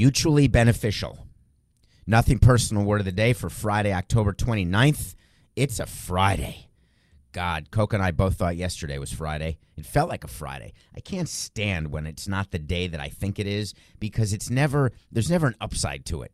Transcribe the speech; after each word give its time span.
Mutually 0.00 0.48
beneficial. 0.48 1.26
Nothing 2.06 2.38
personal 2.38 2.84
word 2.84 3.02
of 3.02 3.04
the 3.04 3.12
day 3.12 3.34
for 3.34 3.50
Friday, 3.50 3.92
October 3.92 4.32
29th. 4.32 5.14
It's 5.56 5.78
a 5.78 5.84
Friday. 5.84 6.70
God, 7.32 7.70
Coke 7.70 7.92
and 7.92 8.02
I 8.02 8.10
both 8.10 8.36
thought 8.36 8.56
yesterday 8.56 8.96
was 8.96 9.12
Friday. 9.12 9.58
It 9.76 9.84
felt 9.84 10.08
like 10.08 10.24
a 10.24 10.28
Friday. 10.28 10.72
I 10.96 11.00
can't 11.00 11.28
stand 11.28 11.92
when 11.92 12.06
it's 12.06 12.26
not 12.26 12.50
the 12.50 12.58
day 12.58 12.86
that 12.86 12.98
I 12.98 13.10
think 13.10 13.38
it 13.38 13.46
is 13.46 13.74
because 13.98 14.32
it's 14.32 14.48
never, 14.48 14.90
there's 15.12 15.28
never 15.28 15.48
an 15.48 15.54
upside 15.60 16.06
to 16.06 16.22
it. 16.22 16.32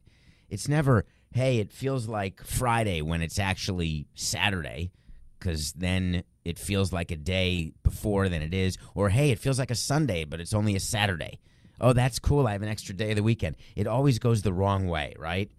It's 0.49 0.69
never, 0.69 1.05
hey, 1.33 1.59
it 1.59 1.73
feels 1.73 2.07
like 2.07 2.45
Friday 2.45 3.03
when 3.03 3.21
it's 3.21 3.41
actually 3.41 4.07
Saturday 4.15 4.93
because 5.41 5.73
then 5.73 6.23
it 6.45 6.61
feels 6.61 6.93
like 6.93 7.11
a 7.11 7.17
day 7.17 7.73
before 7.83 8.29
than 8.29 8.43
it 8.43 8.55
is. 8.55 8.79
Or, 8.95 9.09
hey, 9.09 9.33
it 9.33 9.41
feels 9.41 9.59
like 9.59 9.73
a 9.73 9.75
Sunday, 9.75 10.23
but 10.23 10.41
it's 10.41 10.55
only 10.55 10.77
a 10.77 10.81
Saturday. 10.81 11.41
Oh, 11.81 11.93
that's 11.93 12.19
cool. 12.19 12.47
I 12.47 12.53
have 12.53 12.63
an 12.63 12.69
extra 12.69 12.95
day 12.95 13.11
of 13.11 13.17
the 13.17 13.23
weekend. 13.23 13.57
It 13.75 13.87
always 13.87 14.19
goes 14.19 14.43
the 14.43 14.53
wrong 14.53 14.89
way, 14.89 15.15
right? 15.19 15.51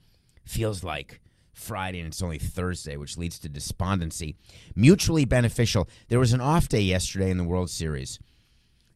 Feels 0.45 0.83
like 0.83 1.21
Friday 1.53 1.99
and 1.99 2.07
it's 2.07 2.21
only 2.21 2.39
Thursday, 2.39 2.97
which 2.97 3.17
leads 3.17 3.39
to 3.39 3.49
despondency. 3.49 4.35
Mutually 4.75 5.25
beneficial. 5.25 5.88
There 6.07 6.19
was 6.19 6.33
an 6.33 6.41
off 6.41 6.69
day 6.69 6.81
yesterday 6.81 7.29
in 7.29 7.38
the 7.38 7.43
World 7.43 7.69
Series. 7.69 8.19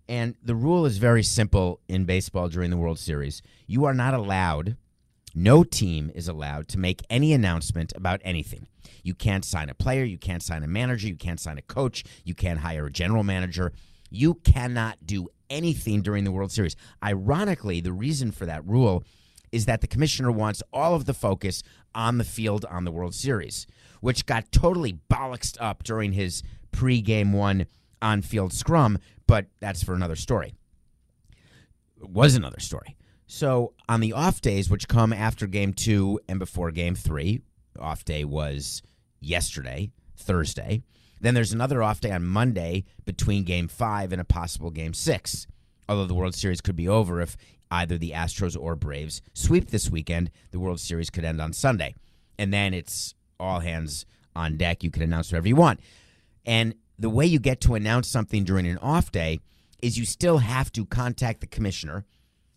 And 0.08 0.36
the 0.44 0.56
rule 0.56 0.86
is 0.86 0.98
very 0.98 1.24
simple 1.24 1.80
in 1.88 2.06
baseball 2.06 2.50
during 2.50 2.70
the 2.70 2.78
World 2.78 3.00
Series. 3.00 3.42
You 3.66 3.86
are 3.86 3.94
not 3.94 4.14
allowed, 4.14 4.76
no 5.34 5.64
team 5.64 6.12
is 6.14 6.28
allowed 6.28 6.68
to 6.70 6.78
make 6.78 7.02
any 7.10 7.34
announcement 7.34 7.94
about 7.96 8.20
anything. 8.24 8.68
You 9.04 9.14
can't 9.14 9.46
sign 9.46 9.70
a 9.70 9.74
player, 9.74 10.04
you 10.04 10.18
can't 10.18 10.44
sign 10.44 10.64
a 10.64 10.68
manager, 10.68 11.08
you 11.08 11.16
can't 11.16 11.40
sign 11.40 11.58
a 11.58 11.62
coach, 11.62 12.04
you 12.24 12.36
can't 12.36 12.60
hire 12.60 12.88
a 12.88 12.92
general 12.92 13.24
manager. 13.24 13.72
You 14.10 14.36
cannot 14.36 14.98
do 15.06 15.30
anything 15.52 16.02
during 16.02 16.24
the 16.24 16.32
World 16.32 16.52
Series. 16.52 16.76
Ironically, 17.04 17.82
the 17.82 17.92
reason 17.92 18.32
for 18.32 18.46
that 18.48 18.66
rule 18.66 19.04
is 19.52 19.66
that 19.66 19.82
the 19.82 19.88
commissioner 19.88 20.32
wants 20.32 20.64
all 20.72 20.96
of 20.96 21.06
the 21.06 21.14
focus 21.14 21.62
on 21.94 22.18
the 22.18 22.24
field 22.24 22.66
on 22.66 22.86
the 22.86 22.92
World 22.92 23.14
Series, 23.14 23.68
which 24.00 24.26
got 24.26 24.52
totally 24.52 24.98
bollocksed 25.12 25.58
up 25.60 25.84
during 25.84 26.14
his 26.14 26.42
pre-game 26.72 27.34
one 27.34 27.66
on-field 28.02 28.54
scrum, 28.54 28.98
but 29.28 29.48
that's 29.60 29.84
for 29.84 29.94
another 29.94 30.16
story. 30.16 30.54
It 32.02 32.10
was 32.10 32.36
another 32.36 32.60
story. 32.60 32.96
So 33.28 33.74
on 33.88 34.00
the 34.00 34.14
off 34.14 34.42
days, 34.42 34.70
which 34.70 34.88
come 34.88 35.14
after 35.14 35.48
game 35.48 35.74
two 35.74 36.20
and 36.28 36.40
before 36.40 36.72
game 36.72 36.96
three, 36.96 37.42
off 37.80 38.04
day 38.04 38.24
was 38.24 38.82
yesterday, 39.20 39.92
Thursday. 40.18 40.82
Then 41.22 41.36
there's 41.36 41.54
another 41.54 41.84
off 41.84 42.02
day 42.02 42.12
on 42.12 42.26
Monday 42.26 42.84
between 43.06 43.44
game 43.44 43.68
five 43.68 44.12
and 44.12 44.20
a 44.20 44.26
possible 44.26 44.72
game 44.72 44.94
six. 44.94 45.46
Although 45.88 46.08
the 46.08 46.16
World 46.16 46.34
Series 46.34 46.62
could 46.62 46.76
be 46.76 46.90
over 46.90 47.22
if 47.22 47.38
either 47.70 47.98
the 47.98 48.12
Astros 48.12 48.58
or 48.60 48.76
Braves 48.76 49.22
sweep 49.34 49.70
this 49.70 49.90
weekend, 49.90 50.32
the 50.50 50.60
World 50.60 50.80
Series 50.80 51.12
could 51.12 51.24
end 51.24 51.40
on 51.40 51.54
Sunday. 51.54 51.96
And 52.40 52.52
then 52.52 52.74
it's 52.74 53.14
all 53.40 53.60
hands 53.60 54.06
on 54.36 54.58
deck. 54.58 54.84
You 54.84 54.90
can 54.90 55.04
announce 55.04 55.32
whatever 55.32 55.48
you 55.48 55.56
want. 55.56 55.80
And 56.44 56.74
the 56.98 57.10
way 57.10 57.28
you 57.28 57.40
get 57.40 57.62
to 57.62 57.76
announce 57.76 58.08
something 58.08 58.44
during 58.44 58.66
an 58.66 58.80
off 58.80 59.12
day 59.12 59.40
is 59.82 60.00
you 60.00 60.06
still 60.06 60.40
have 60.40 60.72
to 60.74 60.86
contact 60.86 61.42
the 61.42 61.48
commissioner 61.48 62.06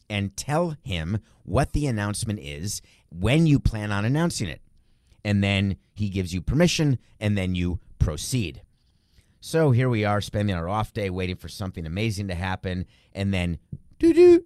and 0.08 0.36
tell 0.36 0.76
him 0.82 1.18
what 1.44 1.72
the 1.72 1.86
announcement 1.86 2.38
is 2.38 2.80
when 3.10 3.46
you 3.46 3.58
plan 3.58 3.92
on 3.92 4.04
announcing 4.04 4.48
it. 4.48 4.60
And 5.22 5.42
then 5.42 5.76
he 5.94 6.08
gives 6.08 6.32
you 6.32 6.40
permission 6.40 6.98
and 7.20 7.36
then 7.36 7.54
you 7.54 7.80
proceed. 8.04 8.60
So 9.40 9.70
here 9.70 9.88
we 9.88 10.04
are 10.04 10.20
spending 10.20 10.54
our 10.54 10.68
off 10.68 10.92
day 10.92 11.08
waiting 11.08 11.36
for 11.36 11.48
something 11.48 11.86
amazing 11.86 12.28
to 12.28 12.34
happen 12.34 12.84
and 13.14 13.32
then 13.32 13.58
doo 13.98 14.12
doo. 14.12 14.44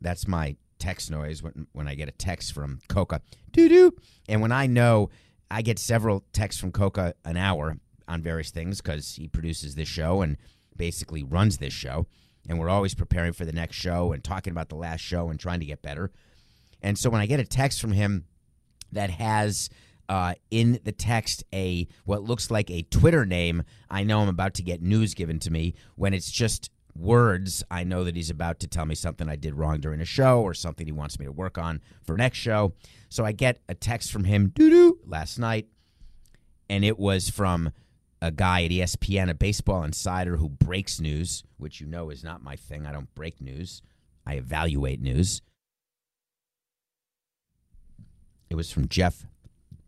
That's 0.00 0.26
my 0.26 0.56
text 0.78 1.10
noise 1.10 1.42
when 1.42 1.66
when 1.72 1.86
I 1.86 1.94
get 1.94 2.08
a 2.08 2.12
text 2.12 2.54
from 2.54 2.80
Coca. 2.88 3.20
Doo 3.52 3.68
doo. 3.68 3.94
And 4.26 4.40
when 4.40 4.52
I 4.52 4.66
know 4.66 5.10
I 5.50 5.60
get 5.60 5.78
several 5.78 6.24
texts 6.32 6.58
from 6.58 6.72
Coca 6.72 7.14
an 7.26 7.36
hour 7.36 7.76
on 8.08 8.22
various 8.22 8.50
things 8.50 8.80
cuz 8.80 9.16
he 9.16 9.28
produces 9.28 9.74
this 9.74 9.88
show 9.88 10.22
and 10.22 10.38
basically 10.74 11.22
runs 11.22 11.58
this 11.58 11.74
show 11.74 12.06
and 12.48 12.58
we're 12.58 12.70
always 12.70 12.94
preparing 12.94 13.34
for 13.34 13.44
the 13.44 13.52
next 13.52 13.76
show 13.76 14.12
and 14.12 14.24
talking 14.24 14.50
about 14.50 14.70
the 14.70 14.76
last 14.76 15.00
show 15.00 15.28
and 15.28 15.38
trying 15.38 15.60
to 15.60 15.66
get 15.66 15.82
better. 15.82 16.10
And 16.82 16.98
so 16.98 17.10
when 17.10 17.20
I 17.20 17.26
get 17.26 17.38
a 17.38 17.44
text 17.44 17.82
from 17.82 17.92
him 17.92 18.24
that 18.92 19.10
has 19.10 19.68
uh, 20.08 20.34
in 20.50 20.80
the 20.84 20.92
text 20.92 21.44
a 21.52 21.86
what 22.04 22.22
looks 22.22 22.50
like 22.50 22.70
a 22.70 22.82
Twitter 22.82 23.24
name, 23.24 23.62
I 23.90 24.04
know 24.04 24.20
I'm 24.20 24.28
about 24.28 24.54
to 24.54 24.62
get 24.62 24.82
news 24.82 25.14
given 25.14 25.38
to 25.40 25.50
me. 25.50 25.74
When 25.96 26.14
it's 26.14 26.30
just 26.30 26.70
words, 26.96 27.64
I 27.70 27.84
know 27.84 28.04
that 28.04 28.16
he's 28.16 28.30
about 28.30 28.60
to 28.60 28.68
tell 28.68 28.86
me 28.86 28.94
something 28.94 29.28
I 29.28 29.36
did 29.36 29.54
wrong 29.54 29.80
during 29.80 30.00
a 30.00 30.04
show 30.04 30.42
or 30.42 30.54
something 30.54 30.86
he 30.86 30.92
wants 30.92 31.18
me 31.18 31.26
to 31.26 31.32
work 31.32 31.58
on 31.58 31.80
for 32.02 32.16
next 32.16 32.38
show. 32.38 32.74
So 33.08 33.24
I 33.24 33.32
get 33.32 33.60
a 33.68 33.74
text 33.74 34.12
from 34.12 34.24
him 34.24 34.48
doo 34.54 34.70
doo 34.70 34.98
last 35.06 35.38
night, 35.38 35.68
and 36.68 36.84
it 36.84 36.98
was 36.98 37.30
from 37.30 37.72
a 38.20 38.30
guy 38.30 38.64
at 38.64 38.70
ESPN, 38.70 39.28
a 39.28 39.34
baseball 39.34 39.82
insider 39.82 40.36
who 40.36 40.48
breaks 40.48 41.00
news, 41.00 41.44
which 41.58 41.80
you 41.80 41.86
know 41.86 42.10
is 42.10 42.24
not 42.24 42.42
my 42.42 42.56
thing. 42.56 42.86
I 42.86 42.92
don't 42.92 43.12
break 43.14 43.40
news. 43.40 43.82
I 44.26 44.34
evaluate 44.34 45.00
news. 45.00 45.42
It 48.48 48.54
was 48.54 48.70
from 48.70 48.88
Jeff 48.88 49.26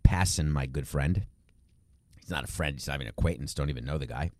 Passan, 0.07 0.49
my 0.49 0.67
good 0.67 0.87
friend. 0.87 1.27
He's 2.21 2.31
not 2.31 2.45
a 2.45 2.47
friend, 2.47 2.77
he's 2.77 2.87
not 2.87 2.95
even 2.95 3.09
an 3.09 3.15
acquaintance, 3.17 3.55
don't 3.55 3.71
even 3.71 3.85
know 3.85 3.99
the 3.99 4.07
guy. 4.07 4.31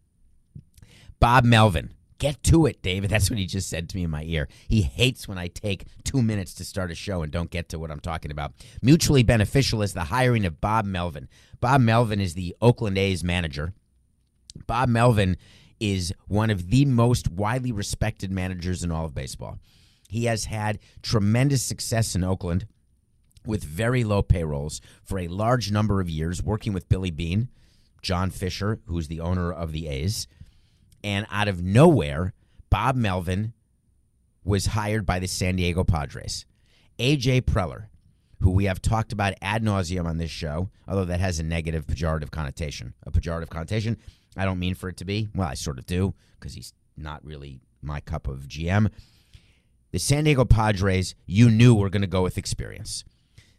Bob 1.21 1.45
Melvin. 1.45 1.91
Get 2.19 2.43
to 2.45 2.65
it, 2.65 2.81
David. 2.81 3.11
That's 3.11 3.29
what 3.29 3.39
he 3.39 3.45
just 3.45 3.69
said 3.69 3.91
to 3.91 3.97
me 3.97 4.05
in 4.05 4.11
my 4.11 4.23
ear. 4.23 4.49
He 4.69 4.81
hates 4.81 5.29
when 5.29 5.37
I 5.37 5.49
take 5.49 5.85
two 6.03 6.23
minutes 6.23 6.55
to 6.55 6.65
start 6.65 6.91
a 6.91 6.95
show 6.95 7.21
and 7.23 7.31
don't 7.31 7.51
get 7.51 7.69
to 7.69 7.79
what 7.79 7.91
I'm 7.91 8.01
talking 8.01 8.31
about. 8.31 8.53
Mutually 8.81 9.23
beneficial 9.23 9.83
is 9.83 9.93
the 9.93 10.05
hiring 10.05 10.47
of 10.47 10.59
Bob 10.59 10.87
Melvin. 10.87 11.29
Bob 11.61 11.83
Melvin 11.83 12.19
is 12.19 12.33
the 12.33 12.57
Oakland 12.63 12.97
A's 12.97 13.23
manager. 13.23 13.75
Bob 14.67 14.89
Melvin 14.89 15.37
is 15.79 16.15
one 16.27 16.49
of 16.49 16.71
the 16.71 16.87
most 16.87 17.31
widely 17.31 17.71
respected 17.71 18.31
managers 18.31 18.83
in 18.83 18.91
all 18.91 19.05
of 19.05 19.15
baseball. 19.15 19.59
He 20.09 20.25
has 20.25 20.47
had 20.47 20.79
tremendous 21.03 21.63
success 21.63 22.15
in 22.15 22.25
Oakland 22.25 22.67
with 23.47 23.65
very 23.65 24.05
low 24.05 24.23
payrolls 24.23 24.81
for 25.05 25.19
a 25.19 25.29
large 25.29 25.71
number 25.71 26.01
of 26.01 26.11
years, 26.11 26.43
working 26.43 26.73
with 26.73 26.89
Billy 26.89 27.11
Beane, 27.11 27.49
John 28.03 28.31
Fisher, 28.31 28.81
who's 28.87 29.09
the 29.09 29.21
owner 29.21 29.53
of 29.53 29.73
the 29.73 29.89
A's. 29.89 30.27
And 31.03 31.27
out 31.31 31.49
of 31.49 31.63
nowhere, 31.63 32.33
Bob 32.71 32.97
Melvin 32.97 33.53
was 34.45 34.67
hired 34.67 35.05
by 35.05 35.19
the 35.19 35.27
San 35.27 35.57
Diego 35.57 35.85
Padres. 35.85 36.47
AJ 36.99 37.43
Preller, 37.43 37.87
who 38.41 38.51
we 38.51 38.65
have 38.65 38.81
talked 38.81 39.13
about 39.13 39.35
ad 39.43 39.63
nauseum 39.63 40.07
on 40.07 40.19
this 40.19 40.31
show, 40.31 40.71
although 40.87 41.05
that 41.05 41.21
has 41.21 41.39
a 41.39 41.43
negative 41.43 41.87
pejorative 41.87 42.31
connotation. 42.31 42.95
A 43.05 43.11
pejorative 43.11 43.49
connotation, 43.49 43.97
I 44.37 44.45
don't 44.45 44.59
mean 44.59 44.75
for 44.75 44.89
it 44.89 44.97
to 44.99 45.05
be. 45.05 45.29
Well, 45.35 45.49
I 45.49 45.55
sort 45.55 45.79
of 45.79 45.87
do, 45.87 46.15
because 46.39 46.55
he's 46.55 46.73
not 46.97 47.25
really 47.25 47.61
my 47.83 48.01
cup 48.01 48.29
of 48.29 48.49
GM. 48.49 48.91
The 49.93 49.99
San 49.99 50.25
Diego 50.25 50.45
Padres, 50.45 51.15
you 51.27 51.51
knew 51.51 51.75
were 51.75 51.91
going 51.91 52.03
to 52.03 52.07
go 52.07 52.23
with 52.23 52.39
experience. 52.39 53.05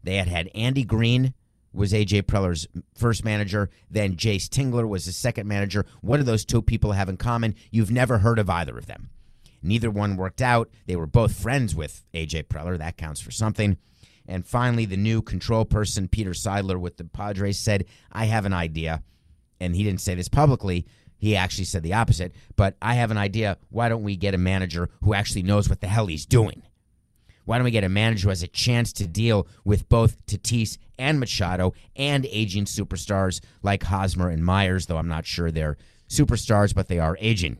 They 0.07 0.15
had 0.15 0.29
had 0.29 0.49
Andy 0.55 0.85
Green 0.85 1.33
was 1.73 1.91
AJ 1.91 2.23
Preller's 2.23 2.65
first 2.95 3.25
manager, 3.25 3.69
then 3.91 4.15
Jayce 4.15 4.47
Tingler 4.47 4.87
was 4.87 5.03
his 5.03 5.17
second 5.17 5.47
manager. 5.47 5.85
What 6.01 6.17
do 6.17 6.23
those 6.23 6.45
two 6.45 6.61
people 6.61 6.93
have 6.93 7.09
in 7.09 7.17
common? 7.17 7.55
You've 7.71 7.91
never 7.91 8.19
heard 8.19 8.39
of 8.39 8.49
either 8.49 8.77
of 8.77 8.85
them. 8.85 9.09
Neither 9.61 9.91
one 9.91 10.15
worked 10.15 10.41
out. 10.41 10.69
They 10.85 10.95
were 10.95 11.07
both 11.07 11.37
friends 11.37 11.75
with 11.75 12.05
AJ 12.13 12.47
Preller. 12.47 12.77
That 12.77 12.95
counts 12.95 13.19
for 13.19 13.31
something. 13.31 13.77
And 14.25 14.47
finally, 14.47 14.85
the 14.85 14.95
new 14.95 15.21
control 15.21 15.65
person, 15.65 16.07
Peter 16.07 16.31
Seidler 16.31 16.79
with 16.79 16.95
the 16.95 17.03
Padres, 17.03 17.59
said, 17.59 17.83
I 18.11 18.25
have 18.25 18.45
an 18.45 18.53
idea. 18.53 19.03
And 19.59 19.75
he 19.75 19.83
didn't 19.83 20.01
say 20.01 20.15
this 20.15 20.29
publicly. 20.29 20.85
He 21.17 21.35
actually 21.35 21.65
said 21.65 21.83
the 21.83 21.95
opposite, 21.95 22.33
but 22.55 22.77
I 22.81 22.93
have 22.93 23.11
an 23.11 23.17
idea. 23.17 23.57
Why 23.69 23.89
don't 23.89 24.03
we 24.03 24.15
get 24.15 24.35
a 24.35 24.37
manager 24.37 24.89
who 25.03 25.13
actually 25.13 25.43
knows 25.43 25.67
what 25.67 25.81
the 25.81 25.87
hell 25.87 26.05
he's 26.05 26.25
doing? 26.25 26.63
Why 27.47 27.57
don't 27.57 27.63
we 27.63 27.71
get 27.71 27.85
a 27.85 27.89
manager 27.89 28.23
who 28.23 28.29
has 28.29 28.43
a 28.43 28.47
chance 28.49 28.91
to 28.91 29.07
deal 29.07 29.47
with 29.63 29.87
both 29.87 30.25
Tatis 30.25 30.77
and 30.99 31.17
Machado 31.17 31.73
and 31.95 32.25
aging 32.25 32.65
superstars 32.65 33.39
like 33.63 33.83
Hosmer 33.83 34.27
and 34.27 34.43
Myers, 34.43 34.87
though 34.87 34.97
I'm 34.97 35.07
not 35.07 35.25
sure 35.25 35.49
they're 35.49 35.77
superstars, 36.09 36.75
but 36.75 36.89
they 36.89 36.99
are 36.99 37.17
aging. 37.21 37.59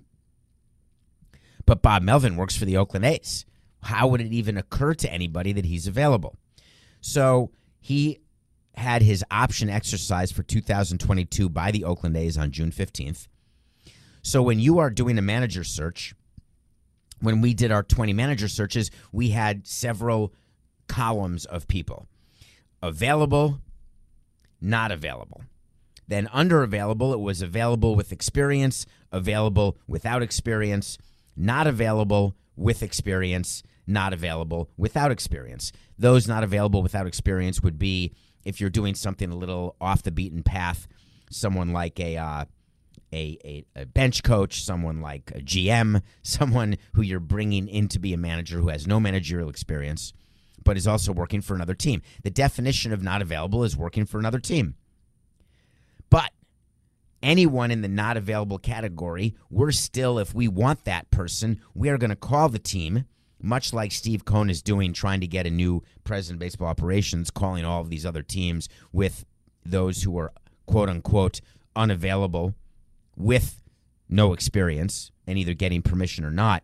But 1.66 1.82
Bob 1.82 2.02
Melvin 2.04 2.36
works 2.36 2.58
for 2.58 2.66
the 2.66 2.76
Oakland 2.76 3.06
A's. 3.06 3.46
How 3.84 4.10
would 4.10 4.20
it 4.20 4.34
even 4.34 4.58
occur 4.58 4.94
to 4.94 5.10
anybody 5.10 5.54
that 5.54 5.64
he's 5.64 5.88
available? 5.88 6.36
So 7.00 7.52
he 7.80 8.20
had 8.76 9.02
his 9.02 9.24
option 9.32 9.70
exercised 9.70 10.36
for 10.36 10.44
2022 10.44 11.48
by 11.48 11.72
the 11.72 11.86
Oakland 11.86 12.18
A's 12.18 12.38
on 12.38 12.52
June 12.52 12.72
15th. 12.72 13.30
So 14.22 14.42
when 14.42 14.60
you 14.60 14.80
are 14.80 14.90
doing 14.90 15.18
a 15.18 15.22
manager 15.22 15.64
search, 15.64 16.14
when 17.20 17.42
we 17.42 17.54
did 17.54 17.72
our 17.72 17.84
20 17.84 18.14
manager 18.14 18.48
searches, 18.48 18.92
we 19.12 19.30
had 19.30 19.68
several 19.68 20.34
columns 20.88 21.46
of 21.46 21.68
people 21.68 22.08
available, 22.82 23.60
not 24.62 24.92
available. 24.92 25.42
Then 26.08 26.30
under 26.32 26.64
available, 26.64 27.14
it 27.14 27.20
was 27.20 27.42
available 27.42 27.96
with 27.96 28.12
experience, 28.12 28.86
available 29.12 29.78
without 29.88 30.22
experience, 30.22 30.98
not 31.36 31.68
available 31.68 32.36
with 32.56 32.82
experience, 32.82 33.62
not 33.86 34.14
available 34.14 34.70
without 34.78 35.12
experience. 35.12 35.72
Those 35.98 36.28
not 36.28 36.44
available 36.44 36.82
without 36.82 37.08
experience 37.08 37.62
would 37.62 37.78
be 37.78 38.14
if 38.44 38.62
you're 38.62 38.70
doing 38.70 38.96
something 38.96 39.32
a 39.32 39.36
little 39.36 39.76
off 39.82 40.04
the 40.04 40.12
beaten 40.12 40.44
path, 40.44 40.88
someone 41.30 41.74
like 41.74 42.00
a 42.00 42.18
uh, 42.18 42.46
a, 43.14 43.38
a, 43.76 43.82
a 43.82 43.86
bench 43.86 44.24
coach, 44.24 44.64
someone 44.64 45.02
like 45.02 45.32
a 45.34 45.40
GM, 45.40 46.02
someone 46.24 46.78
who 46.94 47.02
you're 47.02 47.20
bringing 47.20 47.68
in 47.68 47.88
to 47.90 48.00
be 48.00 48.14
a 48.14 48.18
manager 48.18 48.60
who 48.60 48.70
has 48.70 48.88
no 48.88 49.00
managerial 49.00 49.50
experience, 49.50 50.14
but 50.64 50.78
is 50.78 50.88
also 50.88 51.14
working 51.14 51.42
for 51.42 51.56
another 51.56 51.76
team. 51.76 52.02
The 52.24 52.30
definition 52.30 52.92
of 52.92 53.02
not 53.02 53.22
available 53.22 53.64
is 53.64 53.78
working 53.78 54.06
for 54.06 54.20
another 54.20 54.40
team. 54.40 54.76
But 56.10 56.32
anyone 57.22 57.72
in 57.72 57.82
the 57.82 57.88
not 57.88 58.18
available 58.18 58.58
category, 58.58 59.36
we're 59.50 59.72
still, 59.72 60.20
if 60.20 60.34
we 60.34 60.48
want 60.48 60.86
that 60.86 61.10
person, 61.12 61.62
we 61.74 61.90
are 61.90 61.98
going 61.98 62.10
to 62.10 62.16
call 62.16 62.50
the 62.50 62.60
team, 62.60 63.06
much 63.42 63.74
like 63.74 63.92
Steve 63.92 64.26
Cohen 64.26 64.50
is 64.50 64.62
doing, 64.62 64.94
trying 64.94 65.22
to 65.22 65.28
get 65.28 65.46
a 65.46 65.52
new 65.52 65.84
president 66.04 66.38
of 66.38 66.40
baseball 66.40 66.68
operations, 66.68 67.30
calling 67.30 67.66
all 67.66 67.82
of 67.82 67.90
these 67.90 68.06
other 68.06 68.24
teams 68.24 68.68
with 68.92 69.26
those 69.66 70.04
who 70.04 70.18
are 70.18 70.32
quote 70.66 70.90
unquote 70.90 71.42
unavailable 71.76 72.56
with 73.18 73.62
no 74.08 74.32
experience 74.32 75.12
and 75.26 75.38
either 75.38 75.54
getting 75.54 75.82
permission 75.82 76.24
or 76.24 76.32
not. 76.32 76.64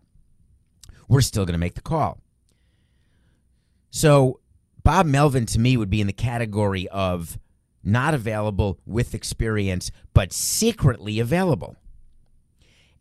We're 1.10 1.22
still 1.22 1.46
going 1.46 1.54
to 1.54 1.60
make 1.60 1.76
the 1.76 1.82
call. 1.82 2.20
So, 3.90 4.40
Bob 4.84 5.06
Melvin 5.06 5.46
to 5.48 5.60
me 5.60 5.78
would 5.78 5.90
be 5.90 6.02
in 6.02 6.08
the 6.08 6.14
category 6.14 6.88
of 6.90 7.38
not 7.84 8.14
available 8.14 8.80
with 8.86 9.14
experience, 9.14 9.92
but 10.14 10.34
secretly 10.34 11.20
available. 11.20 11.76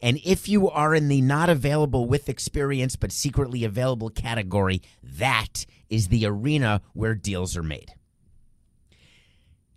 And 0.01 0.21
if 0.25 0.49
you 0.49 0.69
are 0.69 0.95
in 0.95 1.09
the 1.09 1.21
not 1.21 1.49
available 1.49 2.07
with 2.07 2.29
experience, 2.29 2.97
but 2.97 3.13
secretly 3.13 3.65
available 3.65 4.11
category, 4.11 4.83
that 5.03 5.65
is 5.89 6.09
the 6.09 6.27
arena 6.27 6.83
where 6.93 7.15
deals 7.15 7.57
are 7.57 7.63
made. 7.63 7.95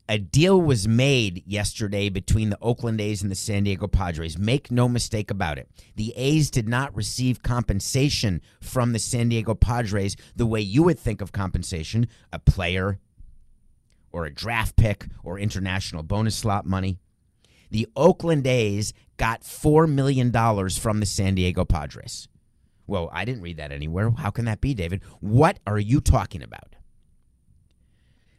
A 0.07 0.19
deal 0.19 0.61
was 0.61 0.87
made 0.87 1.43
yesterday 1.47 2.09
between 2.09 2.51
the 2.51 2.59
Oakland 2.61 3.01
A's 3.01 3.23
and 3.23 3.31
the 3.31 3.35
San 3.35 3.63
Diego 3.63 3.87
Padres. 3.87 4.37
Make 4.37 4.69
no 4.69 4.87
mistake 4.87 5.31
about 5.31 5.57
it. 5.57 5.67
The 5.95 6.13
A's 6.15 6.51
did 6.51 6.69
not 6.69 6.95
receive 6.95 7.41
compensation 7.41 8.41
from 8.61 8.93
the 8.93 8.99
San 8.99 9.29
Diego 9.29 9.55
Padres 9.55 10.15
the 10.35 10.45
way 10.45 10.61
you 10.61 10.83
would 10.83 10.99
think 10.99 11.21
of 11.21 11.31
compensation 11.31 12.07
a 12.31 12.37
player, 12.37 12.99
or 14.11 14.25
a 14.25 14.33
draft 14.33 14.75
pick 14.77 15.07
or 15.23 15.37
international 15.39 16.03
bonus 16.03 16.35
slot 16.35 16.65
money. 16.65 16.97
The 17.71 17.87
Oakland 17.95 18.47
A's 18.47 18.93
got 19.17 19.41
$4 19.41 19.91
million 19.91 20.31
from 20.69 20.99
the 20.99 21.05
San 21.05 21.35
Diego 21.35 21.65
Padres. 21.65 22.27
Well, 22.87 23.09
I 23.11 23.25
didn't 23.25 23.41
read 23.41 23.57
that 23.57 23.71
anywhere. 23.71 24.11
How 24.11 24.29
can 24.29 24.45
that 24.45 24.61
be, 24.61 24.73
David? 24.73 25.01
What 25.19 25.59
are 25.65 25.79
you 25.79 25.99
talking 25.99 26.43
about? 26.43 26.75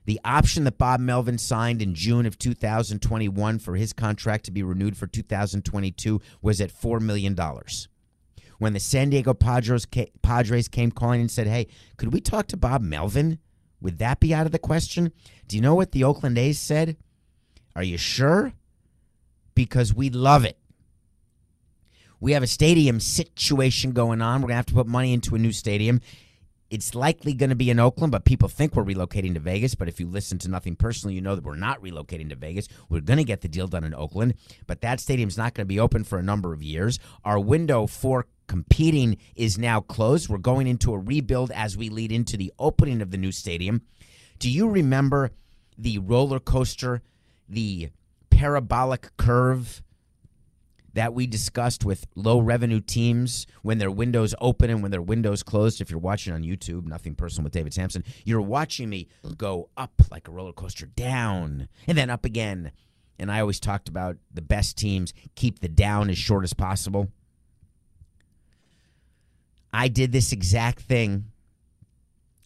The 0.06 0.20
option 0.24 0.64
that 0.64 0.78
Bob 0.78 1.00
Melvin 1.00 1.36
signed 1.36 1.82
in 1.82 1.94
June 1.94 2.26
of 2.26 2.38
2021 2.38 3.58
for 3.58 3.76
his 3.76 3.92
contract 3.92 4.44
to 4.44 4.52
be 4.52 4.62
renewed 4.62 4.96
for 4.96 5.08
2022 5.08 6.20
was 6.40 6.60
at 6.60 6.72
$4 6.72 7.00
million. 7.00 7.36
When 8.58 8.72
the 8.72 8.80
San 8.80 9.10
Diego 9.10 9.34
Padres, 9.34 9.86
Padres 10.22 10.68
came 10.68 10.92
calling 10.92 11.20
and 11.20 11.30
said, 11.30 11.48
hey, 11.48 11.66
could 11.96 12.12
we 12.12 12.20
talk 12.20 12.46
to 12.48 12.56
Bob 12.56 12.82
Melvin? 12.82 13.38
Would 13.80 13.98
that 13.98 14.20
be 14.20 14.32
out 14.32 14.46
of 14.46 14.52
the 14.52 14.58
question? 14.58 15.12
Do 15.48 15.56
you 15.56 15.62
know 15.62 15.74
what 15.74 15.92
the 15.92 16.04
Oakland 16.04 16.38
A's 16.38 16.58
said? 16.58 16.96
Are 17.74 17.82
you 17.82 17.98
sure? 17.98 18.52
Because 19.54 19.92
we 19.92 20.08
love 20.08 20.44
it. 20.44 20.56
We 22.20 22.32
have 22.32 22.42
a 22.42 22.46
stadium 22.46 23.00
situation 23.00 23.92
going 23.92 24.22
on. 24.22 24.40
We're 24.40 24.48
going 24.48 24.54
to 24.54 24.56
have 24.56 24.66
to 24.66 24.74
put 24.74 24.86
money 24.86 25.12
into 25.12 25.34
a 25.34 25.38
new 25.38 25.52
stadium. 25.52 26.00
It's 26.68 26.94
likely 26.94 27.32
going 27.32 27.50
to 27.50 27.56
be 27.56 27.70
in 27.70 27.78
Oakland, 27.78 28.10
but 28.10 28.24
people 28.24 28.48
think 28.48 28.74
we're 28.74 28.84
relocating 28.84 29.34
to 29.34 29.40
Vegas. 29.40 29.74
But 29.74 29.88
if 29.88 30.00
you 30.00 30.06
listen 30.08 30.38
to 30.38 30.50
nothing 30.50 30.74
personally, 30.74 31.14
you 31.14 31.20
know 31.20 31.34
that 31.34 31.44
we're 31.44 31.54
not 31.54 31.80
relocating 31.80 32.28
to 32.30 32.36
Vegas. 32.36 32.68
We're 32.88 33.00
going 33.00 33.18
to 33.18 33.24
get 33.24 33.40
the 33.40 33.48
deal 33.48 33.68
done 33.68 33.84
in 33.84 33.94
Oakland, 33.94 34.34
but 34.66 34.80
that 34.80 35.00
stadium's 35.00 35.38
not 35.38 35.54
going 35.54 35.64
to 35.64 35.68
be 35.68 35.78
open 35.78 36.02
for 36.02 36.18
a 36.18 36.22
number 36.22 36.52
of 36.52 36.62
years. 36.62 36.98
Our 37.24 37.38
window 37.38 37.86
for 37.86 38.26
competing 38.48 39.18
is 39.34 39.58
now 39.58 39.80
closed. 39.80 40.28
We're 40.28 40.38
going 40.38 40.66
into 40.66 40.92
a 40.92 40.98
rebuild 40.98 41.50
as 41.52 41.76
we 41.76 41.88
lead 41.88 42.10
into 42.10 42.36
the 42.36 42.52
opening 42.58 43.00
of 43.00 43.10
the 43.10 43.18
new 43.18 43.32
stadium. 43.32 43.82
Do 44.38 44.50
you 44.50 44.68
remember 44.68 45.30
the 45.78 45.98
roller 45.98 46.40
coaster, 46.40 47.02
the 47.48 47.90
parabolic 48.30 49.16
curve 49.16 49.82
that 50.96 51.12
we 51.12 51.26
discussed 51.26 51.84
with 51.84 52.06
low 52.14 52.40
revenue 52.40 52.80
teams 52.80 53.46
when 53.60 53.76
their 53.76 53.90
windows 53.90 54.34
open 54.40 54.70
and 54.70 54.80
when 54.80 54.90
their 54.90 55.02
windows 55.02 55.42
closed? 55.42 55.82
If 55.82 55.90
you're 55.90 56.00
watching 56.00 56.32
on 56.32 56.42
YouTube, 56.42 56.86
nothing 56.86 57.14
personal 57.14 57.44
with 57.44 57.52
David 57.52 57.74
Samson, 57.74 58.02
you're 58.24 58.40
watching 58.40 58.88
me 58.88 59.08
go 59.36 59.68
up 59.76 59.92
like 60.10 60.26
a 60.26 60.30
roller 60.30 60.54
coaster, 60.54 60.86
down, 60.86 61.68
and 61.86 61.98
then 61.98 62.08
up 62.08 62.24
again. 62.24 62.72
And 63.18 63.30
I 63.30 63.40
always 63.40 63.60
talked 63.60 63.90
about 63.90 64.16
the 64.32 64.40
best 64.40 64.78
teams 64.78 65.12
keep 65.34 65.58
the 65.58 65.68
down 65.68 66.08
as 66.08 66.16
short 66.16 66.44
as 66.44 66.54
possible. 66.54 67.10
I 69.74 69.88
did 69.88 70.12
this 70.12 70.32
exact 70.32 70.80
thing 70.80 71.26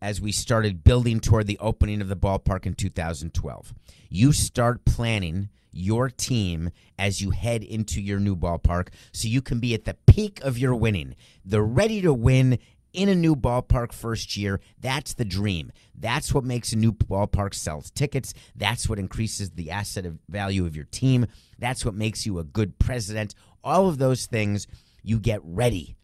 as 0.00 0.20
we 0.20 0.32
started 0.32 0.84
building 0.84 1.20
toward 1.20 1.46
the 1.46 1.58
opening 1.58 2.00
of 2.00 2.08
the 2.08 2.16
ballpark 2.16 2.66
in 2.66 2.74
2012. 2.74 3.74
You 4.08 4.32
start 4.32 4.84
planning 4.84 5.48
your 5.70 6.08
team 6.08 6.70
as 6.98 7.20
you 7.20 7.30
head 7.30 7.62
into 7.62 8.00
your 8.00 8.18
new 8.18 8.36
ballpark 8.36 8.88
so 9.12 9.28
you 9.28 9.42
can 9.42 9.60
be 9.60 9.74
at 9.74 9.84
the 9.84 9.94
peak 10.06 10.40
of 10.42 10.58
your 10.58 10.74
winning. 10.74 11.14
The 11.44 11.62
ready 11.62 12.00
to 12.02 12.12
win 12.12 12.58
in 12.92 13.08
a 13.08 13.14
new 13.14 13.36
ballpark 13.36 13.92
first 13.92 14.36
year. 14.36 14.60
That's 14.80 15.14
the 15.14 15.24
dream. 15.24 15.70
That's 15.94 16.32
what 16.32 16.44
makes 16.44 16.72
a 16.72 16.76
new 16.76 16.92
ballpark 16.92 17.54
sell 17.54 17.82
tickets. 17.82 18.34
That's 18.56 18.88
what 18.88 18.98
increases 18.98 19.50
the 19.50 19.70
asset 19.70 20.06
value 20.28 20.66
of 20.66 20.74
your 20.74 20.86
team. 20.86 21.26
That's 21.58 21.84
what 21.84 21.94
makes 21.94 22.26
you 22.26 22.38
a 22.38 22.44
good 22.44 22.78
president. 22.78 23.34
All 23.62 23.88
of 23.88 23.98
those 23.98 24.26
things 24.26 24.66
you 25.02 25.18
get 25.18 25.40
ready. 25.44 25.96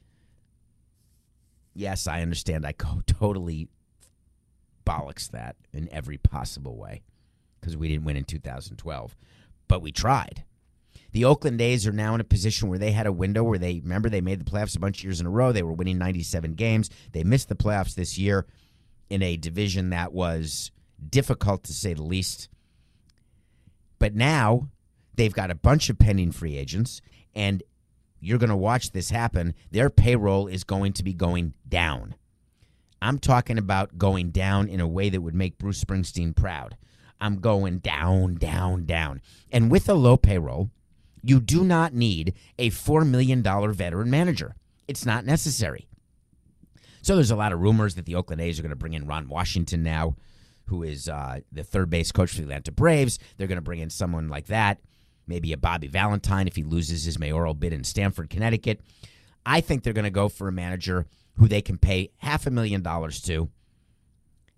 Yes, 1.75 2.07
I 2.07 2.23
understand. 2.23 2.65
I 2.65 2.73
co- 2.73 3.03
totally 3.07 3.69
bollocks 4.85 5.31
that 5.31 5.57
in 5.73 5.89
every 5.93 6.19
possible 6.19 6.77
way 6.77 7.03
because 7.61 7.77
we 7.77 7.89
didn't 7.89 8.05
win 8.05 8.17
in 8.17 8.25
2012, 8.25 9.17
but 9.69 9.83
we 9.83 9.91
tried. 9.91 10.45
The 11.13 11.25
Oakland 11.25 11.61
A's 11.61 11.87
are 11.87 11.93
now 11.93 12.15
in 12.15 12.21
a 12.21 12.25
position 12.25 12.69
where 12.69 12.79
they 12.79 12.91
had 12.91 13.07
a 13.07 13.13
window 13.13 13.45
where 13.45 13.59
they 13.59 13.81
remember 13.81 14.09
they 14.09 14.21
made 14.21 14.41
the 14.41 14.51
playoffs 14.51 14.77
a 14.77 14.81
bunch 14.81 14.99
of 14.99 15.05
years 15.05 15.21
in 15.21 15.27
a 15.27 15.31
row. 15.31 15.53
They 15.53 15.63
were 15.63 15.73
winning 15.73 15.97
97 15.97 16.55
games. 16.55 16.91
They 17.13 17.23
missed 17.23 17.49
the 17.49 17.55
playoffs 17.55 17.95
this 17.95 18.19
year 18.19 18.47
in 19.09 19.23
a 19.23 19.37
division 19.37 19.91
that 19.91 20.13
was 20.13 20.73
difficult 21.09 21.65
to 21.65 21.73
say 21.73 21.95
the 21.95 22.03
least. 22.03 22.49
But 23.99 24.15
now 24.15 24.69
they've 25.15 25.33
got 25.33 25.51
a 25.51 25.55
bunch 25.55 25.89
of 25.89 25.99
pending 25.99 26.33
free 26.33 26.57
agents, 26.57 27.01
and 27.35 27.63
you're 28.21 28.39
going 28.39 28.51
to 28.51 28.57
watch 28.57 28.91
this 28.91 29.11
happen. 29.11 29.55
Their 29.71 29.91
payroll 29.91 30.49
is 30.49 30.65
going 30.65 30.95
to 30.95 31.05
be 31.05 31.15
going 31.15 31.55
down. 31.69 32.17
I'm 33.05 33.19
talking 33.19 33.59
about 33.59 33.99
going 33.99 34.31
down 34.31 34.67
in 34.67 34.81
a 34.81 34.89
way 34.89 35.11
that 35.11 35.21
would 35.21 35.35
make 35.35 35.59
Bruce 35.59 35.85
Springsteen 35.85 36.35
proud. 36.35 36.79
I'm 37.21 37.37
going 37.37 37.81
down, 37.81 38.37
down, 38.37 38.87
down. 38.87 39.21
And 39.53 39.71
with 39.71 39.91
a 39.91 39.95
low 39.95 40.17
payroll, 40.17 40.71
you 41.23 41.39
do 41.39 41.65
not 41.65 41.93
need 41.93 42.33
a 42.59 42.71
$4 42.71 43.07
million 43.07 43.43
veteran 43.43 44.09
manager. 44.09 44.57
It's 44.89 45.05
not 45.05 45.27
necessary. 45.27 45.87
So 47.03 47.15
there's 47.15 47.31
a 47.31 47.37
lot 47.37 47.53
of 47.53 47.61
rumors 47.61 47.95
that 47.97 48.07
the 48.07 48.15
Oakland 48.15 48.41
A's 48.41 48.59
are 48.59 48.63
going 48.63 48.71
to 48.71 48.77
bring 48.77 48.95
in 48.95 49.07
Ron 49.07 49.29
Washington 49.29 49.83
now. 49.83 50.17
who 50.69 50.83
is 50.83 51.07
uh, 51.07 51.41
the 51.53 51.63
third 51.63 51.91
base 51.91 52.11
coach 52.11 52.31
for 52.31 52.39
the 52.39 52.45
Atlanta 52.45 52.73
Braves. 52.73 53.19
They're 53.37 53.47
going 53.47 53.57
to 53.57 53.63
bring 53.63 53.81
in 53.81 53.91
someone 53.91 54.31
like 54.31 54.47
that, 54.47 54.81
maybe 55.27 55.53
a 55.53 55.59
Bobby 55.59 55.89
Valentine 55.89 56.47
if 56.47 56.57
he 56.57 56.63
loses 56.63 57.05
his 57.05 57.19
mayoral 57.19 57.53
bid 57.53 57.75
in 57.75 57.85
Stamford, 57.85 58.31
Connecticut. 58.31 58.81
I 59.45 59.61
think 59.61 59.83
they're 59.83 59.93
going 59.93 60.05
to 60.05 60.11
go 60.11 60.31
for 60.31 60.49
a 60.49 60.53
manager 60.53 61.05
who 61.37 61.49
they 61.49 61.63
can 61.63 61.79
pay 61.79 62.11
half 62.19 62.47
a 62.47 62.51
million 62.51 62.83
dollars 62.83 63.21
to 63.23 63.51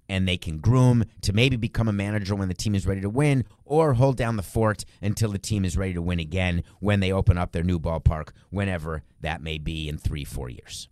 and 0.08 0.26
they 0.26 0.36
can 0.36 0.58
groom 0.58 1.04
to 1.22 1.32
maybe 1.32 1.56
become 1.56 1.88
a 1.88 1.92
manager 1.92 2.34
when 2.34 2.48
the 2.48 2.54
team 2.54 2.74
is 2.74 2.86
ready 2.86 3.00
to 3.00 3.10
win 3.10 3.44
or 3.64 3.94
hold 3.94 4.16
down 4.16 4.36
the 4.36 4.42
fort 4.42 4.84
until 5.02 5.32
the 5.32 5.38
team 5.38 5.64
is 5.64 5.76
ready 5.76 5.94
to 5.94 6.02
win 6.02 6.20
again 6.20 6.62
when 6.80 7.00
they 7.00 7.12
open 7.12 7.36
up 7.36 7.52
their 7.52 7.64
new 7.64 7.78
ballpark, 7.78 8.30
whenever 8.50 9.02
that 9.20 9.42
may 9.42 9.58
be 9.58 9.88
in 9.88 9.98
three, 9.98 10.24
four 10.24 10.48
years. 10.48 10.88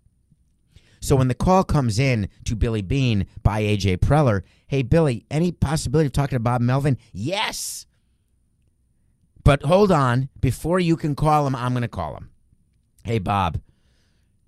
So 1.00 1.16
when 1.16 1.28
the 1.28 1.34
call 1.34 1.64
comes 1.64 1.98
in 1.98 2.28
to 2.46 2.56
Billy 2.56 2.80
Beane 2.80 3.26
by 3.42 3.62
AJ 3.62 3.98
Preller, 3.98 4.42
hey, 4.66 4.82
Billy, 4.82 5.26
any 5.30 5.52
possibility 5.52 6.06
of 6.06 6.12
talking 6.12 6.36
to 6.36 6.40
Bob 6.40 6.62
Melvin? 6.62 6.96
Yes. 7.12 7.84
But 9.44 9.62
hold 9.62 9.92
on. 9.92 10.30
Before 10.40 10.80
you 10.80 10.96
can 10.96 11.14
call 11.14 11.46
him, 11.46 11.54
I'm 11.54 11.72
going 11.74 11.82
to 11.82 11.88
call 11.88 12.16
him. 12.16 12.30
Hey, 13.04 13.18
Bob, 13.18 13.60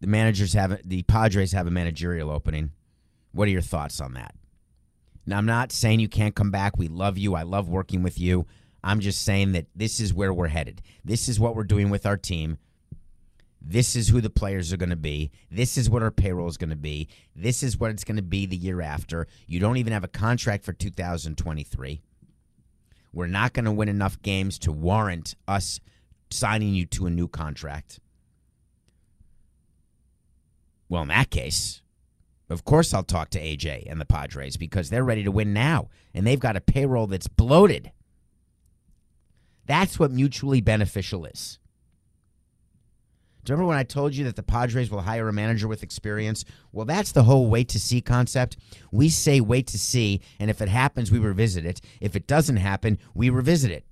the 0.00 0.06
managers 0.06 0.52
have 0.52 0.80
the 0.84 1.02
Padres 1.02 1.52
have 1.52 1.66
a 1.66 1.70
managerial 1.70 2.30
opening. 2.30 2.72
What 3.32 3.48
are 3.48 3.52
your 3.52 3.62
thoughts 3.62 4.00
on 4.00 4.14
that? 4.14 4.34
Now, 5.26 5.38
I'm 5.38 5.46
not 5.46 5.72
saying 5.72 6.00
you 6.00 6.08
can't 6.08 6.34
come 6.34 6.50
back. 6.50 6.78
We 6.78 6.88
love 6.88 7.18
you. 7.18 7.34
I 7.34 7.42
love 7.42 7.68
working 7.68 8.02
with 8.02 8.18
you. 8.18 8.46
I'm 8.84 9.00
just 9.00 9.22
saying 9.22 9.52
that 9.52 9.66
this 9.74 9.98
is 9.98 10.14
where 10.14 10.32
we're 10.32 10.46
headed. 10.46 10.80
This 11.04 11.28
is 11.28 11.40
what 11.40 11.56
we're 11.56 11.64
doing 11.64 11.90
with 11.90 12.06
our 12.06 12.16
team. 12.16 12.58
This 13.60 13.96
is 13.96 14.08
who 14.08 14.20
the 14.20 14.30
players 14.30 14.72
are 14.72 14.76
going 14.76 14.90
to 14.90 14.96
be. 14.96 15.32
This 15.50 15.76
is 15.76 15.90
what 15.90 16.02
our 16.02 16.12
payroll 16.12 16.46
is 16.46 16.56
going 16.56 16.70
to 16.70 16.76
be. 16.76 17.08
This 17.34 17.64
is 17.64 17.76
what 17.76 17.90
it's 17.90 18.04
going 18.04 18.16
to 18.16 18.22
be 18.22 18.46
the 18.46 18.56
year 18.56 18.80
after. 18.80 19.26
You 19.48 19.58
don't 19.58 19.78
even 19.78 19.92
have 19.92 20.04
a 20.04 20.08
contract 20.08 20.64
for 20.64 20.72
2023. 20.72 22.00
We're 23.12 23.26
not 23.26 23.54
going 23.54 23.64
to 23.64 23.72
win 23.72 23.88
enough 23.88 24.22
games 24.22 24.58
to 24.60 24.70
warrant 24.70 25.34
us 25.48 25.80
signing 26.30 26.74
you 26.74 26.86
to 26.86 27.06
a 27.06 27.10
new 27.10 27.26
contract. 27.26 27.98
Well, 30.88 31.02
in 31.02 31.08
that 31.08 31.30
case, 31.30 31.82
of 32.48 32.64
course, 32.64 32.94
I'll 32.94 33.02
talk 33.02 33.30
to 33.30 33.40
AJ 33.40 33.90
and 33.90 34.00
the 34.00 34.04
Padres 34.04 34.56
because 34.56 34.88
they're 34.88 35.04
ready 35.04 35.24
to 35.24 35.32
win 35.32 35.52
now, 35.52 35.88
and 36.14 36.26
they've 36.26 36.38
got 36.38 36.56
a 36.56 36.60
payroll 36.60 37.06
that's 37.06 37.28
bloated. 37.28 37.90
That's 39.66 39.98
what 39.98 40.12
mutually 40.12 40.60
beneficial 40.60 41.24
is. 41.24 41.58
Do 43.42 43.52
you 43.52 43.54
remember 43.54 43.68
when 43.68 43.78
I 43.78 43.84
told 43.84 44.14
you 44.14 44.24
that 44.24 44.34
the 44.34 44.42
Padres 44.42 44.90
will 44.90 45.02
hire 45.02 45.28
a 45.28 45.32
manager 45.32 45.68
with 45.68 45.84
experience? 45.84 46.44
Well, 46.72 46.84
that's 46.84 47.12
the 47.12 47.22
whole 47.24 47.48
wait 47.48 47.68
to 47.70 47.80
see 47.80 48.00
concept. 48.00 48.56
We 48.90 49.08
say 49.08 49.40
wait 49.40 49.68
to 49.68 49.78
see, 49.78 50.20
and 50.40 50.50
if 50.50 50.60
it 50.60 50.68
happens, 50.68 51.12
we 51.12 51.20
revisit 51.20 51.64
it. 51.64 51.80
If 52.00 52.16
it 52.16 52.26
doesn't 52.26 52.56
happen, 52.56 52.98
we 53.14 53.30
revisit 53.30 53.70
it. 53.70 53.84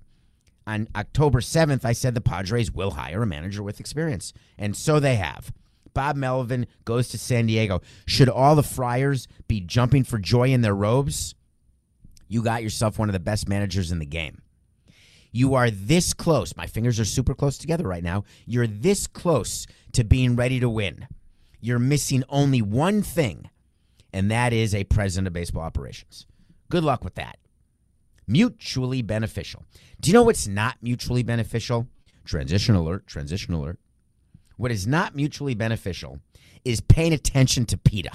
On 0.67 0.89
October 0.95 1.39
7th, 1.39 1.85
I 1.85 1.93
said 1.93 2.15
the 2.15 2.21
Padres 2.21 2.71
will 2.71 2.91
hire 2.91 3.23
a 3.23 3.27
manager 3.27 3.63
with 3.63 3.79
experience, 3.79 4.33
and 4.57 4.75
so 4.75 4.99
they 4.99 5.15
have. 5.15 5.53
Bob 5.95 6.15
Melvin 6.15 6.67
goes 6.83 7.07
to 7.09 7.17
San 7.17 7.47
Diego. 7.47 7.81
Should 8.05 8.29
all 8.29 8.55
the 8.55 8.61
Friars 8.61 9.27
be 9.47 9.61
jumping 9.61 10.03
for 10.03 10.19
joy 10.19 10.49
in 10.49 10.61
their 10.61 10.75
robes? 10.75 11.33
You 12.27 12.43
got 12.43 12.61
yourself 12.61 12.99
one 12.99 13.09
of 13.09 13.13
the 13.13 13.19
best 13.19 13.49
managers 13.49 13.91
in 13.91 13.97
the 13.97 14.05
game. 14.05 14.41
You 15.31 15.55
are 15.55 15.71
this 15.71 16.13
close. 16.13 16.55
My 16.55 16.67
fingers 16.67 16.99
are 16.99 17.05
super 17.05 17.33
close 17.33 17.57
together 17.57 17.87
right 17.87 18.03
now. 18.03 18.23
You're 18.45 18.67
this 18.67 19.07
close 19.07 19.65
to 19.93 20.03
being 20.03 20.35
ready 20.35 20.59
to 20.59 20.69
win. 20.69 21.07
You're 21.59 21.79
missing 21.79 22.23
only 22.29 22.61
one 22.61 23.01
thing, 23.01 23.49
and 24.13 24.29
that 24.29 24.53
is 24.53 24.75
a 24.75 24.83
president 24.83 25.27
of 25.27 25.33
baseball 25.33 25.63
operations. 25.63 26.27
Good 26.69 26.83
luck 26.83 27.03
with 27.03 27.15
that. 27.15 27.37
Mutually 28.27 29.01
beneficial. 29.01 29.65
Do 29.99 30.09
you 30.09 30.13
know 30.13 30.23
what's 30.23 30.47
not 30.47 30.77
mutually 30.81 31.23
beneficial? 31.23 31.87
Transition 32.23 32.75
alert, 32.75 33.07
transition 33.07 33.53
alert. 33.53 33.79
What 34.57 34.71
is 34.71 34.87
not 34.87 35.15
mutually 35.15 35.55
beneficial 35.55 36.19
is 36.63 36.81
paying 36.81 37.13
attention 37.13 37.65
to 37.67 37.77
PETA. 37.77 38.11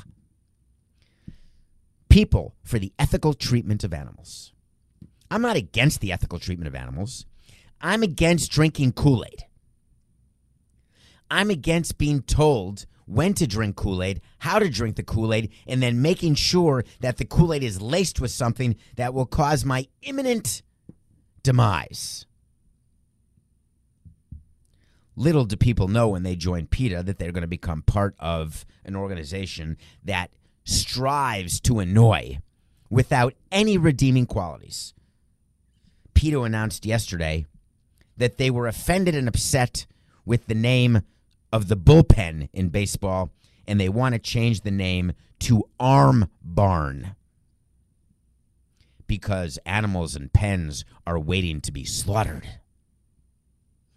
People 2.09 2.55
for 2.63 2.79
the 2.79 2.93
ethical 2.99 3.35
treatment 3.35 3.85
of 3.85 3.95
animals. 3.95 4.53
I'm 5.31 5.43
not 5.43 5.57
against 5.57 6.01
the 6.01 6.13
ethical 6.13 6.39
treatment 6.39 6.67
of 6.67 6.75
animals. 6.75 7.27
I'm 7.81 8.03
against 8.03 8.51
drinking 8.51 8.93
Kool 8.93 9.25
Aid. 9.25 9.45
I'm 11.31 11.51
against 11.51 11.99
being 11.99 12.23
told 12.23 12.87
when 13.07 13.35
to 13.35 13.47
drink 13.47 13.77
Kool 13.77 14.03
Aid, 14.03 14.21
how 14.39 14.59
to 14.59 14.69
drink 14.69 14.97
the 14.97 15.03
Kool 15.03 15.33
Aid, 15.33 15.51
and 15.67 15.83
then 15.83 16.03
making 16.03 16.35
sure 16.35 16.85
that 17.01 17.17
the 17.17 17.25
Kool 17.25 17.53
Aid 17.53 17.63
is 17.63 17.81
laced 17.81 18.21
with 18.21 18.31
something 18.31 18.77
that 18.97 19.15
will 19.15 19.27
cause 19.27 19.65
my 19.65 19.87
imminent 20.03 20.63
demise. 21.43 22.27
Little 25.17 25.45
do 25.45 25.57
people 25.57 25.89
know 25.89 26.09
when 26.09 26.23
they 26.23 26.37
join 26.37 26.67
PETA 26.67 27.03
that 27.03 27.19
they're 27.19 27.33
going 27.33 27.43
to 27.43 27.49
become 27.49 27.83
part 27.83 28.15
of 28.19 28.65
an 28.85 28.97
organization 28.97 29.77
that 30.05 30.31
strives 30.65 31.61
to 31.61 31.81
annoy 31.81 32.39
without 32.89 33.35
any 33.51 33.77
redeeming 33.77 34.27
qualities. 34.27 34.95
PETA 36.15 36.43
announced 36.43 36.87
yesterday 36.87 37.47
that 38.17 38.37
they 38.37 38.51
were 38.51 38.67
offended 38.67 39.15
and 39.15 39.29
upset 39.29 39.87
with 40.25 40.47
the 40.47 40.55
name 40.55 41.03
of 41.53 41.69
the 41.69 41.77
bullpen 41.77 42.49
in 42.53 42.69
baseball, 42.69 43.31
and 43.67 43.81
they 43.81 43.89
want 43.89 44.15
to 44.15 44.19
change 44.19 44.61
the 44.61 44.71
name 44.71 45.13
to 45.41 45.65
Arm 45.79 46.29
Barn 46.43 47.17
because 49.07 49.59
animals 49.67 50.15
and 50.15 50.33
pens 50.33 50.85
are 51.07 51.19
waiting 51.19 51.61
to 51.61 51.73
be 51.73 51.85
slaughtered. 51.85 52.47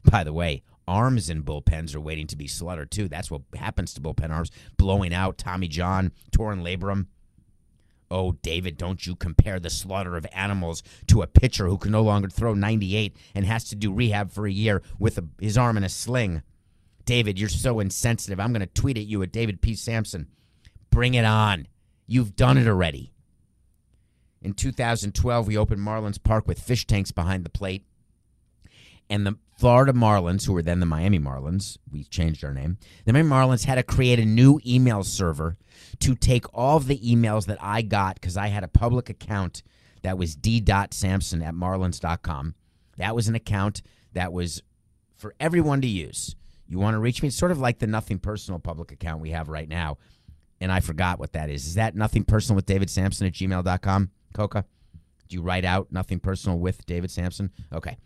By 0.03 0.23
the 0.23 0.33
way, 0.33 0.63
arms 0.87 1.29
in 1.29 1.43
bullpens 1.43 1.95
are 1.95 2.01
waiting 2.01 2.27
to 2.27 2.35
be 2.35 2.47
slaughtered 2.47 2.91
too. 2.91 3.07
That's 3.07 3.31
what 3.31 3.41
happens 3.55 3.93
to 3.93 4.01
bullpen 4.01 4.29
arms, 4.29 4.51
blowing 4.77 5.13
out 5.13 5.37
Tommy 5.37 5.67
John, 5.67 6.11
torn 6.31 6.63
labrum. 6.63 7.07
Oh, 8.11 8.33
David, 8.33 8.77
don't 8.77 9.05
you 9.07 9.15
compare 9.15 9.59
the 9.59 9.69
slaughter 9.69 10.15
of 10.15 10.27
animals 10.33 10.83
to 11.07 11.23
a 11.23 11.27
pitcher 11.27 11.67
who 11.67 11.77
can 11.77 11.91
no 11.91 12.03
longer 12.03 12.29
throw 12.29 12.53
98 12.53 13.15
and 13.33 13.45
has 13.45 13.63
to 13.65 13.75
do 13.75 13.91
rehab 13.91 14.31
for 14.31 14.45
a 14.45 14.51
year 14.51 14.83
with 14.99 15.17
a, 15.17 15.25
his 15.39 15.57
arm 15.57 15.77
in 15.77 15.83
a 15.83 15.89
sling. 15.89 16.43
David, 17.05 17.39
you're 17.39 17.49
so 17.49 17.79
insensitive. 17.79 18.39
I'm 18.39 18.53
going 18.53 18.61
to 18.61 18.67
tweet 18.67 18.97
at 18.97 19.05
you 19.05 19.23
at 19.23 19.31
David 19.31 19.61
P. 19.61 19.73
Samson. 19.73 20.27
Bring 20.89 21.15
it 21.15 21.25
on. 21.25 21.67
You've 22.05 22.35
done 22.35 22.57
it 22.57 22.67
already. 22.67 23.13
In 24.43 24.53
2012, 24.53 25.47
we 25.47 25.57
opened 25.57 25.81
Marlins 25.81 26.21
Park 26.21 26.47
with 26.47 26.59
fish 26.59 26.85
tanks 26.85 27.11
behind 27.11 27.43
the 27.43 27.49
plate. 27.49 27.85
And 29.09 29.25
the 29.25 29.37
Florida 29.55 29.93
Marlins, 29.93 30.45
who 30.45 30.53
were 30.53 30.61
then 30.61 30.79
the 30.79 30.85
Miami 30.85 31.19
Marlins, 31.19 31.77
we 31.91 32.03
changed 32.03 32.43
our 32.43 32.53
name. 32.53 32.77
The 33.05 33.13
Miami 33.13 33.29
Marlins 33.29 33.65
had 33.65 33.75
to 33.75 33.83
create 33.83 34.19
a 34.19 34.25
new 34.25 34.59
email 34.65 35.03
server 35.03 35.57
to 35.99 36.15
take 36.15 36.45
all 36.53 36.77
of 36.77 36.87
the 36.87 36.97
emails 36.99 37.45
that 37.45 37.59
I 37.61 37.81
got 37.81 38.15
because 38.15 38.35
I 38.35 38.47
had 38.47 38.63
a 38.63 38.67
public 38.67 39.09
account 39.09 39.63
that 40.01 40.17
was 40.17 40.35
d.samson 40.35 41.41
at 41.41 41.53
marlins.com. 41.53 42.55
That 42.97 43.15
was 43.15 43.27
an 43.27 43.35
account 43.35 43.81
that 44.13 44.33
was 44.33 44.61
for 45.15 45.33
everyone 45.39 45.81
to 45.81 45.87
use. 45.87 46.35
You 46.67 46.79
want 46.79 46.95
to 46.95 46.99
reach 46.99 47.21
me? 47.21 47.27
It's 47.27 47.37
sort 47.37 47.51
of 47.51 47.59
like 47.59 47.79
the 47.79 47.87
Nothing 47.87 48.19
Personal 48.19 48.59
public 48.59 48.91
account 48.91 49.21
we 49.21 49.31
have 49.31 49.49
right 49.49 49.67
now. 49.67 49.97
And 50.59 50.71
I 50.71 50.79
forgot 50.79 51.19
what 51.19 51.33
that 51.33 51.49
is. 51.49 51.67
Is 51.67 51.75
that 51.75 51.95
Nothing 51.95 52.23
Personal 52.23 52.55
with 52.55 52.65
David 52.65 52.89
Samson 52.89 53.27
at 53.27 53.33
gmail.com, 53.33 54.11
Coca? 54.33 54.65
Do 55.27 55.35
you 55.35 55.41
write 55.41 55.65
out 55.65 55.91
Nothing 55.91 56.19
Personal 56.19 56.57
with 56.59 56.85
David 56.85 57.11
Samson? 57.11 57.51
Okay. 57.71 57.97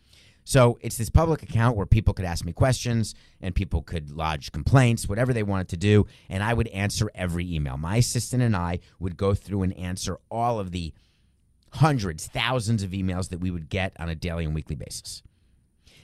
So 0.47 0.79
it's 0.79 0.95
this 0.95 1.09
public 1.09 1.43
account 1.43 1.75
where 1.75 1.85
people 1.85 2.13
could 2.13 2.23
ask 2.23 2.45
me 2.45 2.53
questions 2.53 3.15
and 3.41 3.53
people 3.53 3.81
could 3.81 4.11
lodge 4.11 4.53
complaints, 4.53 5.09
whatever 5.09 5.33
they 5.33 5.43
wanted 5.43 5.67
to 5.67 5.77
do, 5.77 6.07
and 6.29 6.41
I 6.41 6.53
would 6.53 6.69
answer 6.69 7.11
every 7.13 7.53
email. 7.53 7.75
My 7.75 7.97
assistant 7.97 8.41
and 8.41 8.55
I 8.55 8.79
would 8.97 9.17
go 9.17 9.33
through 9.33 9.63
and 9.63 9.77
answer 9.77 10.17
all 10.31 10.57
of 10.57 10.71
the 10.71 10.93
hundreds, 11.73 12.27
thousands 12.27 12.81
of 12.81 12.91
emails 12.91 13.27
that 13.27 13.41
we 13.41 13.51
would 13.51 13.67
get 13.67 13.91
on 13.99 14.07
a 14.07 14.15
daily 14.15 14.45
and 14.45 14.55
weekly 14.55 14.77
basis. 14.77 15.21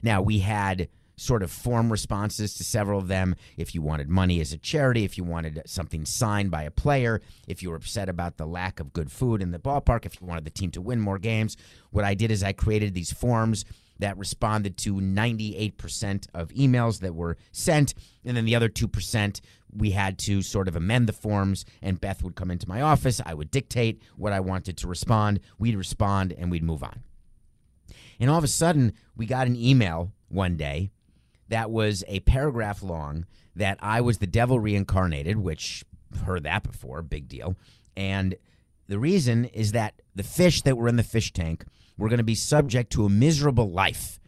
Now, 0.02 0.22
we 0.22 0.40
had 0.40 0.90
sort 1.16 1.42
of 1.42 1.50
form 1.50 1.90
responses 1.90 2.54
to 2.56 2.66
several 2.66 3.00
of 3.00 3.08
them. 3.08 3.38
If 3.56 3.74
you 3.74 3.82
wanted 3.82 4.10
money 4.10 4.42
as 4.42 4.52
a 4.52 4.58
charity, 4.58 5.06
if 5.06 5.18
you 5.18 5.24
wanted 5.24 5.62
something 5.66 6.04
signed 6.04 6.52
by 6.52 6.64
a 6.64 6.72
player, 6.72 7.22
if 7.48 7.64
you 7.64 7.70
were 7.70 7.78
upset 7.78 8.10
about 8.10 8.36
the 8.36 8.46
lack 8.46 8.82
of 8.82 8.92
good 8.92 9.10
food 9.10 9.42
in 9.42 9.52
the 9.52 9.60
ballpark, 9.60 10.06
if 10.06 10.20
you 10.20 10.28
wanted 10.28 10.44
the 10.44 10.52
team 10.52 10.70
to 10.72 10.82
win 10.82 11.00
more 11.00 11.18
games, 11.18 11.56
what 11.92 12.04
I 12.04 12.14
did 12.14 12.30
is 12.30 12.44
I 12.44 12.52
created 12.52 12.94
these 12.94 13.14
forms 13.14 13.64
that 14.00 14.18
responded 14.18 14.78
to 14.78 14.96
98% 14.96 16.28
of 16.34 16.50
emails 16.50 17.00
that 17.00 17.16
were 17.16 17.38
sent. 17.52 17.94
And 18.26 18.36
then 18.36 18.46
the 18.46 18.56
other 18.56 18.70
2%, 18.70 19.42
we 19.76 19.92
had 19.92 20.18
to 20.20 20.42
sort 20.42 20.68
of 20.68 20.76
amend 20.76 21.08
the 21.08 21.14
forms, 21.14 21.66
and 21.82 22.02
Beth 22.02 22.24
would 22.24 22.36
come 22.36 22.52
into 22.52 22.68
my 22.68 22.82
office. 22.82 23.22
I 23.26 23.34
would 23.34 23.52
dictate 23.52 24.02
what 24.18 24.34
I 24.34 24.40
wanted 24.40 24.78
to 24.78 24.88
respond. 24.88 25.40
We'd 25.58 25.76
respond, 25.76 26.34
and 26.34 26.52
we'd 26.52 26.64
move 26.64 26.84
on. 26.84 27.02
And 28.20 28.30
all 28.30 28.38
of 28.38 28.44
a 28.44 28.48
sudden, 28.48 28.94
we 29.16 29.26
got 29.26 29.48
an 29.48 29.56
email 29.56 30.12
one 30.30 30.58
day 30.58 30.92
that 31.50 31.70
was 31.70 32.04
a 32.08 32.20
paragraph 32.22 32.82
long 32.82 33.26
that 33.56 33.78
I 33.80 34.02
was 34.02 34.18
the 34.18 34.28
devil 34.28 34.60
reincarnated, 34.60 35.38
which 35.38 35.84
heard 36.26 36.44
that 36.44 36.64
before, 36.64 37.02
big 37.02 37.28
deal. 37.28 37.56
And 37.96 38.36
the 38.88 39.00
reason 39.00 39.46
is 39.46 39.72
that 39.74 40.02
the 40.16 40.24
fish 40.24 40.62
that 40.64 40.78
were 40.78 40.88
in 40.88 40.96
the 40.96 41.04
fish 41.04 41.32
tank 41.32 41.66
were 41.98 42.10
going 42.10 42.18
to 42.18 42.24
be 42.24 42.36
subject 42.36 42.92
to 42.94 43.06
a 43.06 43.10
miserable 43.10 43.72
life 43.72 44.20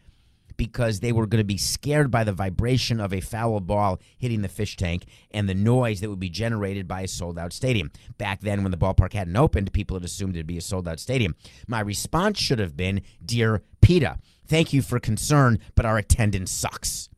because 0.57 0.99
they 0.99 1.11
were 1.11 1.27
going 1.27 1.41
to 1.41 1.45
be 1.45 1.57
scared 1.57 2.09
by 2.09 2.23
the 2.23 2.31
vibration 2.31 2.99
of 2.99 3.13
a 3.13 3.19
foul 3.19 3.59
ball 3.59 3.99
hitting 4.17 4.41
the 4.41 4.47
fish 4.47 4.77
tank 4.77 5.05
and 5.31 5.49
the 5.49 5.53
noise 5.53 5.99
that 5.99 6.09
would 6.09 6.19
be 6.19 6.29
generated 6.29 6.87
by 6.87 7.01
a 7.01 7.07
sold 7.07 7.37
out 7.37 7.53
stadium. 7.53 7.91
Back 8.17 8.41
then, 8.41 8.63
when 8.63 8.71
the 8.71 8.77
ballpark 8.77 9.13
hadn't 9.13 9.35
opened, 9.35 9.73
people 9.73 9.95
had 9.95 10.05
assumed 10.05 10.35
it'd 10.35 10.47
be 10.47 10.57
a 10.57 10.61
sold 10.61 10.87
out 10.87 10.99
stadium. 10.99 11.35
My 11.67 11.79
response 11.79 12.39
should 12.39 12.59
have 12.59 12.77
been 12.77 13.01
Dear 13.23 13.63
PETA, 13.81 14.19
thank 14.47 14.73
you 14.73 14.81
for 14.81 14.99
concern, 14.99 15.59
but 15.75 15.85
our 15.85 15.97
attendance 15.97 16.51
sucks. 16.51 17.09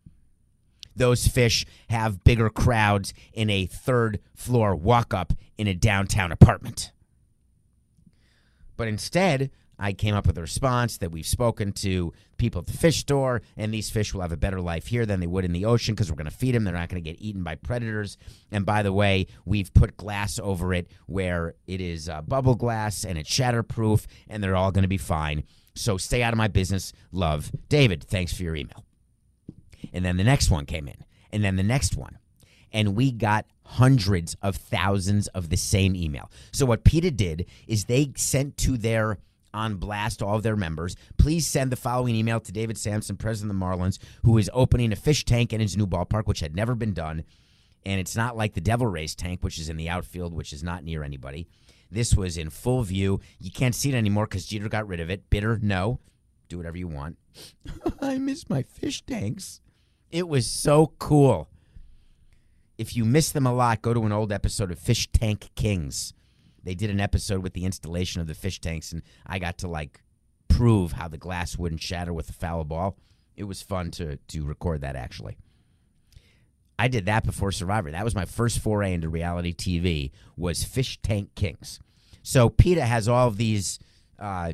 Those 0.96 1.28
fish 1.28 1.64
have 1.90 2.24
bigger 2.24 2.50
crowds 2.50 3.14
in 3.32 3.52
a 3.52 3.68
third 3.68 4.20
floor 4.34 4.76
walk 4.76 5.14
up 5.14 5.34
in 5.58 5.68
a 5.68 5.76
downtown 5.76 6.32
apartment. 6.32 6.92
But 8.76 8.88
instead, 8.88 9.52
I 9.80 9.94
came 9.94 10.16
up 10.16 10.26
with 10.26 10.38
a 10.38 10.42
response 10.42 10.98
that 10.98 11.12
we've 11.12 11.26
spoken 11.26 11.72
to 11.74 12.14
people 12.38 12.62
at 12.62 12.68
the 12.68 12.78
fish 12.78 12.98
store, 12.98 13.42
and 13.56 13.74
these 13.74 13.90
fish 13.90 14.14
will 14.14 14.22
have 14.22 14.32
a 14.32 14.38
better 14.38 14.60
life 14.60 14.88
here 14.88 15.06
than 15.06 15.20
they 15.20 15.28
would 15.28 15.46
in 15.46 15.54
the 15.54 15.66
ocean 15.66 15.94
because 15.94 16.10
we're 16.10 16.18
going 16.18 16.30
to 16.30 16.36
feed 16.36 16.56
them. 16.56 16.64
They're 16.64 16.74
not 16.74 16.90
going 16.90 17.04
to 17.04 17.10
get 17.10 17.22
eaten 17.22 17.44
by 17.44 17.56
predators. 17.56 18.18
And 18.52 18.66
by 18.66 18.84
the 18.84 18.94
way, 18.94 19.28
we've 19.46 19.74
put 19.74 19.98
glass 19.98 20.40
over 20.40 20.74
it 20.74 20.90
where 21.06 21.56
it 21.68 21.82
is 21.82 22.10
uh, 22.10 22.22
bubble 22.22 22.56
glass 22.56 23.04
and 23.04 23.18
it's 23.18 23.30
shatterproof, 23.30 24.06
and 24.28 24.44
they're 24.44 24.56
all 24.56 24.72
going 24.72 24.84
to 24.84 24.88
be 24.88 24.98
fine. 24.98 25.44
So 25.76 25.98
stay 25.98 26.24
out 26.24 26.34
of 26.34 26.38
my 26.38 26.48
business. 26.48 26.92
Love, 27.12 27.52
David. 27.70 28.04
Thanks 28.04 28.34
for 28.34 28.44
your 28.44 28.56
email. 28.56 28.84
And 29.94 30.04
then 30.04 30.18
the 30.18 30.24
next 30.24 30.50
one 30.50 30.66
came 30.66 30.88
in, 30.88 31.06
and 31.32 31.44
then 31.44 31.56
the 31.56 31.64
next 31.64 31.96
one. 31.96 32.18
And 32.74 32.96
we 32.96 33.12
got 33.12 33.46
hundreds 33.64 34.36
of 34.42 34.56
thousands 34.56 35.28
of 35.28 35.50
the 35.50 35.58
same 35.58 35.96
email. 35.96 36.30
So, 36.52 36.66
what 36.66 36.84
PETA 36.84 37.12
did 37.12 37.46
is 37.68 37.86
they 37.86 38.12
sent 38.16 38.58
to 38.58 38.78
their 38.78 39.20
on 39.58 39.76
blast 39.76 40.22
all 40.22 40.36
of 40.36 40.44
their 40.44 40.56
members. 40.56 40.96
Please 41.18 41.48
send 41.48 41.72
the 41.72 41.76
following 41.76 42.16
email 42.16 42.40
to 42.40 42.52
David 42.52 42.78
Samson, 42.78 43.18
president 43.18 43.52
of 43.52 43.60
the 43.60 43.66
Marlins, 43.66 43.98
who 44.24 44.38
is 44.38 44.50
opening 44.54 44.92
a 44.92 44.96
fish 44.96 45.26
tank 45.26 45.52
in 45.52 45.60
his 45.60 45.76
new 45.76 45.88
ballpark, 45.88 46.26
which 46.26 46.40
had 46.40 46.56
never 46.56 46.76
been 46.76 46.94
done. 46.94 47.24
And 47.86 48.00
it's 48.00 48.16
not 48.16 48.38
like 48.38 48.54
the 48.54 48.62
Devil 48.62 48.88
Rays 48.88 49.16
tank, 49.16 49.44
which 49.44 49.58
is 49.58 49.70
in 49.70 49.78
the 49.78 49.90
outfield, 49.90 50.34
which 50.34 50.54
is 50.54 50.64
not 50.64 50.84
near 50.84 51.04
anybody. 51.04 51.48
This 51.90 52.16
was 52.16 52.38
in 52.38 52.50
full 52.50 52.84
view. 52.84 53.20
You 53.40 53.50
can't 53.50 53.74
see 53.74 53.90
it 53.90 53.96
anymore 53.96 54.26
because 54.26 54.46
Jeter 54.46 54.70
got 54.70 54.88
rid 54.88 55.00
of 55.00 55.10
it. 55.10 55.30
Bitter, 55.30 55.58
no. 55.62 56.00
Do 56.50 56.58
whatever 56.58 56.78
you 56.78 56.88
want. 56.88 57.18
I 58.02 58.18
miss 58.18 58.50
my 58.50 58.62
fish 58.62 59.02
tanks. 59.04 59.62
It 60.12 60.28
was 60.28 60.48
so 60.48 60.94
cool. 61.00 61.50
If 62.78 62.96
you 62.96 63.06
miss 63.06 63.32
them 63.32 63.48
a 63.48 63.54
lot, 63.54 63.82
go 63.82 63.94
to 63.94 64.06
an 64.06 64.12
old 64.12 64.32
episode 64.32 64.72
of 64.72 64.78
Fish 64.78 65.10
Tank 65.12 65.50
Kings. 65.56 66.14
They 66.68 66.76
did 66.76 66.90
an 66.90 67.00
episode 67.00 67.44
with 67.44 67.54
the 67.54 67.64
installation 67.64 68.20
of 68.20 68.28
the 68.28 68.34
fish 68.34 68.60
tanks, 68.60 68.92
and 68.92 69.02
I 69.26 69.40
got 69.40 69.60
to 69.60 69.70
like 69.70 70.02
prove 70.50 70.92
how 70.92 71.08
the 71.08 71.18
glass 71.18 71.58
wouldn't 71.58 71.82
shatter 71.82 72.12
with 72.12 72.30
a 72.30 72.34
foul 72.34 72.66
ball. 72.66 72.98
It 73.38 73.46
was 73.46 73.62
fun 73.62 73.90
to 73.92 74.18
to 74.18 74.44
record 74.44 74.82
that 74.82 74.98
actually. 74.98 75.38
I 76.78 76.90
did 76.90 77.06
that 77.06 77.26
before 77.26 77.54
Survivor. 77.54 77.90
That 77.92 78.04
was 78.04 78.16
my 78.16 78.26
first 78.26 78.60
foray 78.60 78.94
into 78.94 79.08
reality 79.08 79.54
TV. 79.54 80.12
Was 80.36 80.66
Fish 80.66 81.00
Tank 81.02 81.36
Kings. 81.36 81.80
So 82.22 82.50
PETA 82.50 82.86
has 82.86 83.08
all 83.08 83.30
of 83.30 83.38
these 83.38 83.80
uh, 84.20 84.52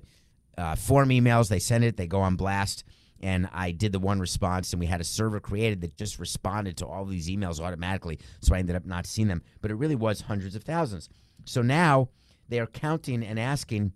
uh, 0.55 0.75
form 0.75 1.09
emails. 1.09 1.49
They 1.49 1.57
send 1.57 1.83
it. 1.83 1.97
They 1.97 2.05
go 2.05 2.21
on 2.21 2.35
blast. 2.35 2.83
And 3.23 3.47
I 3.53 3.71
did 3.71 3.93
the 3.93 3.99
one 3.99 4.19
response, 4.19 4.73
and 4.73 4.81
we 4.81 4.85
had 4.85 4.99
a 4.99 5.05
server 5.05 5.39
created 5.39 5.79
that 5.79 5.95
just 5.95 6.19
responded 6.19 6.75
to 6.77 6.85
all 6.85 7.05
these 7.05 7.29
emails 7.29 7.61
automatically. 7.61 8.19
So 8.41 8.53
I 8.53 8.59
ended 8.59 8.75
up 8.75 8.85
not 8.85 9.07
seeing 9.07 9.29
them. 9.29 9.41
But 9.61 9.71
it 9.71 9.75
really 9.75 9.95
was 9.95 10.19
hundreds 10.19 10.57
of 10.57 10.63
thousands. 10.63 11.07
So 11.45 11.61
now 11.61 12.09
they 12.49 12.59
are 12.59 12.67
counting 12.67 13.23
and 13.23 13.39
asking 13.39 13.93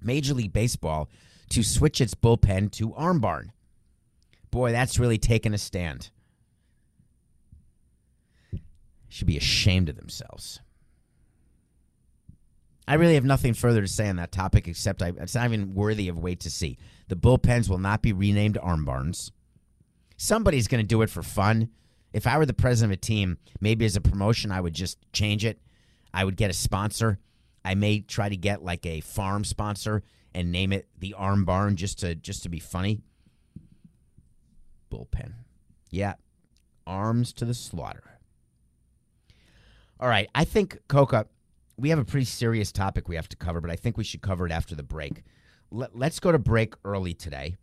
Major 0.00 0.32
League 0.32 0.52
Baseball 0.52 1.10
to 1.50 1.64
switch 1.64 2.00
its 2.00 2.14
bullpen 2.14 2.70
to 2.72 2.94
Arm 2.94 3.18
Barn. 3.18 3.50
Boy, 4.52 4.70
that's 4.70 4.96
really 4.96 5.18
taken 5.18 5.54
a 5.54 5.58
stand. 5.58 6.10
Should 9.08 9.26
be 9.26 9.36
ashamed 9.36 9.88
of 9.88 9.96
themselves. 9.96 10.60
I 12.86 12.94
really 12.94 13.14
have 13.14 13.24
nothing 13.24 13.54
further 13.54 13.80
to 13.80 13.88
say 13.88 14.08
on 14.08 14.16
that 14.16 14.32
topic 14.32 14.66
except 14.66 15.02
I, 15.02 15.12
it's 15.18 15.34
not 15.34 15.46
even 15.46 15.74
worthy 15.74 16.08
of 16.08 16.18
wait 16.18 16.40
to 16.40 16.50
see. 16.50 16.78
The 17.08 17.16
bullpens 17.16 17.68
will 17.68 17.78
not 17.78 18.02
be 18.02 18.12
renamed 18.12 18.58
arm 18.58 18.84
barns. 18.84 19.30
Somebody's 20.16 20.68
going 20.68 20.82
to 20.82 20.86
do 20.86 21.02
it 21.02 21.10
for 21.10 21.22
fun. 21.22 21.70
If 22.12 22.26
I 22.26 22.38
were 22.38 22.46
the 22.46 22.52
president 22.52 22.92
of 22.92 22.98
a 22.98 23.00
team, 23.00 23.38
maybe 23.60 23.84
as 23.84 23.96
a 23.96 24.00
promotion, 24.00 24.50
I 24.50 24.60
would 24.60 24.74
just 24.74 24.98
change 25.12 25.44
it. 25.44 25.60
I 26.12 26.24
would 26.24 26.36
get 26.36 26.50
a 26.50 26.54
sponsor. 26.54 27.18
I 27.64 27.74
may 27.74 28.00
try 28.00 28.28
to 28.28 28.36
get 28.36 28.64
like 28.64 28.84
a 28.84 29.00
farm 29.00 29.44
sponsor 29.44 30.02
and 30.34 30.50
name 30.50 30.72
it 30.72 30.88
the 30.98 31.14
Arm 31.14 31.44
Barn 31.44 31.76
just 31.76 32.00
to 32.00 32.14
just 32.14 32.42
to 32.42 32.48
be 32.48 32.58
funny. 32.58 33.00
Bullpen. 34.90 35.32
Yeah. 35.90 36.14
Arms 36.86 37.32
to 37.34 37.44
the 37.44 37.54
slaughter. 37.54 38.18
All 40.00 40.08
right, 40.08 40.28
I 40.34 40.44
think 40.44 40.78
Coca 40.88 41.26
we 41.82 41.88
have 41.88 41.98
a 41.98 42.04
pretty 42.04 42.24
serious 42.24 42.70
topic 42.70 43.08
we 43.08 43.16
have 43.16 43.28
to 43.28 43.36
cover, 43.36 43.60
but 43.60 43.70
I 43.70 43.74
think 43.74 43.98
we 43.98 44.04
should 44.04 44.22
cover 44.22 44.46
it 44.46 44.52
after 44.52 44.76
the 44.76 44.84
break. 44.84 45.24
Let, 45.72 45.98
let's 45.98 46.20
go 46.20 46.30
to 46.30 46.38
break 46.38 46.74
early 46.84 47.12
today. 47.12 47.56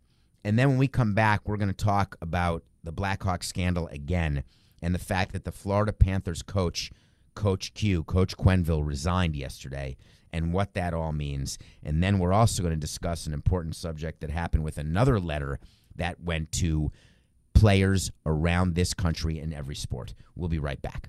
And 0.44 0.58
then 0.58 0.68
when 0.68 0.76
we 0.76 0.88
come 0.88 1.14
back, 1.14 1.48
we're 1.48 1.56
going 1.56 1.72
to 1.72 1.84
talk 1.84 2.16
about 2.20 2.62
the 2.84 2.92
Blackhawks 2.92 3.44
scandal 3.44 3.88
again 3.88 4.44
and 4.82 4.94
the 4.94 4.98
fact 4.98 5.32
that 5.32 5.44
the 5.44 5.52
Florida 5.52 5.94
Panthers 5.94 6.42
coach, 6.42 6.92
Coach 7.34 7.72
Q, 7.72 8.04
Coach 8.04 8.36
Quenneville, 8.36 8.86
resigned 8.86 9.36
yesterday 9.36 9.96
and 10.30 10.52
what 10.52 10.74
that 10.74 10.92
all 10.92 11.12
means. 11.12 11.56
And 11.82 12.02
then 12.02 12.18
we're 12.18 12.34
also 12.34 12.62
going 12.62 12.74
to 12.74 12.80
discuss 12.80 13.26
an 13.26 13.32
important 13.32 13.74
subject 13.74 14.20
that 14.20 14.30
happened 14.30 14.64
with 14.64 14.76
another 14.76 15.18
letter 15.18 15.58
that 15.96 16.20
went 16.20 16.52
to 16.52 16.92
players 17.54 18.10
around 18.26 18.74
this 18.74 18.92
country 18.92 19.38
in 19.38 19.54
every 19.54 19.76
sport. 19.76 20.12
We'll 20.36 20.50
be 20.50 20.58
right 20.58 20.80
back. 20.82 21.08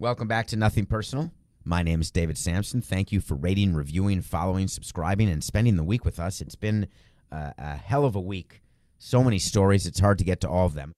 Welcome 0.00 0.28
back 0.28 0.46
to 0.46 0.56
Nothing 0.56 0.86
Personal. 0.86 1.30
My 1.62 1.82
name 1.82 2.00
is 2.00 2.10
David 2.10 2.38
Samson. 2.38 2.80
Thank 2.80 3.12
you 3.12 3.20
for 3.20 3.34
rating, 3.34 3.74
reviewing, 3.74 4.22
following, 4.22 4.66
subscribing, 4.66 5.28
and 5.28 5.44
spending 5.44 5.76
the 5.76 5.84
week 5.84 6.06
with 6.06 6.18
us. 6.18 6.40
It's 6.40 6.54
been 6.54 6.88
uh, 7.30 7.50
a 7.58 7.76
hell 7.76 8.06
of 8.06 8.16
a 8.16 8.20
week. 8.20 8.62
So 8.96 9.22
many 9.22 9.38
stories, 9.38 9.86
it's 9.86 10.00
hard 10.00 10.16
to 10.16 10.24
get 10.24 10.40
to 10.40 10.48
all 10.48 10.64
of 10.64 10.72
them. 10.72 10.94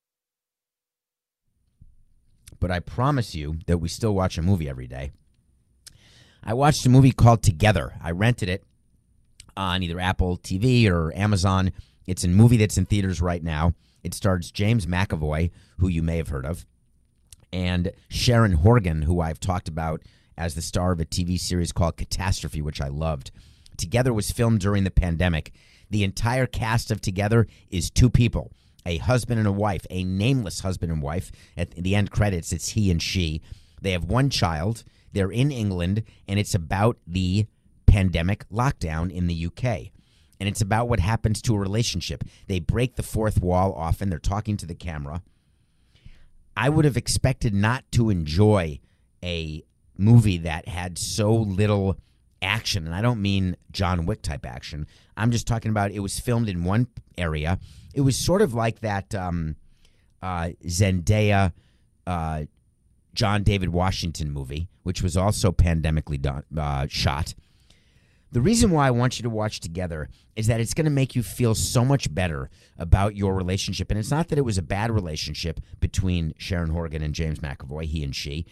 But 2.61 2.71
I 2.71 2.79
promise 2.79 3.35
you 3.35 3.57
that 3.67 3.79
we 3.79 3.89
still 3.89 4.15
watch 4.15 4.39
a 4.39 4.43
movie 4.43 4.69
every 4.69 4.87
day. 4.87 5.11
I 6.45 6.55
watched 6.55 6.87
a 6.87 6.89
movie 6.89 7.11
called 7.11 7.43
Together. 7.43 7.95
I 8.01 8.13
rented 8.13 8.49
it 8.49 8.63
on 9.57 9.83
either 9.83 9.99
Apple 9.99 10.39
TV 10.39 10.89
or 10.89 11.13
Amazon. 11.17 11.73
It's 12.07 12.23
a 12.23 12.29
movie 12.29 12.57
that's 12.57 12.79
in 12.79 12.87
theaters 12.87 13.21
right 13.21 13.43
now. 13.43 13.75
It 14.05 14.15
stars 14.15 14.53
James 14.53 14.87
McAvoy, 14.87 15.51
who 15.79 15.89
you 15.89 16.05
may 16.05 16.19
have 16.19 16.29
heard 16.29 16.47
of 16.47 16.67
and 17.53 17.93
Sharon 18.09 18.53
Horgan, 18.53 19.03
who 19.03 19.21
I've 19.21 19.41
talked 19.41 19.69
about 19.69 20.03
as 20.37 20.55
the 20.55 20.63
star 20.63 20.93
of 20.93 21.01
a 21.01 21.05
TV 21.05 21.39
series 21.39 21.73
called 21.73 21.97
Catastrophe, 21.97 22.63
which 22.63 22.81
I 22.81 22.89
loved. 22.89 23.31
Together 23.77 24.13
was 24.13 24.31
filmed 24.31 24.61
during 24.61 24.85
the 24.85 24.91
pandemic. 24.91 25.53
The 25.91 26.05
entire 26.05 26.47
cast 26.47 26.91
of 26.91 27.01
Together 27.01 27.47
is 27.71 27.91
two 27.91 28.11
people 28.11 28.53
a 28.85 28.97
husband 28.97 29.39
and 29.39 29.47
a 29.47 29.53
wife, 29.53 29.87
a 29.91 30.03
nameless 30.03 30.61
husband 30.61 30.91
and 30.91 31.01
wife. 31.01 31.31
At 31.57 31.71
the 31.71 31.95
end 31.95 32.11
credits, 32.11 32.53
it's 32.53 32.71
he 32.71 32.91
and 32.91 33.01
she. 33.01 33.41
They 33.81 33.93
have 33.93 34.05
one 34.05 34.31
child. 34.31 34.85
They're 35.13 35.31
in 35.31 35.53
England, 35.53 36.03
and 36.27 36.39
it's 36.39 36.55
about 36.55 36.99
the 37.07 37.47
pandemic 37.87 38.49
lockdown 38.49 39.13
in 39.13 39.27
the 39.27 39.47
UK. 39.47 39.93
And 40.41 40.49
it's 40.49 40.61
about 40.61 40.89
what 40.89 40.99
happens 40.99 41.41
to 41.43 41.55
a 41.55 41.59
relationship. 41.59 42.25
They 42.49 42.59
break 42.59 42.97
the 42.97 43.03
fourth 43.03 43.41
wall 43.41 43.73
often. 43.75 44.11
They're 44.11 44.19
talking 44.19 44.57
to 44.57 44.67
the 44.67 44.75
camera. 44.75 45.23
I 46.57 46.69
would 46.69 46.85
have 46.85 46.97
expected 46.97 47.55
not 47.55 47.85
to 47.93 48.11
enjoy 48.11 48.81
a 49.23 49.65
movie 49.97 50.39
that 50.39 50.69
had 50.69 50.99
so 50.99 51.33
little 51.33 51.97
action. 52.41 52.87
And 52.87 52.95
I 52.95 53.01
don't 53.01 53.23
mean 53.23 53.57
John 53.71 54.05
Wick 54.07 54.23
type 54.23 54.45
action. 54.45 54.87
I'm 55.17 55.31
just 55.31 55.47
talking 55.47 55.71
about 55.71 55.93
it 55.93 56.01
was 56.01 56.19
filmed 56.19 56.49
in 56.49 56.65
one 56.65 56.89
area. 57.17 57.59
It 57.95 58.01
was 58.03 58.17
sort 58.17 58.43
of 58.43 58.55
like 58.55 58.81
that 58.81 59.15
um, 59.15 59.57
uh, 60.23 60.51
Zendaya, 60.67 61.53
uh, 62.07 62.45
John 63.15 63.43
David 63.43 63.71
Washington 63.71 64.31
movie, 64.31 64.69
which 64.83 65.03
was 65.03 65.17
also 65.17 65.53
pandemically 65.53 66.21
done, 66.21 66.45
uh, 66.57 66.87
shot. 66.89 67.35
The 68.33 68.41
reason 68.41 68.71
why 68.71 68.87
I 68.87 68.91
want 68.91 69.19
you 69.19 69.23
to 69.25 69.31
watch 69.31 69.61
together 69.61 70.09
is 70.35 70.47
that 70.47 70.59
it's 70.59 70.73
going 70.73 70.87
to 70.87 70.91
make 70.91 71.15
you 71.15 71.23
feel 71.23 71.55
so 71.55 71.85
much 71.85 72.13
better 72.13 72.49
about 72.79 73.15
your 73.15 73.35
relationship. 73.35 73.91
And 73.91 74.01
it's 74.01 74.11
not 74.11 74.29
that 74.29 74.39
it 74.39 74.45
was 74.45 74.57
a 74.57 74.63
bad 74.63 74.91
relationship 74.91 75.61
between 75.81 76.33
Sharon 76.39 76.71
Horgan 76.71 77.03
and 77.03 77.15
James 77.15 77.41
McAvoy, 77.41 77.85
he 77.85 78.03
and 78.03 78.17
she. 78.17 78.47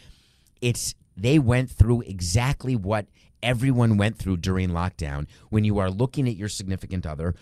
It's 0.60 0.94
they 1.16 1.38
went 1.38 1.70
through 1.70 2.02
exactly 2.02 2.76
what 2.76 3.06
everyone 3.42 3.96
went 3.96 4.18
through 4.18 4.36
during 4.36 4.68
lockdown 4.68 5.26
when 5.48 5.64
you 5.64 5.78
are 5.78 5.90
looking 5.90 6.28
at 6.28 6.36
your 6.36 6.48
significant 6.48 7.06
other 7.06 7.34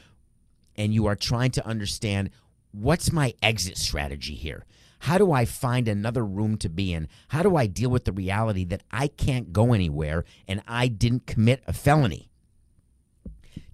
and 0.77 0.95
you 0.95 1.07
are 1.07 1.17
trying 1.17 1.51
to 1.51 1.67
understand 1.67 2.31
what's 2.71 3.13
my 3.13 3.35
exit 3.43 3.77
strategy 3.77 4.35
here? 4.35 4.65
How 5.01 5.19
do 5.19 5.33
I 5.33 5.45
find 5.45 5.89
another 5.89 6.25
room 6.25 6.57
to 6.59 6.69
be 6.69 6.93
in? 6.93 7.09
How 7.29 7.43
do 7.43 7.57
I 7.57 7.67
deal 7.67 7.91
with 7.91 8.05
the 8.05 8.13
reality 8.13 8.65
that 8.65 8.83
I 8.91 9.09
can't 9.09 9.53
go 9.53 9.73
anywhere 9.73 10.25
and 10.47 10.63
I 10.67 10.89
didn't 10.89 11.27
commit 11.27 11.63
a 11.67 11.73
felony? 11.73 12.29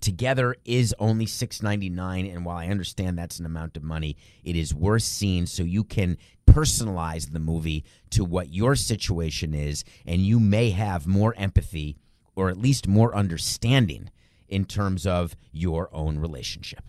Together 0.01 0.55
is 0.67 0.95
only 0.99 1.25
$6.99 1.25 2.35
and 2.35 2.45
while 2.45 2.59
I 2.59 2.67
understand 2.67 3.19
that's 3.19 3.39
an 3.39 3.47
amount 3.47 3.77
of 3.77 3.83
money, 3.83 4.19
it 4.43 4.55
is 4.55 4.75
worth 4.75 5.03
seeing 5.03 5.47
so 5.47 5.63
you 5.63 5.83
can 5.83 6.19
personalize 6.47 7.33
the 7.33 7.41
movie 7.41 7.85
to 8.11 8.23
what 8.23 8.53
your 8.53 8.77
situation 8.77 9.55
is 9.55 9.83
and 10.07 10.21
you 10.21 10.39
may 10.39 10.71
have 10.71 11.07
more 11.07 11.35
empathy 11.39 11.97
or 12.37 12.51
at 12.51 12.59
least 12.59 12.87
more 12.87 13.15
understanding 13.15 14.11
in 14.47 14.67
terms 14.67 15.07
of 15.07 15.37
your 15.53 15.89
own 15.93 16.19
relationship. 16.19 16.85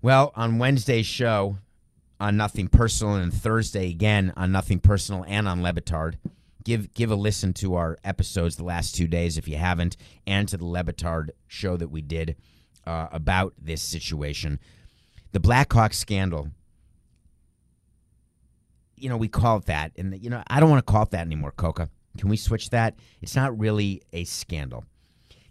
Well, 0.00 0.32
on 0.36 0.58
Wednesday's 0.58 1.06
show 1.06 1.58
on 2.20 2.36
Nothing 2.36 2.68
Personal 2.68 3.14
and 3.14 3.32
Thursday 3.32 3.90
again 3.90 4.32
on 4.36 4.52
Nothing 4.52 4.78
Personal 4.78 5.24
and 5.26 5.48
on 5.48 5.62
Le 5.62 5.72
Batard, 5.72 6.16
give 6.62 6.92
give 6.92 7.10
a 7.10 7.16
listen 7.16 7.52
to 7.54 7.74
our 7.74 7.98
episodes 8.04 8.56
the 8.56 8.64
last 8.64 8.94
two 8.94 9.08
days 9.08 9.38
if 9.38 9.48
you 9.48 9.56
haven't, 9.56 9.96
and 10.26 10.46
to 10.48 10.56
the 10.56 10.66
Le 10.66 10.84
Batard 10.84 11.30
show 11.48 11.76
that 11.76 11.90
we 11.90 12.02
did 12.02 12.36
uh, 12.86 13.08
about 13.10 13.54
this 13.58 13.82
situation. 13.82 14.60
The 15.32 15.40
Blackhawks 15.40 15.94
scandal. 15.94 16.50
You 18.96 19.08
know, 19.08 19.16
we 19.16 19.28
call 19.28 19.56
it 19.56 19.64
that, 19.64 19.92
and 19.96 20.22
you 20.22 20.28
know, 20.28 20.42
I 20.48 20.60
don't 20.60 20.68
want 20.68 20.86
to 20.86 20.92
call 20.92 21.04
it 21.04 21.10
that 21.10 21.24
anymore, 21.26 21.52
Coca. 21.52 21.88
Can 22.18 22.28
we 22.28 22.36
switch 22.36 22.68
that? 22.70 22.96
It's 23.22 23.34
not 23.34 23.58
really 23.58 24.02
a 24.12 24.24
scandal. 24.24 24.84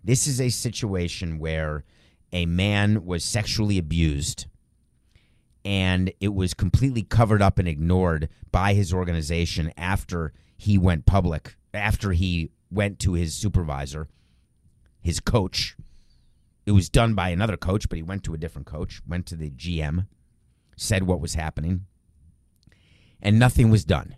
This 0.04 0.28
is 0.28 0.40
a 0.40 0.50
situation 0.50 1.40
where 1.40 1.84
a 2.32 2.46
man 2.46 3.06
was 3.06 3.24
sexually 3.24 3.80
abused 3.80 4.46
and 5.66 6.12
it 6.20 6.34
was 6.34 6.54
completely 6.54 7.04
covered 7.04 7.42
up 7.42 7.60
and 7.60 7.68
ignored 7.68 8.30
by 8.52 8.74
his 8.74 8.94
organization 8.94 9.74
after 9.78 10.34
he 10.58 10.78
went 10.78 11.06
public, 11.06 11.56
after 11.74 12.12
he 12.12 12.52
went 12.72 13.00
to 13.00 13.14
his 13.14 13.34
supervisor, 13.34 14.08
his 15.02 15.20
coach. 15.20 15.76
It 16.66 16.72
was 16.72 16.90
done 16.90 17.16
by 17.16 17.30
another 17.30 17.58
coach, 17.58 17.90
but 17.90 17.98
he 17.98 18.04
went 18.04 18.24
to 18.26 18.34
a 18.34 18.38
different 18.38 18.68
coach, 18.68 19.02
went 19.08 19.26
to 19.28 19.36
the 19.36 19.50
GM, 19.50 20.08
said 20.78 21.04
what 21.04 21.22
was 21.22 21.34
happening, 21.34 21.86
and 23.22 23.40
nothing 23.40 23.70
was 23.70 23.84
done 23.84 24.16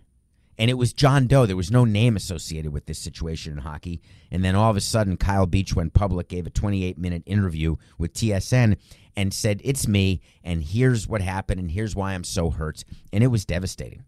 and 0.58 0.70
it 0.70 0.74
was 0.74 0.92
John 0.92 1.26
Doe. 1.26 1.46
There 1.46 1.56
was 1.56 1.70
no 1.70 1.84
name 1.84 2.14
associated 2.16 2.72
with 2.72 2.86
this 2.86 2.98
situation 2.98 3.52
in 3.52 3.58
hockey. 3.58 4.02
And 4.30 4.44
then 4.44 4.54
all 4.54 4.70
of 4.70 4.76
a 4.76 4.80
sudden, 4.80 5.16
Kyle 5.16 5.46
Beach 5.46 5.74
went 5.74 5.94
public, 5.94 6.28
gave 6.28 6.46
a 6.46 6.50
28 6.50 6.98
minute 6.98 7.22
interview 7.26 7.76
with 7.98 8.12
TSN, 8.12 8.76
and 9.16 9.32
said, 9.32 9.60
It's 9.64 9.88
me, 9.88 10.20
and 10.44 10.62
here's 10.62 11.08
what 11.08 11.22
happened, 11.22 11.60
and 11.60 11.70
here's 11.70 11.96
why 11.96 12.12
I'm 12.12 12.24
so 12.24 12.50
hurt. 12.50 12.84
And 13.12 13.24
it 13.24 13.28
was 13.28 13.44
devastating. 13.44 14.04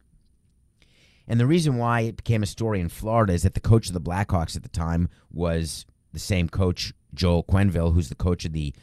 And 1.26 1.40
the 1.40 1.46
reason 1.46 1.78
why 1.78 2.00
it 2.00 2.18
became 2.18 2.42
a 2.42 2.46
story 2.46 2.80
in 2.80 2.90
Florida 2.90 3.32
is 3.32 3.44
that 3.44 3.54
the 3.54 3.60
coach 3.60 3.86
of 3.86 3.94
the 3.94 4.00
Blackhawks 4.00 4.56
at 4.56 4.62
the 4.62 4.68
time 4.68 5.08
was 5.32 5.86
the 6.12 6.18
same 6.18 6.48
coach, 6.48 6.92
Joel 7.14 7.44
Quenneville, 7.44 7.94
who's 7.94 8.10
the 8.10 8.14
coach 8.14 8.44
of 8.44 8.52
the 8.52 8.74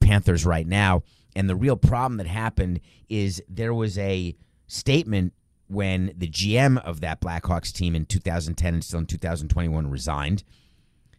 Panthers 0.00 0.44
right 0.44 0.66
now. 0.66 1.04
And 1.36 1.48
the 1.48 1.54
real 1.54 1.76
problem 1.76 2.16
that 2.16 2.26
happened 2.26 2.80
is 3.08 3.42
there 3.48 3.74
was 3.74 3.96
a 3.98 4.34
statement 4.66 5.32
when 5.68 6.12
the 6.16 6.28
GM 6.28 6.78
of 6.84 7.00
that 7.00 7.20
Blackhawks 7.20 7.72
team 7.72 7.94
in 7.94 8.06
2010 8.06 8.74
and 8.74 8.84
still 8.84 9.00
in 9.00 9.06
2021 9.06 9.90
resigned. 9.90 10.44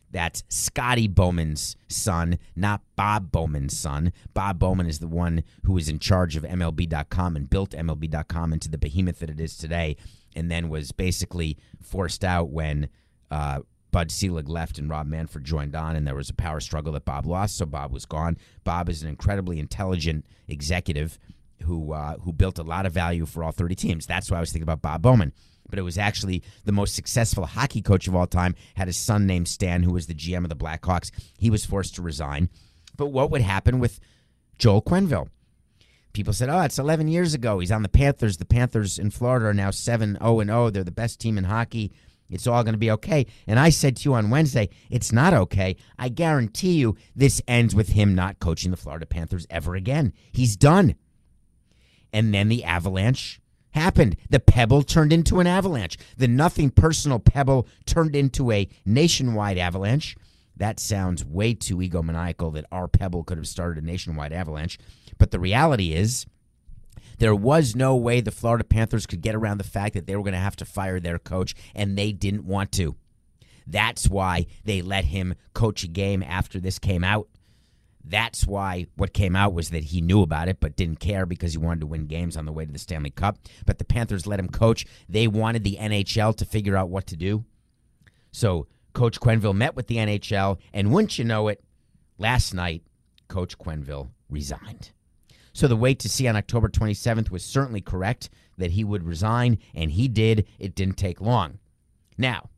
That's 0.09 0.43
Scotty 0.47 1.07
Bowman's 1.07 1.75
son, 1.89 2.39
not 2.55 2.81
Bob 2.95 3.29
Bowman's 3.29 3.77
son. 3.77 4.13
Bob 4.33 4.57
Bowman 4.57 4.87
is 4.87 4.99
the 4.99 5.07
one 5.07 5.43
who 5.63 5.73
was 5.73 5.89
in 5.89 5.99
charge 5.99 6.37
of 6.37 6.43
MLB.com 6.43 7.35
and 7.35 7.49
built 7.49 7.71
MLB.com 7.71 8.53
into 8.53 8.69
the 8.69 8.77
behemoth 8.77 9.19
that 9.19 9.29
it 9.29 9.39
is 9.39 9.57
today, 9.57 9.97
and 10.33 10.49
then 10.49 10.69
was 10.69 10.93
basically 10.93 11.57
forced 11.81 12.23
out 12.23 12.49
when 12.49 12.87
uh, 13.29 13.59
Bud 13.91 14.11
Selig 14.11 14.47
left 14.47 14.77
and 14.77 14.89
Rob 14.89 15.07
Manfred 15.07 15.43
joined 15.43 15.75
on, 15.75 15.95
and 15.95 16.07
there 16.07 16.15
was 16.15 16.29
a 16.29 16.33
power 16.33 16.59
struggle 16.61 16.93
that 16.93 17.05
Bob 17.05 17.25
lost, 17.25 17.57
so 17.57 17.65
Bob 17.65 17.91
was 17.91 18.05
gone. 18.05 18.37
Bob 18.63 18.87
is 18.89 19.03
an 19.03 19.09
incredibly 19.09 19.59
intelligent 19.59 20.25
executive 20.47 21.19
who 21.63 21.93
uh, 21.93 22.17
who 22.19 22.33
built 22.33 22.59
a 22.59 22.63
lot 22.63 22.85
of 22.85 22.93
value 22.93 23.25
for 23.25 23.43
all 23.43 23.51
30 23.51 23.75
teams. 23.75 24.05
That's 24.05 24.29
why 24.31 24.37
I 24.37 24.39
was 24.39 24.51
thinking 24.51 24.63
about 24.63 24.81
Bob 24.81 25.01
Bowman. 25.01 25.33
But 25.69 25.79
it 25.79 25.83
was 25.83 25.97
actually 25.97 26.43
the 26.63 26.71
most 26.71 26.95
successful 26.95 27.45
hockey 27.45 27.81
coach 27.81 28.07
of 28.07 28.15
all 28.15 28.27
time. 28.27 28.55
Had 28.75 28.87
a 28.87 28.93
son 28.93 29.25
named 29.25 29.47
Stan, 29.47 29.83
who 29.83 29.91
was 29.91 30.07
the 30.07 30.13
GM 30.13 30.43
of 30.43 30.49
the 30.49 30.55
Blackhawks. 30.55 31.11
He 31.37 31.49
was 31.49 31.65
forced 31.65 31.95
to 31.95 32.01
resign. 32.01 32.49
But 32.95 33.07
what 33.07 33.31
would 33.31 33.41
happen 33.41 33.79
with 33.79 33.99
Joel 34.57 34.81
Quenneville? 34.81 35.29
People 36.13 36.33
said, 36.33 36.49
"Oh, 36.49 36.61
it's 36.61 36.79
11 36.79 37.09
years 37.09 37.33
ago. 37.33 37.59
He's 37.59 37.71
on 37.71 37.83
the 37.83 37.89
Panthers. 37.89 38.37
The 38.37 38.45
Panthers 38.45 38.97
in 38.97 39.11
Florida 39.11 39.47
are 39.47 39.53
now 39.53 39.69
7-0 39.69 40.41
and 40.41 40.49
0. 40.49 40.69
They're 40.69 40.83
the 40.83 40.91
best 40.91 41.19
team 41.19 41.37
in 41.37 41.43
hockey. 41.43 41.91
It's 42.29 42.47
all 42.47 42.63
going 42.63 42.73
to 42.73 42.79
be 42.79 42.91
okay." 42.91 43.27
And 43.45 43.59
I 43.59 43.69
said 43.69 43.97
to 43.97 44.09
you 44.09 44.15
on 44.15 44.29
Wednesday, 44.29 44.69
"It's 44.89 45.11
not 45.11 45.33
okay. 45.33 45.75
I 45.99 46.09
guarantee 46.09 46.73
you 46.73 46.95
this 47.15 47.41
ends 47.47 47.75
with 47.75 47.89
him 47.89 48.15
not 48.15 48.39
coaching 48.39 48.71
the 48.71 48.77
Florida 48.77 49.05
Panthers 49.05 49.45
ever 49.49 49.75
again. 49.75 50.13
He's 50.31 50.55
done." 50.55 50.95
And 52.13 52.33
then 52.33 52.49
the 52.49 52.63
avalanche 52.63 53.39
happened. 53.71 54.17
The 54.29 54.39
pebble 54.39 54.83
turned 54.83 55.13
into 55.13 55.39
an 55.39 55.47
avalanche. 55.47 55.97
The 56.17 56.27
nothing 56.27 56.69
personal 56.69 57.19
pebble 57.19 57.67
turned 57.85 58.15
into 58.15 58.51
a 58.51 58.67
nationwide 58.85 59.57
avalanche. 59.57 60.15
That 60.55 60.79
sounds 60.79 61.23
way 61.23 61.53
too 61.53 61.77
egomaniacal 61.77 62.53
that 62.53 62.65
our 62.71 62.87
pebble 62.87 63.23
could 63.23 63.37
have 63.37 63.47
started 63.47 63.83
a 63.83 63.85
nationwide 63.85 64.33
avalanche. 64.33 64.79
But 65.17 65.31
the 65.31 65.39
reality 65.39 65.93
is, 65.93 66.25
there 67.19 67.35
was 67.35 67.75
no 67.75 67.95
way 67.95 68.21
the 68.21 68.31
Florida 68.31 68.63
Panthers 68.63 69.05
could 69.05 69.21
get 69.21 69.35
around 69.35 69.57
the 69.57 69.63
fact 69.63 69.93
that 69.95 70.05
they 70.05 70.15
were 70.15 70.23
going 70.23 70.33
to 70.33 70.39
have 70.39 70.55
to 70.57 70.65
fire 70.65 70.99
their 70.99 71.19
coach, 71.19 71.55
and 71.75 71.97
they 71.97 72.11
didn't 72.11 72.45
want 72.45 72.71
to. 72.73 72.95
That's 73.65 74.07
why 74.07 74.45
they 74.63 74.81
let 74.81 75.05
him 75.05 75.35
coach 75.53 75.83
a 75.83 75.87
game 75.87 76.23
after 76.23 76.59
this 76.59 76.79
came 76.79 77.03
out. 77.03 77.27
That's 78.09 78.47
why 78.47 78.87
what 78.95 79.13
came 79.13 79.35
out 79.35 79.53
was 79.53 79.69
that 79.71 79.85
he 79.85 80.01
knew 80.01 80.21
about 80.21 80.47
it 80.47 80.59
but 80.59 80.75
didn't 80.75 80.99
care 80.99 81.25
because 81.25 81.51
he 81.51 81.57
wanted 81.57 81.81
to 81.81 81.87
win 81.87 82.07
games 82.07 82.37
on 82.37 82.45
the 82.45 82.53
way 82.53 82.65
to 82.65 82.71
the 82.71 82.79
Stanley 82.79 83.09
Cup. 83.09 83.37
But 83.65 83.79
the 83.79 83.85
Panthers 83.85 84.25
let 84.25 84.39
him 84.39 84.49
coach. 84.49 84.85
They 85.09 85.27
wanted 85.27 85.63
the 85.63 85.77
NHL 85.79 86.35
to 86.37 86.45
figure 86.45 86.77
out 86.77 86.89
what 86.89 87.07
to 87.07 87.17
do. 87.17 87.43
So 88.31 88.67
Coach 88.93 89.19
Quenneville 89.19 89.55
met 89.55 89.75
with 89.75 89.87
the 89.87 89.97
NHL, 89.97 90.57
and 90.73 90.91
wouldn't 90.91 91.19
you 91.19 91.25
know 91.25 91.49
it, 91.49 91.63
last 92.17 92.53
night, 92.53 92.83
Coach 93.27 93.57
Quenneville 93.57 94.09
resigned. 94.29 94.91
So 95.53 95.67
the 95.67 95.75
wait 95.75 95.99
to 95.99 96.09
see 96.09 96.27
on 96.27 96.35
October 96.35 96.69
27th 96.69 97.29
was 97.29 97.43
certainly 97.43 97.81
correct 97.81 98.29
that 98.57 98.71
he 98.71 98.83
would 98.83 99.03
resign, 99.03 99.57
and 99.73 99.91
he 99.91 100.07
did. 100.07 100.47
It 100.59 100.75
didn't 100.75 100.97
take 100.97 101.21
long. 101.21 101.59
Now, 102.17 102.49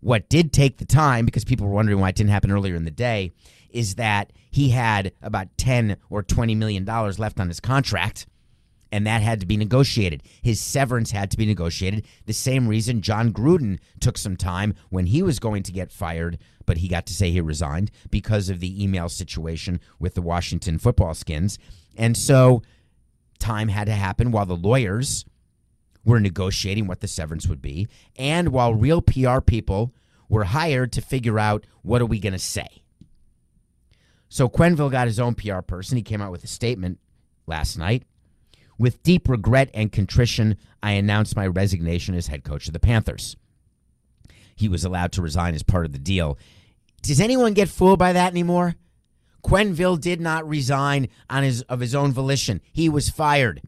what 0.00 0.28
did 0.28 0.52
take 0.52 0.78
the 0.78 0.84
time, 0.84 1.24
because 1.24 1.44
people 1.44 1.66
were 1.66 1.74
wondering 1.74 2.00
why 2.00 2.08
it 2.10 2.16
didn't 2.16 2.30
happen 2.30 2.50
earlier 2.50 2.74
in 2.74 2.84
the 2.84 2.90
day, 2.90 3.32
is 3.70 3.96
that 3.96 4.32
he 4.50 4.70
had 4.70 5.12
about 5.22 5.48
10 5.58 5.96
or 6.08 6.22
20 6.22 6.54
million 6.54 6.84
dollars 6.84 7.18
left 7.18 7.38
on 7.38 7.48
his 7.48 7.60
contract 7.60 8.26
and 8.92 9.06
that 9.06 9.22
had 9.22 9.40
to 9.40 9.46
be 9.46 9.56
negotiated. 9.56 10.22
His 10.42 10.60
severance 10.60 11.10
had 11.10 11.30
to 11.30 11.36
be 11.36 11.46
negotiated. 11.46 12.06
The 12.26 12.32
same 12.32 12.68
reason 12.68 13.02
Jon 13.02 13.32
Gruden 13.32 13.78
took 14.00 14.18
some 14.18 14.36
time 14.36 14.74
when 14.88 15.06
he 15.06 15.22
was 15.22 15.38
going 15.38 15.62
to 15.64 15.72
get 15.72 15.92
fired, 15.92 16.38
but 16.66 16.78
he 16.78 16.88
got 16.88 17.06
to 17.06 17.14
say 17.14 17.30
he 17.30 17.40
resigned 17.40 17.90
because 18.10 18.48
of 18.48 18.60
the 18.60 18.82
email 18.82 19.08
situation 19.08 19.80
with 19.98 20.14
the 20.14 20.22
Washington 20.22 20.78
football 20.78 21.14
skins. 21.14 21.58
And 21.96 22.16
so 22.16 22.62
time 23.38 23.68
had 23.68 23.86
to 23.86 23.92
happen 23.92 24.30
while 24.30 24.46
the 24.46 24.56
lawyers 24.56 25.24
were 26.04 26.20
negotiating 26.20 26.86
what 26.86 27.00
the 27.00 27.08
severance 27.08 27.46
would 27.46 27.62
be, 27.62 27.88
and 28.16 28.50
while 28.50 28.74
real 28.74 29.02
PR 29.02 29.40
people 29.40 29.94
were 30.28 30.44
hired 30.44 30.92
to 30.92 31.00
figure 31.00 31.38
out 31.38 31.66
what 31.82 32.00
are 32.00 32.06
we 32.06 32.18
going 32.18 32.32
to 32.32 32.38
say. 32.38 32.82
So 34.28 34.48
Quenneville 34.48 34.92
got 34.92 35.08
his 35.08 35.20
own 35.20 35.34
PR 35.34 35.60
person. 35.60 35.96
He 35.96 36.02
came 36.02 36.22
out 36.22 36.30
with 36.30 36.44
a 36.44 36.48
statement 36.48 36.98
last 37.46 37.76
night. 37.76 38.04
With 38.78 39.02
deep 39.02 39.28
regret 39.28 39.70
and 39.74 39.92
contrition, 39.92 40.56
I 40.82 40.92
announced 40.92 41.36
my 41.36 41.46
resignation 41.46 42.14
as 42.14 42.28
head 42.28 42.44
coach 42.44 42.66
of 42.66 42.72
the 42.72 42.80
Panthers. 42.80 43.36
He 44.56 44.68
was 44.68 44.84
allowed 44.84 45.12
to 45.12 45.22
resign 45.22 45.54
as 45.54 45.62
part 45.62 45.84
of 45.84 45.92
the 45.92 45.98
deal. 45.98 46.38
Does 47.02 47.20
anyone 47.20 47.54
get 47.54 47.68
fooled 47.68 47.98
by 47.98 48.12
that 48.12 48.30
anymore? 48.30 48.76
Quenneville 49.42 50.00
did 50.00 50.20
not 50.20 50.48
resign 50.48 51.08
on 51.28 51.42
his 51.42 51.62
of 51.62 51.80
his 51.80 51.94
own 51.94 52.12
volition. 52.12 52.60
He 52.72 52.88
was 52.88 53.08
fired. 53.08 53.62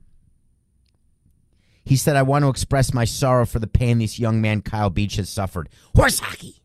He 1.85 1.97
said, 1.97 2.17
I 2.17 2.23
want 2.23 2.45
to 2.45 2.49
express 2.49 2.95
my 2.95 3.05
sorrow 3.05 3.45
for 3.45 3.59
the 3.59 3.67
pain 3.67 3.99
this 3.99 4.19
young 4.19 4.41
man, 4.41 4.63
Kyle 4.63 4.91
Beach, 4.91 5.17
has 5.17 5.29
suffered. 5.29 5.69
Horse 5.95 6.21
hockey. 6.21 6.63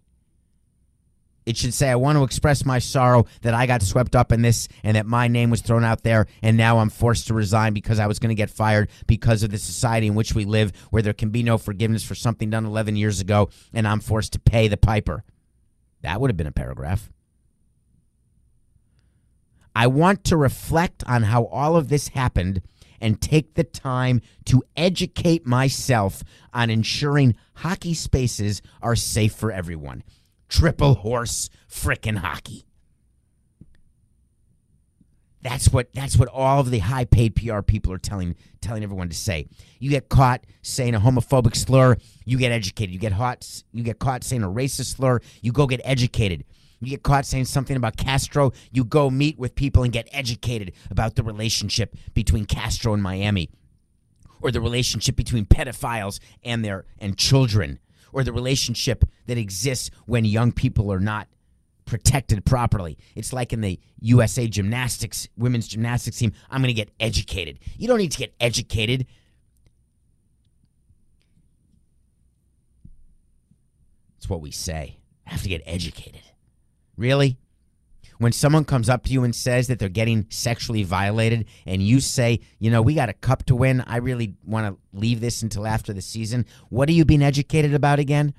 It 1.48 1.56
should 1.56 1.74
say, 1.74 1.90
I 1.90 1.96
want 1.96 2.18
to 2.18 2.26
express 2.26 2.66
my 2.66 2.80
sorrow 2.80 3.26
that 3.42 3.54
I 3.54 3.68
got 3.68 3.82
swept 3.82 4.18
up 4.18 4.34
in 4.34 4.42
this 4.42 4.68
and 4.84 4.98
that 4.98 5.06
my 5.06 5.30
name 5.30 5.50
was 5.50 5.62
thrown 5.62 5.86
out 5.86 6.04
there, 6.04 6.28
and 6.42 6.58
now 6.58 6.80
I'm 6.80 6.90
forced 6.90 7.28
to 7.28 7.34
resign 7.34 7.74
because 7.74 8.00
I 8.00 8.08
was 8.08 8.20
going 8.20 8.30
to 8.30 8.36
get 8.36 8.50
fired 8.50 8.90
because 9.08 9.44
of 9.44 9.50
the 9.50 9.58
society 9.58 10.08
in 10.08 10.16
which 10.16 10.36
we 10.36 10.44
live, 10.44 10.74
where 10.90 11.02
there 11.02 11.14
can 11.14 11.30
be 11.30 11.44
no 11.44 11.58
forgiveness 11.58 12.04
for 12.04 12.16
something 12.16 12.50
done 12.50 12.66
11 12.66 12.98
years 12.98 13.22
ago, 13.22 13.50
and 13.74 13.88
I'm 13.88 14.02
forced 14.02 14.34
to 14.34 14.40
pay 14.40 14.68
the 14.68 14.76
piper. 14.76 15.24
That 16.02 16.20
would 16.20 16.30
have 16.30 16.38
been 16.38 16.48
a 16.48 16.52
paragraph. 16.52 17.10
I 19.74 19.88
want 19.88 20.26
to 20.26 20.36
reflect 20.36 21.04
on 21.08 21.24
how 21.24 21.46
all 21.46 21.78
of 21.78 21.88
this 21.88 22.10
happened 22.10 22.62
and 23.00 23.22
take 23.22 23.56
the 23.56 23.64
time 23.64 24.22
to 24.46 24.64
educate 24.76 25.46
myself 25.46 26.24
on 26.54 26.70
ensuring 26.70 27.36
hockey 27.56 27.94
spaces 27.94 28.62
are 28.82 28.96
safe 28.96 29.34
for 29.34 29.52
everyone. 29.52 30.04
Triple 30.50 30.96
horse 30.96 31.50
frickin' 31.70 32.18
hockey. 32.18 32.68
That's 35.42 35.72
what 35.72 35.94
that's 35.94 36.18
what 36.18 36.30
all 36.30 36.60
of 36.60 36.72
the 36.72 36.80
high 36.80 37.06
paid 37.06 37.36
PR 37.36 37.62
people 37.62 37.94
are 37.94 37.98
telling 37.98 38.36
telling 38.60 38.84
everyone 38.84 39.10
to 39.10 39.16
say. 39.16 39.48
You 39.80 39.90
get 39.90 40.10
caught 40.10 40.44
saying 40.62 40.96
a 40.96 41.00
homophobic 41.00 41.56
slur, 41.56 41.96
you 42.26 42.38
get 42.38 42.52
educated. 42.52 42.92
You 42.92 43.00
get 43.00 43.14
hot 43.14 43.64
you 43.72 43.84
get 43.84 44.00
caught 44.00 44.24
saying 44.24 44.44
a 44.44 44.50
racist 44.50 44.96
slur, 44.96 45.22
you 45.42 45.52
go 45.52 45.68
get 45.68 45.80
educated. 45.84 46.44
You 46.80 46.92
get 46.92 47.04
caught 47.04 47.26
saying 47.26 47.46
something 47.46 47.76
about 47.76 47.98
Castro, 47.98 48.54
you 48.72 48.84
go 48.84 49.10
meet 49.10 49.40
with 49.40 49.56
people 49.56 49.84
and 49.84 49.92
get 49.92 50.08
educated 50.12 50.74
about 50.92 51.16
the 51.16 51.24
relationship 51.24 51.96
between 52.14 52.46
Castro 52.46 52.94
and 52.94 53.02
Miami 53.02 53.50
or 54.42 54.52
the 54.52 54.62
relationship 54.62 55.16
between 55.16 55.46
pedophiles 55.46 56.20
and 56.44 56.64
their 56.64 56.86
and 57.00 57.18
children 57.18 57.80
or 58.14 58.24
the 58.24 58.32
relationship 58.32 59.04
that 59.26 59.38
exists 59.38 59.90
when 60.06 60.26
young 60.26 60.52
people 60.52 60.92
are 60.92 61.00
not 61.00 61.28
protected 61.86 62.46
properly. 62.46 62.98
It's 63.16 63.34
like 63.34 63.54
in 63.54 63.62
the 63.62 63.80
USA 64.02 64.48
gymnastics, 64.48 65.28
women's 65.38 65.68
gymnastics 65.68 66.18
team, 66.18 66.34
I'm 66.50 66.62
going 66.62 66.68
to 66.68 66.74
get 66.74 66.92
educated. 67.00 67.60
You 67.78 67.88
don't 67.88 67.98
need 67.98 68.12
to 68.12 68.20
get 68.20 68.34
educated. 68.40 69.08
It's 74.18 74.30
what 74.30 74.42
we 74.42 74.52
say. 74.52 74.98
I 75.26 75.32
have 75.32 75.44
to 75.44 75.50
get 75.50 75.62
educated. 75.66 76.22
Really? 76.98 77.38
When 78.18 78.32
someone 78.32 78.66
comes 78.66 78.90
up 78.90 79.04
to 79.06 79.12
you 79.12 79.24
and 79.24 79.36
says 79.36 79.68
that 79.68 79.78
they're 79.78 79.90
getting 79.90 80.26
sexually 80.30 80.82
violated, 80.84 81.46
and 81.68 81.84
you 81.84 82.00
say, 82.00 82.40
you 82.58 82.72
know, 82.72 82.82
we 82.82 82.96
got 82.96 83.10
a 83.10 83.14
cup 83.14 83.46
to 83.46 83.56
win, 83.56 83.82
I 83.82 83.98
really 83.98 84.34
want 84.44 84.66
to 84.66 84.98
leave 84.98 85.22
this 85.22 85.44
until 85.44 85.68
after 85.68 85.94
the 85.94 86.02
season, 86.02 86.48
what 86.70 86.90
are 86.90 86.94
you 86.94 87.06
being 87.06 87.22
educated 87.22 87.76
about 87.76 88.00
again? 88.00 88.34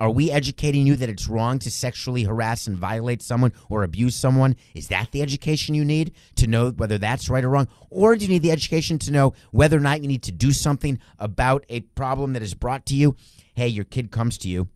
Are 0.00 0.10
we 0.10 0.30
educating 0.30 0.86
you 0.86 0.96
that 0.96 1.10
it's 1.10 1.28
wrong 1.28 1.58
to 1.58 1.70
sexually 1.70 2.22
harass 2.22 2.68
and 2.68 2.78
violate 2.78 3.20
someone 3.20 3.52
or 3.68 3.82
abuse 3.82 4.14
someone? 4.14 4.56
Is 4.74 4.88
that 4.88 5.10
the 5.10 5.20
education 5.20 5.74
you 5.74 5.84
need 5.84 6.12
to 6.36 6.46
know 6.46 6.70
whether 6.70 6.98
that's 6.98 7.28
right 7.28 7.44
or 7.44 7.50
wrong? 7.50 7.68
Or 7.90 8.16
do 8.16 8.24
you 8.24 8.30
need 8.30 8.42
the 8.42 8.52
education 8.52 8.98
to 9.00 9.10
know 9.10 9.34
whether 9.50 9.76
or 9.76 9.80
not 9.80 10.00
you 10.00 10.08
need 10.08 10.22
to 10.22 10.32
do 10.32 10.52
something 10.52 11.00
about 11.18 11.66
a 11.68 11.80
problem 11.80 12.32
that 12.34 12.42
is 12.42 12.54
brought 12.54 12.86
to 12.86 12.94
you? 12.94 13.16
Hey, 13.54 13.68
your 13.68 13.84
kid 13.84 14.12
comes 14.12 14.38
to 14.38 14.48
you, 14.48 14.68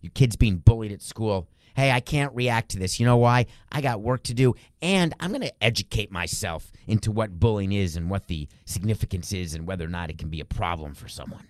your 0.00 0.12
kid's 0.12 0.36
being 0.36 0.56
bullied 0.56 0.90
at 0.90 1.02
school 1.02 1.48
hey, 1.76 1.92
I 1.92 2.00
can't 2.00 2.34
react 2.34 2.70
to 2.70 2.78
this. 2.78 2.98
You 2.98 3.04
know 3.04 3.18
why? 3.18 3.46
I 3.70 3.82
got 3.82 4.00
work 4.00 4.22
to 4.24 4.34
do, 4.34 4.54
and 4.80 5.14
I'm 5.20 5.30
going 5.30 5.42
to 5.42 5.62
educate 5.62 6.10
myself 6.10 6.72
into 6.86 7.12
what 7.12 7.38
bullying 7.38 7.72
is 7.72 7.96
and 7.96 8.08
what 8.08 8.28
the 8.28 8.48
significance 8.64 9.30
is 9.32 9.54
and 9.54 9.66
whether 9.66 9.84
or 9.84 9.88
not 9.88 10.08
it 10.08 10.16
can 10.16 10.30
be 10.30 10.40
a 10.40 10.46
problem 10.46 10.94
for 10.94 11.06
someone. 11.06 11.48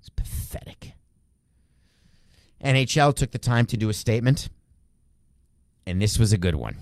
It's 0.00 0.08
pathetic. 0.08 0.94
NHL 2.62 3.14
took 3.14 3.30
the 3.30 3.38
time 3.38 3.66
to 3.66 3.76
do 3.76 3.88
a 3.88 3.94
statement, 3.94 4.48
and 5.86 6.02
this 6.02 6.18
was 6.18 6.32
a 6.32 6.38
good 6.38 6.56
one. 6.56 6.78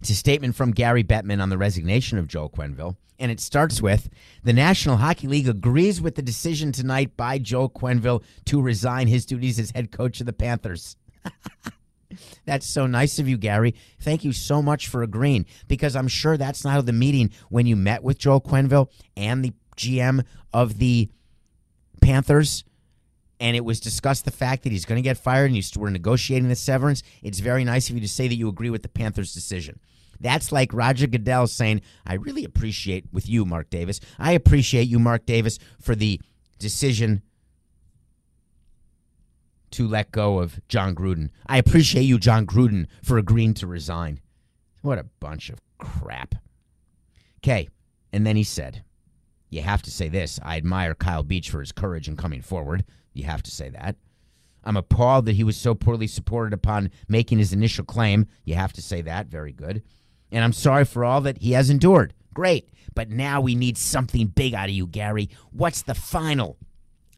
It's 0.00 0.10
a 0.10 0.14
statement 0.14 0.54
from 0.54 0.72
Gary 0.72 1.02
Bettman 1.02 1.42
on 1.42 1.48
the 1.48 1.58
resignation 1.58 2.18
of 2.18 2.28
Joe 2.28 2.48
Quenneville. 2.48 2.96
And 3.18 3.32
it 3.32 3.40
starts 3.40 3.82
with 3.82 4.08
the 4.44 4.52
National 4.52 4.96
Hockey 4.96 5.26
League 5.26 5.48
agrees 5.48 6.00
with 6.00 6.14
the 6.14 6.22
decision 6.22 6.70
tonight 6.70 7.16
by 7.16 7.38
Joe 7.38 7.68
Quenneville 7.68 8.22
to 8.44 8.62
resign 8.62 9.08
his 9.08 9.26
duties 9.26 9.58
as 9.58 9.72
head 9.72 9.90
coach 9.90 10.20
of 10.20 10.26
the 10.26 10.32
Panthers. 10.32 10.96
That's 12.46 12.66
so 12.66 12.86
nice 12.86 13.18
of 13.18 13.28
you, 13.28 13.36
Gary. 13.36 13.74
Thank 14.00 14.24
you 14.24 14.32
so 14.32 14.62
much 14.62 14.86
for 14.88 15.02
agreeing 15.02 15.46
because 15.66 15.96
I'm 15.96 16.08
sure 16.08 16.38
that's 16.38 16.64
not 16.64 16.86
the 16.86 16.92
meeting 16.92 17.30
when 17.50 17.66
you 17.66 17.76
met 17.76 18.02
with 18.02 18.18
Joe 18.18 18.40
Quenneville 18.40 18.88
and 19.14 19.44
the 19.44 19.52
GM 19.76 20.24
of 20.54 20.78
the 20.78 21.10
Panthers 22.00 22.64
and 23.40 23.56
it 23.56 23.64
was 23.64 23.80
discussed 23.80 24.24
the 24.24 24.30
fact 24.30 24.64
that 24.64 24.72
he's 24.72 24.84
going 24.84 24.96
to 24.96 25.02
get 25.02 25.16
fired 25.16 25.46
and 25.46 25.56
you 25.56 25.62
were 25.80 25.90
negotiating 25.90 26.48
the 26.48 26.56
severance. 26.56 27.02
It's 27.22 27.38
very 27.38 27.64
nice 27.64 27.88
of 27.88 27.94
you 27.94 28.00
to 28.00 28.08
say 28.08 28.28
that 28.28 28.34
you 28.34 28.48
agree 28.48 28.70
with 28.70 28.82
the 28.82 28.88
Panthers' 28.88 29.32
decision. 29.32 29.80
That's 30.20 30.50
like 30.50 30.74
Roger 30.74 31.06
Goodell 31.06 31.46
saying, 31.46 31.82
I 32.04 32.14
really 32.14 32.44
appreciate 32.44 33.04
with 33.12 33.28
you, 33.28 33.44
Mark 33.44 33.70
Davis. 33.70 34.00
I 34.18 34.32
appreciate 34.32 34.88
you, 34.88 34.98
Mark 34.98 35.26
Davis, 35.26 35.58
for 35.80 35.94
the 35.94 36.20
decision 36.58 37.22
to 39.70 39.86
let 39.86 40.10
go 40.10 40.40
of 40.40 40.60
Jon 40.68 40.94
Gruden. 40.94 41.30
I 41.46 41.58
appreciate 41.58 42.02
you, 42.02 42.18
Jon 42.18 42.46
Gruden, 42.46 42.86
for 43.02 43.18
agreeing 43.18 43.54
to 43.54 43.66
resign. 43.66 44.20
What 44.82 44.98
a 44.98 45.06
bunch 45.20 45.50
of 45.50 45.60
crap. 45.78 46.34
Okay. 47.38 47.68
And 48.12 48.26
then 48.26 48.36
he 48.36 48.44
said, 48.44 48.82
You 49.50 49.62
have 49.62 49.82
to 49.82 49.90
say 49.90 50.08
this. 50.08 50.40
I 50.42 50.56
admire 50.56 50.94
Kyle 50.94 51.22
Beach 51.22 51.50
for 51.50 51.60
his 51.60 51.72
courage 51.72 52.08
in 52.08 52.16
coming 52.16 52.42
forward. 52.42 52.84
You 53.12 53.24
have 53.24 53.42
to 53.44 53.50
say 53.50 53.68
that. 53.70 53.96
I'm 54.64 54.76
appalled 54.76 55.26
that 55.26 55.36
he 55.36 55.44
was 55.44 55.56
so 55.56 55.74
poorly 55.74 56.06
supported 56.06 56.52
upon 56.52 56.90
making 57.08 57.38
his 57.38 57.52
initial 57.52 57.84
claim. 57.84 58.26
You 58.44 58.54
have 58.56 58.72
to 58.74 58.82
say 58.82 59.02
that. 59.02 59.28
Very 59.28 59.52
good. 59.52 59.82
And 60.30 60.44
I'm 60.44 60.52
sorry 60.52 60.84
for 60.84 61.04
all 61.04 61.20
that 61.22 61.38
he 61.38 61.52
has 61.52 61.70
endured. 61.70 62.12
Great. 62.34 62.68
But 62.94 63.10
now 63.10 63.40
we 63.40 63.54
need 63.54 63.78
something 63.78 64.26
big 64.26 64.54
out 64.54 64.68
of 64.68 64.74
you, 64.74 64.86
Gary. 64.86 65.30
What's 65.52 65.82
the 65.82 65.94
final? 65.94 66.58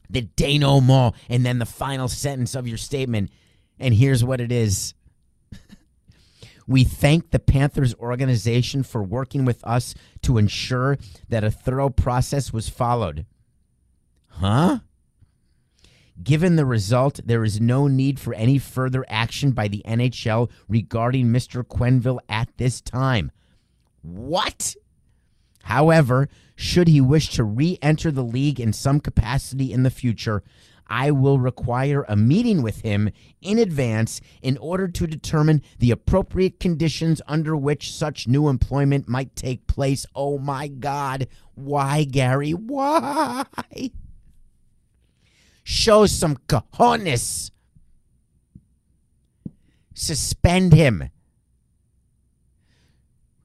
The 0.09 0.23
denouement, 0.23 1.15
and 1.29 1.45
then 1.45 1.59
the 1.59 1.67
final 1.67 2.09
sentence 2.09 2.55
of 2.55 2.69
your 2.69 2.77
statement. 2.77 3.31
And 3.79 3.95
here's 3.95 4.25
what 4.25 4.41
it 4.41 4.53
is. 4.53 4.95
We 6.67 6.85
thank 6.85 7.33
the 7.33 7.41
Panthers 7.41 7.97
organization 7.97 8.85
for 8.85 9.03
working 9.03 9.45
with 9.45 9.67
us 9.67 9.93
to 10.23 10.39
ensure 10.39 10.99
that 11.29 11.43
a 11.43 11.51
thorough 11.51 11.91
process 11.91 12.53
was 12.53 12.69
followed. 12.69 13.27
Huh? 14.29 14.79
Given 16.23 16.57
the 16.57 16.67
result, 16.67 17.21
there 17.25 17.45
is 17.45 17.61
no 17.61 17.87
need 17.87 18.21
for 18.21 18.35
any 18.35 18.59
further 18.59 19.05
action 19.09 19.53
by 19.53 19.69
the 19.69 19.83
NHL 19.87 20.51
regarding 20.69 21.27
Mr. 21.27 21.63
Quenneville 21.65 22.21
at 22.29 22.49
this 22.57 22.81
time. 22.81 23.31
What? 24.03 24.75
However, 25.65 26.29
should 26.57 26.89
he 26.89 27.01
wish 27.01 27.31
to 27.31 27.45
re 27.45 27.79
enter 27.81 28.11
the 28.11 28.25
league 28.25 28.61
in 28.61 28.73
some 28.73 29.01
capacity 29.01 29.73
in 29.73 29.83
the 29.83 29.91
future, 29.91 30.43
I 30.89 31.13
will 31.13 31.39
require 31.39 32.05
a 32.09 32.17
meeting 32.17 32.63
with 32.63 32.81
him 32.81 33.11
in 33.41 33.59
advance 33.59 34.21
in 34.43 34.59
order 34.59 34.89
to 34.89 35.07
determine 35.07 35.63
the 35.79 35.93
appropriate 35.93 36.59
conditions 36.59 37.23
under 37.29 37.57
which 37.57 37.95
such 37.95 38.27
new 38.27 38.49
employment 38.49 39.09
might 39.09 39.37
take 39.37 39.69
place. 39.69 40.05
Oh 40.15 40.39
my 40.39 40.67
God. 40.67 41.29
Why, 41.55 42.05
Gary? 42.05 42.51
Why? 42.53 43.45
Show 45.71 46.07
some 46.07 46.37
cojones. 46.49 47.53
Suspend 49.95 50.73
him. 50.73 51.11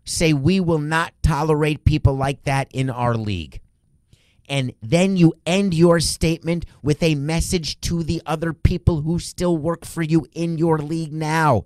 Say, 0.05 0.33
we 0.33 0.59
will 0.59 0.79
not 0.79 1.13
tolerate 1.21 1.85
people 1.85 2.15
like 2.15 2.41
that 2.45 2.67
in 2.73 2.89
our 2.89 3.13
league. 3.13 3.61
And 4.49 4.73
then 4.81 5.17
you 5.17 5.35
end 5.45 5.75
your 5.75 5.99
statement 5.99 6.65
with 6.81 7.03
a 7.03 7.13
message 7.13 7.79
to 7.81 8.01
the 8.01 8.23
other 8.25 8.53
people 8.53 9.01
who 9.01 9.19
still 9.19 9.55
work 9.55 9.85
for 9.85 10.01
you 10.01 10.25
in 10.33 10.57
your 10.57 10.79
league 10.79 11.13
now. 11.13 11.65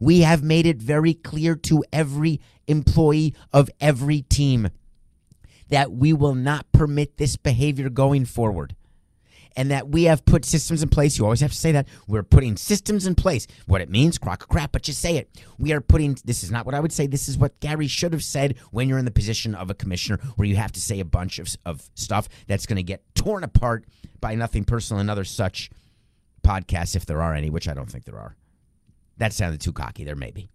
We 0.00 0.22
have 0.22 0.42
made 0.42 0.66
it 0.66 0.78
very 0.78 1.14
clear 1.14 1.54
to 1.70 1.84
every 1.92 2.40
employee 2.66 3.36
of 3.52 3.70
every 3.80 4.22
team 4.22 4.70
that 5.68 5.92
we 5.92 6.12
will 6.12 6.34
not 6.34 6.70
permit 6.72 7.16
this 7.16 7.36
behavior 7.36 7.88
going 7.88 8.24
forward. 8.24 8.74
And 9.56 9.70
that 9.70 9.88
we 9.88 10.04
have 10.04 10.24
put 10.24 10.44
systems 10.44 10.82
in 10.82 10.88
place. 10.88 11.16
You 11.16 11.24
always 11.24 11.40
have 11.40 11.52
to 11.52 11.56
say 11.56 11.70
that. 11.72 11.86
We're 12.08 12.24
putting 12.24 12.56
systems 12.56 13.06
in 13.06 13.14
place. 13.14 13.46
What 13.66 13.80
it 13.80 13.88
means, 13.88 14.18
crock 14.18 14.42
of 14.42 14.48
crap, 14.48 14.72
but 14.72 14.88
you 14.88 14.94
say 14.94 15.16
it. 15.16 15.30
We 15.58 15.72
are 15.72 15.80
putting, 15.80 16.18
this 16.24 16.42
is 16.42 16.50
not 16.50 16.66
what 16.66 16.74
I 16.74 16.80
would 16.80 16.92
say. 16.92 17.06
This 17.06 17.28
is 17.28 17.38
what 17.38 17.60
Gary 17.60 17.86
should 17.86 18.12
have 18.12 18.24
said 18.24 18.56
when 18.72 18.88
you're 18.88 18.98
in 18.98 19.04
the 19.04 19.12
position 19.12 19.54
of 19.54 19.70
a 19.70 19.74
commissioner 19.74 20.18
where 20.34 20.48
you 20.48 20.56
have 20.56 20.72
to 20.72 20.80
say 20.80 20.98
a 20.98 21.04
bunch 21.04 21.38
of, 21.38 21.54
of 21.64 21.88
stuff 21.94 22.28
that's 22.48 22.66
going 22.66 22.78
to 22.78 22.82
get 22.82 23.04
torn 23.14 23.44
apart 23.44 23.84
by 24.20 24.34
nothing 24.34 24.64
personal 24.64 25.00
and 25.00 25.08
other 25.08 25.22
such 25.22 25.70
podcasts, 26.42 26.96
if 26.96 27.06
there 27.06 27.22
are 27.22 27.32
any, 27.32 27.48
which 27.48 27.68
I 27.68 27.74
don't 27.74 27.90
think 27.90 28.06
there 28.06 28.18
are. 28.18 28.34
That 29.18 29.32
sounded 29.32 29.60
too 29.60 29.72
cocky. 29.72 30.02
There 30.02 30.16
may 30.16 30.32
be. 30.32 30.50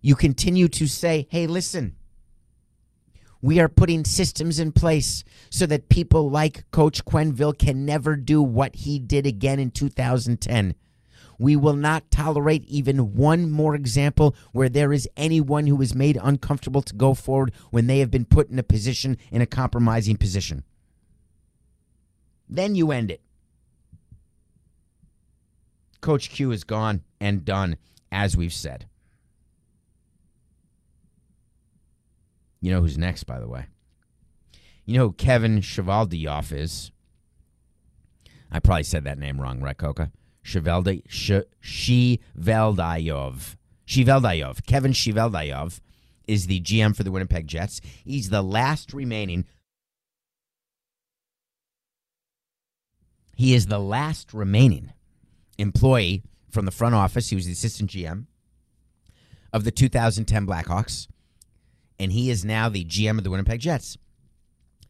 You 0.00 0.16
continue 0.16 0.66
to 0.68 0.88
say, 0.88 1.28
hey, 1.30 1.46
listen, 1.46 1.94
we 3.40 3.60
are 3.60 3.68
putting 3.68 4.04
systems 4.04 4.58
in 4.58 4.72
place 4.72 5.22
so 5.50 5.66
that 5.66 5.88
people 5.88 6.30
like 6.30 6.68
Coach 6.70 7.04
Quenneville 7.04 7.56
can 7.56 7.84
never 7.84 8.16
do 8.16 8.42
what 8.42 8.74
he 8.74 8.98
did 8.98 9.26
again 9.26 9.58
in 9.58 9.70
2010. 9.70 10.74
We 11.38 11.54
will 11.54 11.74
not 11.74 12.10
tolerate 12.10 12.64
even 12.64 13.14
one 13.14 13.48
more 13.48 13.76
example 13.76 14.34
where 14.50 14.68
there 14.68 14.92
is 14.92 15.08
anyone 15.16 15.68
who 15.68 15.80
is 15.80 15.94
made 15.94 16.18
uncomfortable 16.20 16.82
to 16.82 16.94
go 16.94 17.14
forward 17.14 17.52
when 17.70 17.86
they 17.86 18.00
have 18.00 18.10
been 18.10 18.24
put 18.24 18.50
in 18.50 18.58
a 18.58 18.64
position, 18.64 19.16
in 19.30 19.40
a 19.40 19.46
compromising 19.46 20.16
position. 20.16 20.64
Then 22.48 22.74
you 22.74 22.90
end 22.90 23.12
it. 23.12 23.20
Coach 26.00 26.30
Q 26.30 26.50
is 26.50 26.64
gone 26.64 27.02
and 27.20 27.44
done, 27.44 27.76
as 28.10 28.36
we've 28.36 28.52
said. 28.52 28.86
You 32.60 32.72
know 32.72 32.80
who's 32.80 32.98
next, 32.98 33.24
by 33.24 33.38
the 33.38 33.48
way? 33.48 33.66
You 34.84 34.98
know 34.98 35.06
who 35.08 35.12
Kevin 35.12 35.60
Chevaldiyoff 35.60 36.52
is? 36.52 36.90
I 38.50 38.58
probably 38.60 38.84
said 38.84 39.04
that 39.04 39.18
name 39.18 39.40
wrong, 39.40 39.60
right, 39.60 39.76
Coca? 39.76 40.10
Shiveldi, 40.42 41.02
Sh- 41.06 41.46
Shiveldayov. 41.62 43.56
Shiveldayov. 43.86 44.66
Kevin 44.66 44.92
Shiveldayov 44.92 45.80
is 46.26 46.46
the 46.46 46.60
GM 46.60 46.96
for 46.96 47.02
the 47.02 47.10
Winnipeg 47.10 47.46
Jets. 47.46 47.80
He's 48.04 48.30
the 48.30 48.42
last 48.42 48.92
remaining. 48.92 49.44
He 53.36 53.54
is 53.54 53.66
the 53.66 53.78
last 53.78 54.32
remaining 54.34 54.92
employee 55.58 56.22
from 56.50 56.64
the 56.64 56.70
front 56.70 56.94
office. 56.94 57.28
He 57.30 57.36
was 57.36 57.46
the 57.46 57.52
assistant 57.52 57.90
GM 57.90 58.26
of 59.52 59.64
the 59.64 59.70
2010 59.70 60.46
Blackhawks, 60.46 61.08
and 61.98 62.12
he 62.12 62.30
is 62.30 62.44
now 62.44 62.68
the 62.68 62.84
GM 62.84 63.18
of 63.18 63.24
the 63.24 63.30
Winnipeg 63.30 63.60
Jets. 63.60 63.96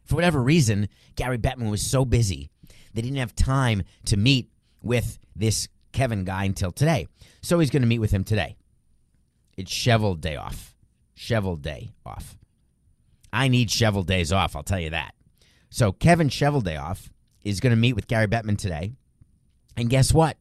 For 0.04 0.14
whatever 0.14 0.42
reason, 0.42 0.88
Gary 1.16 1.38
Bettman 1.38 1.70
was 1.70 1.82
so 1.82 2.04
busy 2.04 2.50
he 2.98 3.02
didn't 3.02 3.18
have 3.18 3.34
time 3.34 3.82
to 4.06 4.16
meet 4.16 4.48
with 4.82 5.18
this 5.36 5.68
Kevin 5.92 6.24
guy 6.24 6.44
until 6.44 6.72
today. 6.72 7.06
So 7.42 7.58
he's 7.58 7.70
going 7.70 7.82
to 7.82 7.88
meet 7.88 8.00
with 8.00 8.10
him 8.10 8.24
today. 8.24 8.56
It's 9.56 9.72
Shovel 9.72 10.14
Day 10.14 10.36
off. 10.36 10.74
Shovel 11.14 11.56
Day 11.56 11.92
off. 12.04 12.36
I 13.32 13.48
need 13.48 13.70
Shovel 13.70 14.02
days 14.02 14.32
off, 14.32 14.56
I'll 14.56 14.62
tell 14.62 14.80
you 14.80 14.90
that. 14.90 15.14
So 15.70 15.92
Kevin 15.92 16.28
Shovel 16.28 16.60
Day 16.60 16.76
off 16.76 17.10
is 17.44 17.60
going 17.60 17.72
to 17.72 17.76
meet 17.76 17.94
with 17.94 18.08
Gary 18.08 18.26
Bettman 18.26 18.58
today. 18.58 18.92
And 19.76 19.90
guess 19.90 20.12
what? 20.12 20.36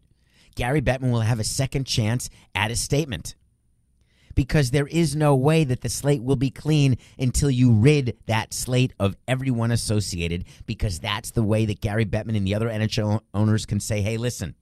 Gary 0.55 0.81
Bettman 0.81 1.11
will 1.11 1.21
have 1.21 1.39
a 1.39 1.43
second 1.43 1.85
chance 1.85 2.29
at 2.55 2.71
a 2.71 2.75
statement. 2.75 3.35
Because 4.37 4.69
there 4.69 4.85
is 4.85 5.15
no 5.15 5.35
way 5.35 5.63
that 5.63 5.81
the 5.81 5.89
slate 5.89 6.21
will 6.21 6.35
be 6.35 6.51
clean 6.51 6.97
until 7.17 7.49
you 7.49 7.71
rid 7.71 8.15
that 8.27 8.53
slate 8.53 8.93
of 8.99 9.17
everyone 9.27 9.71
associated, 9.71 10.45
because 10.67 10.99
that's 10.99 11.31
the 11.31 11.41
way 11.41 11.65
that 11.65 11.81
Gary 11.81 12.05
Bettman 12.05 12.37
and 12.37 12.45
the 12.45 12.53
other 12.53 12.69
NHL 12.69 13.21
owners 13.33 13.65
can 13.65 13.79
say, 13.79 14.01
hey, 14.01 14.17
listen, 14.17 14.53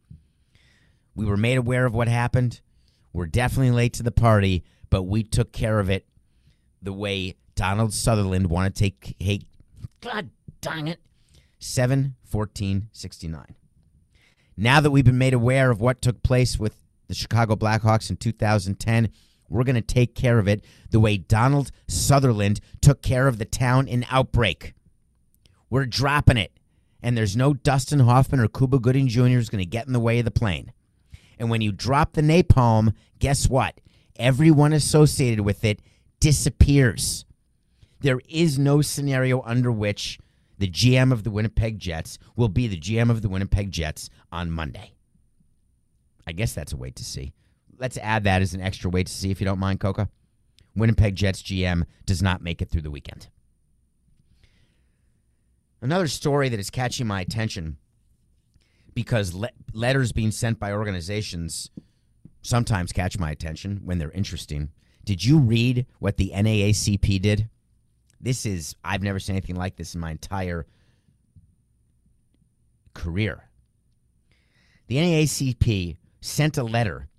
we 1.13 1.25
were 1.25 1.35
made 1.35 1.57
aware 1.57 1.85
of 1.85 1.93
what 1.93 2.07
happened. 2.07 2.61
We're 3.11 3.25
definitely 3.25 3.71
late 3.71 3.91
to 3.95 4.03
the 4.03 4.11
party, 4.13 4.63
but 4.89 5.03
we 5.03 5.23
took 5.23 5.51
care 5.51 5.79
of 5.79 5.89
it 5.89 6.05
the 6.81 6.93
way 6.93 7.35
Donald 7.55 7.93
Sutherland 7.93 8.49
wanted 8.49 8.75
to 8.75 8.83
take. 8.83 9.17
Hey, 9.19 9.41
God 9.99 10.29
dang 10.61 10.87
it. 10.87 11.01
7 11.59 12.15
14 12.23 12.87
69. 12.93 13.55
Now 14.55 14.79
that 14.79 14.91
we've 14.91 15.03
been 15.03 15.17
made 15.17 15.33
aware 15.33 15.69
of 15.69 15.81
what 15.81 16.01
took 16.01 16.23
place 16.23 16.57
with 16.57 16.77
the 17.07 17.13
Chicago 17.13 17.57
Blackhawks 17.57 18.09
in 18.09 18.15
2010, 18.15 19.09
we're 19.49 19.63
going 19.63 19.75
to 19.75 19.81
take 19.81 20.15
care 20.15 20.39
of 20.39 20.47
it 20.47 20.63
the 20.89 20.99
way 20.99 21.17
Donald 21.17 21.71
Sutherland 21.87 22.59
took 22.81 23.01
care 23.01 23.27
of 23.27 23.37
the 23.37 23.45
town 23.45 23.87
in 23.87 24.05
outbreak. 24.09 24.73
We're 25.69 25.85
dropping 25.85 26.37
it. 26.37 26.51
And 27.01 27.15
there's 27.15 27.37
no 27.37 27.53
Dustin 27.53 27.99
Hoffman 27.99 28.39
or 28.39 28.47
Cuba 28.47 28.79
Gooding 28.79 29.07
Jr. 29.07 29.37
is 29.37 29.49
going 29.49 29.63
to 29.63 29.69
get 29.69 29.85
in 29.85 29.93
the 29.93 29.99
way 29.99 30.19
of 30.19 30.25
the 30.25 30.31
plane. 30.31 30.71
And 31.37 31.49
when 31.49 31.61
you 31.61 31.71
drop 31.71 32.13
the 32.13 32.21
napalm, 32.21 32.93
guess 33.19 33.47
what? 33.47 33.79
Everyone 34.15 34.73
associated 34.73 35.41
with 35.41 35.63
it 35.63 35.81
disappears. 36.19 37.25
There 37.99 38.21
is 38.29 38.57
no 38.57 38.81
scenario 38.81 39.41
under 39.43 39.71
which 39.71 40.17
the 40.57 40.67
GM 40.67 41.11
of 41.11 41.23
the 41.23 41.31
Winnipeg 41.31 41.79
Jets 41.79 42.17
will 42.35 42.49
be 42.49 42.67
the 42.67 42.79
GM 42.79 43.09
of 43.09 43.21
the 43.21 43.29
Winnipeg 43.29 43.71
Jets 43.71 44.09
on 44.31 44.49
Monday. 44.49 44.93
I 46.25 46.31
guess 46.31 46.53
that's 46.53 46.73
a 46.73 46.77
wait 46.77 46.95
to 46.95 47.03
see. 47.03 47.33
Let's 47.77 47.97
add 47.97 48.23
that 48.23 48.41
as 48.41 48.53
an 48.53 48.61
extra 48.61 48.89
wait 48.89 49.07
to 49.07 49.13
see 49.13 49.31
if 49.31 49.39
you 49.41 49.45
don't 49.45 49.59
mind, 49.59 49.79
Coca. 49.79 50.09
Winnipeg 50.75 51.15
Jets 51.15 51.41
GM 51.41 51.83
does 52.05 52.21
not 52.21 52.41
make 52.41 52.61
it 52.61 52.69
through 52.69 52.81
the 52.81 52.91
weekend. 52.91 53.27
Another 55.81 56.07
story 56.07 56.49
that 56.49 56.59
is 56.59 56.69
catching 56.69 57.07
my 57.07 57.21
attention 57.21 57.77
because 58.93 59.33
le- 59.33 59.49
letters 59.73 60.11
being 60.11 60.31
sent 60.31 60.59
by 60.59 60.71
organizations 60.71 61.69
sometimes 62.41 62.91
catch 62.91 63.19
my 63.19 63.31
attention 63.31 63.81
when 63.83 63.97
they're 63.97 64.11
interesting. 64.11 64.69
Did 65.03 65.23
you 65.23 65.37
read 65.37 65.85
what 65.99 66.17
the 66.17 66.31
NAACP 66.33 67.21
did? 67.21 67.49
This 68.19 68.45
is, 68.45 68.75
I've 68.83 69.03
never 69.03 69.19
seen 69.19 69.35
anything 69.35 69.55
like 69.55 69.75
this 69.75 69.93
in 69.93 70.01
my 70.01 70.11
entire 70.11 70.65
career. 72.93 73.49
The 74.87 74.95
NAACP 74.95 75.97
sent 76.21 76.57
a 76.57 76.63
letter 76.63 77.09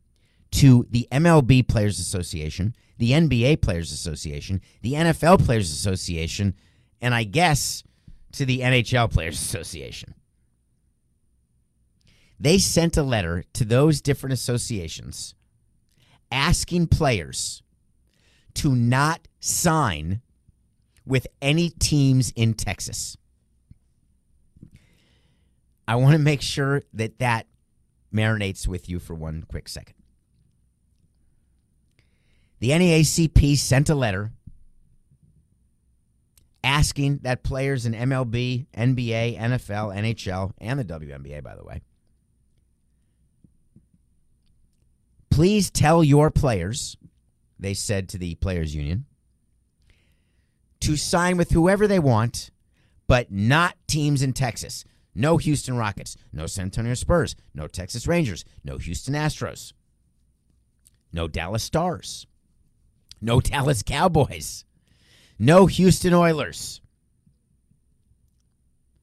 to 0.57 0.87
the 0.91 1.07
MLB 1.13 1.69
Players 1.69 1.99
Association, 1.99 2.75
the 2.97 3.11
NBA 3.11 3.61
Players 3.61 3.93
Association, 3.93 4.63
the 4.81 4.95
NFL 4.95 5.45
Players 5.45 5.71
Association, 5.71 6.55
and 7.03 7.15
I 7.15 7.25
guess 7.25 7.85
to 8.33 8.47
the 8.47 8.61
NHL 8.61 9.13
Players 9.13 9.39
Association. 9.43 10.15
They 12.41 12.57
sent 12.57 12.97
a 12.97 13.03
letter 13.03 13.45
to 13.53 13.67
those 13.67 14.01
different 14.01 14.33
associations 14.33 15.35
asking 16.33 16.87
players 16.87 17.63
to 18.55 18.75
not 18.75 19.29
sign 19.41 20.23
with 21.05 21.27
any 21.43 21.69
teams 21.69 22.33
in 22.35 22.55
Texas. 22.55 23.19
I 25.87 25.97
want 25.97 26.13
to 26.13 26.19
make 26.19 26.41
sure 26.41 26.83
that 26.95 27.19
that 27.19 27.47
marinates 28.13 28.67
with 28.67 28.89
you 28.89 28.99
for 28.99 29.15
one 29.15 29.45
quick 29.47 29.69
second. 29.69 29.96
The 32.59 32.71
NAACP 32.71 33.57
sent 33.59 33.91
a 33.91 33.95
letter 33.95 34.33
asking 36.65 37.19
that 37.19 37.43
players 37.43 37.87
in 37.87 37.93
MLB, 37.93 38.67
NBA, 38.77 39.39
NFL, 39.39 39.95
NHL, 39.97 40.53
and 40.59 40.81
the 40.81 40.85
WNBA, 40.85 41.43
by 41.43 41.55
the 41.55 41.63
way, 41.63 41.83
please 45.31 45.71
tell 45.71 46.03
your 46.03 46.31
players, 46.31 46.97
they 47.59 47.75
said 47.75 48.09
to 48.09 48.19
the 48.19 48.35
Players 48.37 48.75
Union, 48.75 49.05
to 50.81 50.97
sign 50.97 51.37
with 51.37 51.51
whoever 51.51 51.87
they 51.87 51.99
want, 51.99 52.51
but 53.07 53.31
not 53.31 53.77
teams 53.87 54.23
in 54.23 54.33
Texas. 54.33 54.85
No 55.15 55.37
Houston 55.37 55.77
Rockets, 55.77 56.17
no 56.33 56.47
San 56.47 56.65
Antonio 56.65 56.95
Spurs, 56.95 57.37
no 57.55 57.67
Texas 57.67 58.07
Rangers, 58.07 58.45
no 58.65 58.77
Houston 58.79 59.15
Astros, 59.15 59.73
no 61.13 61.29
Dallas 61.29 61.63
Stars, 61.63 62.27
no 63.21 63.41
Dallas 63.41 63.83
Cowboys, 63.83 64.65
no 65.39 65.67
Houston 65.67 66.15
Oilers. 66.15 66.81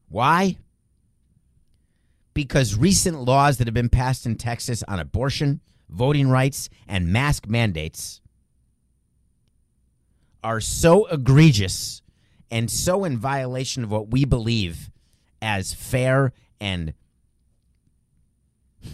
Why? 0.10 0.58
Because 2.34 2.76
recent 2.76 3.22
laws 3.22 3.58
that 3.58 3.68
have 3.68 3.74
been 3.74 3.90
passed 3.90 4.26
in 4.26 4.36
Texas 4.36 4.84
on 4.88 5.00
abortion, 5.00 5.62
voting 5.90 6.30
rights, 6.30 6.70
and 6.88 7.12
mask 7.12 7.48
mandates 7.48 8.22
are 10.44 10.60
so 10.60 11.06
egregious 11.08 12.02
and 12.52 12.70
so 12.70 13.06
in 13.06 13.18
violation 13.18 13.84
of 13.84 13.90
what 13.90 14.12
we 14.12 14.26
believe 14.26 14.92
as 15.42 15.74
fair 15.74 16.34
and 16.60 16.94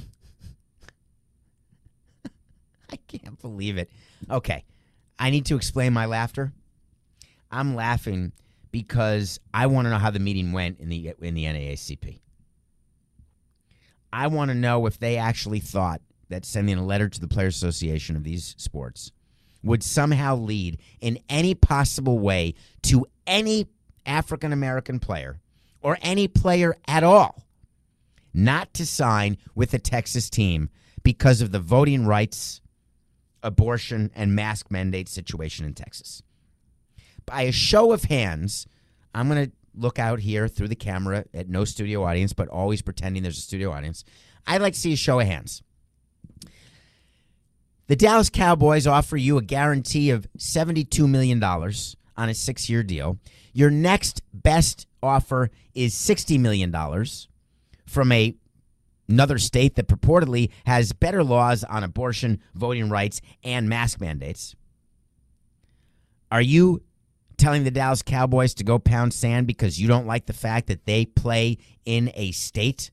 I 2.91 2.95
can't 3.07 3.39
believe 3.41 3.77
it. 3.77 3.89
Okay. 4.29 4.63
I 5.19 5.29
need 5.29 5.45
to 5.47 5.55
explain 5.55 5.93
my 5.93 6.05
laughter. 6.05 6.53
I'm 7.51 7.75
laughing 7.75 8.31
because 8.71 9.39
I 9.53 9.67
want 9.67 9.85
to 9.85 9.89
know 9.89 9.97
how 9.97 10.11
the 10.11 10.19
meeting 10.19 10.53
went 10.53 10.79
in 10.79 10.89
the 10.89 11.13
in 11.21 11.33
the 11.33 11.45
NAACP. 11.45 12.21
I 14.11 14.27
want 14.27 14.49
to 14.49 14.55
know 14.55 14.85
if 14.85 14.97
they 14.97 15.17
actually 15.17 15.59
thought 15.59 16.01
that 16.29 16.45
sending 16.45 16.77
a 16.77 16.85
letter 16.85 17.09
to 17.09 17.19
the 17.19 17.27
Players 17.27 17.55
Association 17.55 18.15
of 18.15 18.23
these 18.23 18.55
sports 18.57 19.11
would 19.61 19.83
somehow 19.83 20.35
lead 20.35 20.79
in 21.01 21.19
any 21.27 21.53
possible 21.53 22.17
way 22.17 22.55
to 22.83 23.05
any 23.27 23.67
African 24.05 24.53
American 24.53 24.99
player 24.99 25.39
or 25.81 25.97
any 26.01 26.27
player 26.27 26.75
at 26.87 27.03
all 27.03 27.43
not 28.33 28.73
to 28.75 28.85
sign 28.85 29.37
with 29.55 29.71
the 29.71 29.79
Texas 29.79 30.29
team 30.29 30.69
because 31.03 31.41
of 31.41 31.51
the 31.51 31.59
voting 31.59 32.05
rights, 32.05 32.61
abortion, 33.43 34.11
and 34.15 34.35
mask 34.35 34.69
mandate 34.69 35.09
situation 35.09 35.65
in 35.65 35.73
Texas. 35.73 36.21
By 37.25 37.43
a 37.43 37.51
show 37.51 37.91
of 37.91 38.05
hands, 38.05 38.67
I'm 39.13 39.27
going 39.29 39.45
to 39.47 39.51
look 39.75 39.99
out 39.99 40.19
here 40.19 40.47
through 40.47 40.67
the 40.67 40.75
camera 40.75 41.25
at 41.33 41.49
no 41.49 41.65
studio 41.65 42.03
audience, 42.03 42.33
but 42.33 42.47
always 42.49 42.81
pretending 42.81 43.23
there's 43.23 43.37
a 43.37 43.41
studio 43.41 43.71
audience. 43.71 44.03
I'd 44.45 44.61
like 44.61 44.73
to 44.73 44.79
see 44.79 44.93
a 44.93 44.97
show 44.97 45.19
of 45.19 45.27
hands. 45.27 45.61
The 47.87 47.95
Dallas 47.95 48.29
Cowboys 48.29 48.85
offer 48.85 49.17
you 49.17 49.37
a 49.37 49.41
guarantee 49.41 50.11
of 50.11 50.27
$72 50.37 51.09
million 51.09 51.43
on 51.43 52.29
a 52.29 52.33
six 52.33 52.69
year 52.69 52.83
deal. 52.83 53.17
Your 53.53 53.71
next 53.71 54.21
best 54.31 54.85
offer 55.01 55.49
is 55.73 55.95
$60 55.95 56.39
million 56.39 56.71
from 57.87 58.11
a 58.11 58.35
another 59.09 59.37
state 59.37 59.75
that 59.75 59.87
purportedly 59.87 60.51
has 60.65 60.93
better 60.93 61.23
laws 61.23 61.63
on 61.63 61.83
abortion, 61.83 62.39
voting 62.53 62.89
rights, 62.89 63.21
and 63.43 63.67
mask 63.67 63.99
mandates. 63.99 64.55
Are 66.31 66.41
you 66.41 66.83
telling 67.37 67.63
the 67.63 67.71
Dallas 67.71 68.03
Cowboys 68.03 68.53
to 68.55 68.63
go 68.63 68.77
pound 68.77 69.13
sand 69.13 69.47
because 69.47 69.81
you 69.81 69.87
don't 69.87 70.05
like 70.05 70.27
the 70.27 70.33
fact 70.33 70.67
that 70.67 70.85
they 70.85 71.05
play 71.05 71.57
in 71.85 72.11
a 72.13 72.31
state 72.31 72.91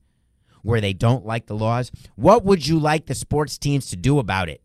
where 0.62 0.80
they 0.80 0.94
don't 0.94 1.26
like 1.26 1.46
the 1.46 1.56
laws? 1.56 1.92
What 2.14 2.44
would 2.44 2.66
you 2.66 2.78
like 2.78 3.06
the 3.06 3.14
sports 3.14 3.58
teams 3.58 3.90
to 3.90 3.96
do 3.96 4.18
about 4.18 4.48
it? 4.48 4.62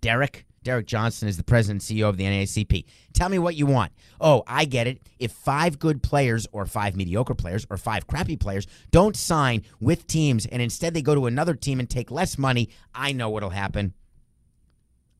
Derrick? 0.00 0.46
Derrick 0.62 0.86
Johnson 0.86 1.28
is 1.28 1.36
the 1.36 1.44
president 1.44 1.88
and 1.88 1.98
CEO 1.98 2.08
of 2.08 2.16
the 2.16 2.24
NAACP. 2.24 2.84
Tell 3.12 3.28
me 3.28 3.38
what 3.38 3.56
you 3.56 3.66
want. 3.66 3.92
Oh, 4.20 4.44
I 4.46 4.64
get 4.64 4.86
it. 4.86 5.00
If 5.18 5.32
five 5.32 5.78
good 5.78 6.02
players, 6.02 6.46
or 6.52 6.66
five 6.66 6.96
mediocre 6.96 7.34
players, 7.34 7.66
or 7.70 7.76
five 7.76 8.06
crappy 8.06 8.36
players 8.36 8.66
don't 8.90 9.16
sign 9.16 9.62
with 9.80 10.06
teams 10.06 10.46
and 10.46 10.62
instead 10.62 10.94
they 10.94 11.02
go 11.02 11.14
to 11.14 11.26
another 11.26 11.54
team 11.54 11.80
and 11.80 11.88
take 11.88 12.10
less 12.10 12.38
money, 12.38 12.68
I 12.94 13.12
know 13.12 13.30
what'll 13.30 13.50
happen. 13.50 13.94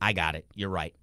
I 0.00 0.12
got 0.12 0.34
it. 0.34 0.46
You're 0.54 0.68
right. 0.68 0.94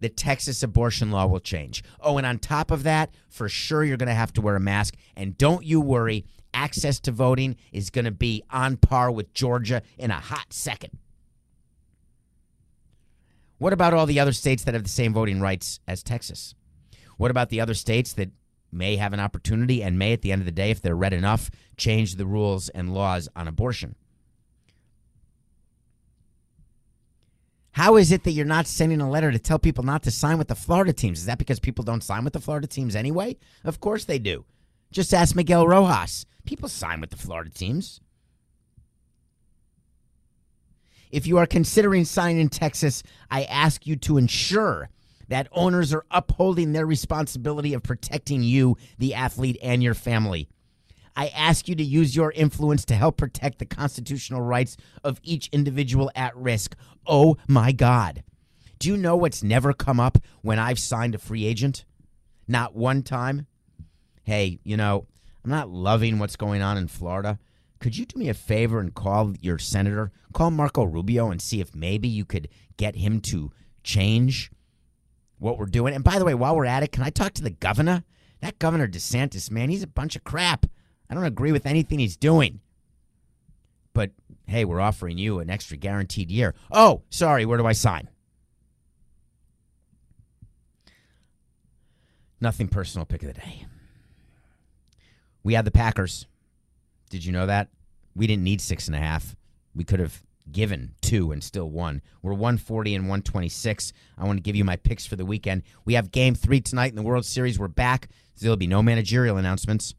The 0.00 0.08
Texas 0.08 0.62
abortion 0.62 1.10
law 1.10 1.26
will 1.26 1.40
change. 1.40 1.82
Oh, 2.00 2.18
and 2.18 2.26
on 2.26 2.38
top 2.38 2.70
of 2.70 2.82
that, 2.82 3.14
for 3.28 3.48
sure 3.48 3.84
you're 3.84 3.96
going 3.96 4.08
to 4.08 4.14
have 4.14 4.32
to 4.34 4.40
wear 4.40 4.56
a 4.56 4.60
mask. 4.60 4.96
And 5.16 5.38
don't 5.38 5.64
you 5.64 5.80
worry, 5.80 6.26
access 6.52 7.00
to 7.00 7.12
voting 7.12 7.56
is 7.72 7.90
going 7.90 8.04
to 8.04 8.10
be 8.10 8.42
on 8.50 8.76
par 8.76 9.10
with 9.10 9.32
Georgia 9.34 9.82
in 9.96 10.10
a 10.10 10.20
hot 10.20 10.52
second. 10.52 10.98
What 13.58 13.72
about 13.72 13.94
all 13.94 14.06
the 14.06 14.20
other 14.20 14.32
states 14.32 14.64
that 14.64 14.74
have 14.74 14.82
the 14.82 14.88
same 14.88 15.12
voting 15.12 15.40
rights 15.40 15.80
as 15.86 16.02
Texas? 16.02 16.54
What 17.16 17.30
about 17.30 17.50
the 17.50 17.60
other 17.60 17.74
states 17.74 18.12
that 18.14 18.30
may 18.72 18.96
have 18.96 19.12
an 19.12 19.20
opportunity 19.20 19.82
and 19.82 19.98
may, 19.98 20.12
at 20.12 20.22
the 20.22 20.32
end 20.32 20.42
of 20.42 20.46
the 20.46 20.52
day, 20.52 20.70
if 20.70 20.82
they're 20.82 20.96
red 20.96 21.12
enough, 21.12 21.50
change 21.76 22.16
the 22.16 22.26
rules 22.26 22.68
and 22.70 22.92
laws 22.92 23.28
on 23.36 23.46
abortion? 23.46 23.94
How 27.72 27.96
is 27.96 28.12
it 28.12 28.22
that 28.22 28.32
you're 28.32 28.44
not 28.44 28.68
sending 28.68 29.00
a 29.00 29.10
letter 29.10 29.32
to 29.32 29.38
tell 29.38 29.58
people 29.58 29.82
not 29.82 30.04
to 30.04 30.10
sign 30.12 30.38
with 30.38 30.46
the 30.46 30.54
Florida 30.54 30.92
teams? 30.92 31.20
Is 31.20 31.26
that 31.26 31.38
because 31.38 31.58
people 31.58 31.84
don't 31.84 32.04
sign 32.04 32.22
with 32.22 32.32
the 32.32 32.40
Florida 32.40 32.68
teams 32.68 32.94
anyway? 32.94 33.36
Of 33.64 33.80
course 33.80 34.04
they 34.04 34.20
do. 34.20 34.44
Just 34.92 35.12
ask 35.12 35.34
Miguel 35.34 35.66
Rojas. 35.66 36.24
People 36.44 36.68
sign 36.68 37.00
with 37.00 37.10
the 37.10 37.16
Florida 37.16 37.50
teams. 37.50 38.00
If 41.14 41.28
you 41.28 41.38
are 41.38 41.46
considering 41.46 42.04
signing 42.04 42.40
in 42.40 42.48
Texas, 42.48 43.04
I 43.30 43.44
ask 43.44 43.86
you 43.86 43.94
to 43.98 44.18
ensure 44.18 44.90
that 45.28 45.46
owners 45.52 45.94
are 45.94 46.04
upholding 46.10 46.72
their 46.72 46.86
responsibility 46.86 47.72
of 47.72 47.84
protecting 47.84 48.42
you, 48.42 48.76
the 48.98 49.14
athlete, 49.14 49.56
and 49.62 49.80
your 49.80 49.94
family. 49.94 50.48
I 51.14 51.28
ask 51.28 51.68
you 51.68 51.76
to 51.76 51.84
use 51.84 52.16
your 52.16 52.32
influence 52.32 52.84
to 52.86 52.96
help 52.96 53.16
protect 53.16 53.60
the 53.60 53.64
constitutional 53.64 54.40
rights 54.40 54.76
of 55.04 55.20
each 55.22 55.48
individual 55.52 56.10
at 56.16 56.36
risk. 56.36 56.74
Oh 57.06 57.36
my 57.46 57.70
God. 57.70 58.24
Do 58.80 58.88
you 58.88 58.96
know 58.96 59.14
what's 59.14 59.44
never 59.44 59.72
come 59.72 60.00
up 60.00 60.18
when 60.42 60.58
I've 60.58 60.80
signed 60.80 61.14
a 61.14 61.18
free 61.18 61.46
agent? 61.46 61.84
Not 62.48 62.74
one 62.74 63.04
time. 63.04 63.46
Hey, 64.24 64.58
you 64.64 64.76
know, 64.76 65.06
I'm 65.44 65.50
not 65.52 65.70
loving 65.70 66.18
what's 66.18 66.34
going 66.34 66.60
on 66.60 66.76
in 66.76 66.88
Florida. 66.88 67.38
Could 67.84 67.98
you 67.98 68.06
do 68.06 68.18
me 68.18 68.30
a 68.30 68.34
favor 68.34 68.80
and 68.80 68.94
call 68.94 69.34
your 69.42 69.58
senator, 69.58 70.10
call 70.32 70.50
Marco 70.50 70.84
Rubio, 70.84 71.30
and 71.30 71.38
see 71.38 71.60
if 71.60 71.74
maybe 71.74 72.08
you 72.08 72.24
could 72.24 72.48
get 72.78 72.96
him 72.96 73.20
to 73.20 73.52
change 73.82 74.50
what 75.38 75.58
we're 75.58 75.66
doing? 75.66 75.94
And 75.94 76.02
by 76.02 76.18
the 76.18 76.24
way, 76.24 76.32
while 76.32 76.56
we're 76.56 76.64
at 76.64 76.82
it, 76.82 76.92
can 76.92 77.02
I 77.02 77.10
talk 77.10 77.34
to 77.34 77.42
the 77.42 77.50
governor? 77.50 78.04
That 78.40 78.58
Governor 78.58 78.88
DeSantis, 78.88 79.50
man, 79.50 79.68
he's 79.68 79.82
a 79.82 79.86
bunch 79.86 80.16
of 80.16 80.24
crap. 80.24 80.64
I 81.10 81.14
don't 81.14 81.26
agree 81.26 81.52
with 81.52 81.66
anything 81.66 81.98
he's 81.98 82.16
doing. 82.16 82.60
But 83.92 84.12
hey, 84.46 84.64
we're 84.64 84.80
offering 84.80 85.18
you 85.18 85.40
an 85.40 85.50
extra 85.50 85.76
guaranteed 85.76 86.30
year. 86.30 86.54
Oh, 86.70 87.02
sorry, 87.10 87.44
where 87.44 87.58
do 87.58 87.66
I 87.66 87.72
sign? 87.72 88.08
Nothing 92.40 92.68
personal 92.68 93.04
pick 93.04 93.22
of 93.22 93.28
the 93.28 93.38
day. 93.38 93.66
We 95.42 95.52
had 95.52 95.66
the 95.66 95.70
Packers. 95.70 96.26
Did 97.14 97.24
you 97.24 97.30
know 97.30 97.46
that? 97.46 97.68
We 98.16 98.26
didn't 98.26 98.42
need 98.42 98.60
six 98.60 98.88
and 98.88 98.96
a 98.96 98.98
half. 98.98 99.36
We 99.72 99.84
could 99.84 100.00
have 100.00 100.20
given 100.50 100.94
two 101.00 101.30
and 101.30 101.44
still 101.44 101.70
won. 101.70 102.02
We're 102.22 102.32
140 102.32 102.92
and 102.92 103.04
126. 103.04 103.92
I 104.18 104.24
want 104.24 104.38
to 104.38 104.42
give 104.42 104.56
you 104.56 104.64
my 104.64 104.74
picks 104.74 105.06
for 105.06 105.14
the 105.14 105.24
weekend. 105.24 105.62
We 105.84 105.94
have 105.94 106.10
game 106.10 106.34
three 106.34 106.60
tonight 106.60 106.90
in 106.90 106.96
the 106.96 107.04
World 107.04 107.24
Series. 107.24 107.56
We're 107.56 107.68
back. 107.68 108.08
So 108.34 108.42
there'll 108.42 108.56
be 108.56 108.66
no 108.66 108.82
managerial 108.82 109.36
announcements. 109.36 109.94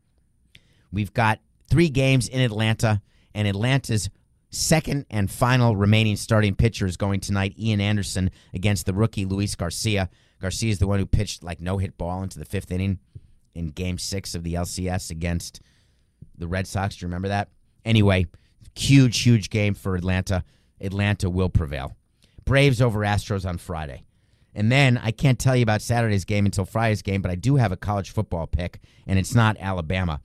We've 0.92 1.14
got 1.14 1.40
three 1.70 1.88
games 1.88 2.28
in 2.28 2.42
Atlanta, 2.42 3.02
and 3.34 3.48
Atlanta's 3.48 4.10
second 4.50 5.06
and 5.10 5.32
final 5.32 5.78
remaining 5.78 6.18
starting 6.18 6.54
pitcher 6.54 6.86
is 6.86 6.98
going 6.98 7.22
tonight, 7.22 7.56
Ian 7.58 7.80
Anderson, 7.80 8.30
against 8.54 8.88
the 8.88 8.94
rookie 8.94 9.24
Luis 9.24 9.56
Garcia. 9.56 10.10
Garcia 10.42 10.70
is 10.70 10.80
the 10.80 10.88
one 10.88 11.00
who 11.00 11.06
pitched 11.06 11.46
like 11.46 11.62
no 11.62 11.78
hit 11.78 11.98
ball 11.98 12.24
into 12.24 12.40
the 12.40 12.46
fifth 12.46 12.72
inning 12.72 13.00
in 13.54 13.70
game 13.70 13.98
six 13.98 14.36
of 14.36 14.44
the 14.44 14.56
LCS 14.56 15.12
against 15.12 15.62
the 16.38 16.48
Red 16.48 16.68
Sox. 16.68 16.96
Do 16.96 17.06
you 17.06 17.08
remember 17.08 17.28
that? 17.30 17.50
Anyway, 17.84 18.28
huge, 18.76 19.22
huge 19.22 19.50
game 19.50 19.74
for 19.74 19.96
Atlanta. 19.96 20.44
Atlanta 20.82 21.30
will 21.30 21.50
prevail. 21.50 21.96
Braves 22.44 22.82
over 22.82 23.00
Astros 23.00 23.48
on 23.48 23.58
Friday. 23.58 24.04
And 24.54 24.72
then 24.72 24.98
I 24.98 25.12
can't 25.12 25.38
tell 25.38 25.56
you 25.56 25.64
about 25.64 25.82
Saturday's 25.82 26.24
game 26.24 26.46
until 26.46 26.66
Friday's 26.66 27.02
game, 27.02 27.22
but 27.22 27.32
I 27.32 27.36
do 27.36 27.58
have 27.58 27.74
a 27.74 27.78
college 27.78 28.12
football 28.12 28.48
pick, 28.48 28.80
and 29.06 29.20
it's 29.20 29.36
not 29.36 29.58
Alabama. 29.60 30.22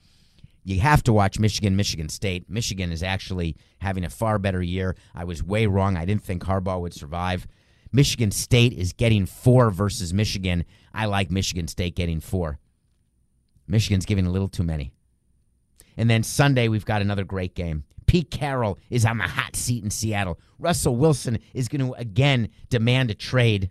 You 0.62 0.78
have 0.80 1.02
to 1.04 1.12
watch 1.12 1.38
Michigan, 1.40 1.74
Michigan 1.74 2.08
State. 2.08 2.48
Michigan 2.48 2.92
is 2.92 3.02
actually 3.02 3.56
having 3.78 4.04
a 4.04 4.10
far 4.10 4.38
better 4.38 4.62
year. 4.62 4.94
I 5.14 5.24
was 5.24 5.42
way 5.42 5.66
wrong. 5.66 5.96
I 5.96 6.04
didn't 6.04 6.22
think 6.22 6.44
Harbaugh 6.44 6.80
would 6.80 6.94
survive. 6.94 7.48
Michigan 7.92 8.30
State 8.30 8.72
is 8.72 8.92
getting 8.92 9.26
four 9.26 9.70
versus 9.70 10.14
Michigan. 10.14 10.64
I 10.94 11.06
like 11.06 11.30
Michigan 11.30 11.66
State 11.66 11.96
getting 11.96 12.20
four. 12.20 12.60
Michigan's 13.66 14.06
giving 14.06 14.26
a 14.26 14.30
little 14.30 14.48
too 14.48 14.62
many. 14.62 14.92
And 16.00 16.08
then 16.08 16.22
Sunday, 16.22 16.68
we've 16.68 16.86
got 16.86 17.02
another 17.02 17.24
great 17.24 17.54
game. 17.54 17.84
Pete 18.06 18.30
Carroll 18.30 18.78
is 18.88 19.04
on 19.04 19.18
the 19.18 19.24
hot 19.24 19.54
seat 19.54 19.84
in 19.84 19.90
Seattle. 19.90 20.40
Russell 20.58 20.96
Wilson 20.96 21.38
is 21.52 21.68
going 21.68 21.86
to 21.86 21.92
again 21.92 22.48
demand 22.70 23.10
a 23.10 23.14
trade. 23.14 23.68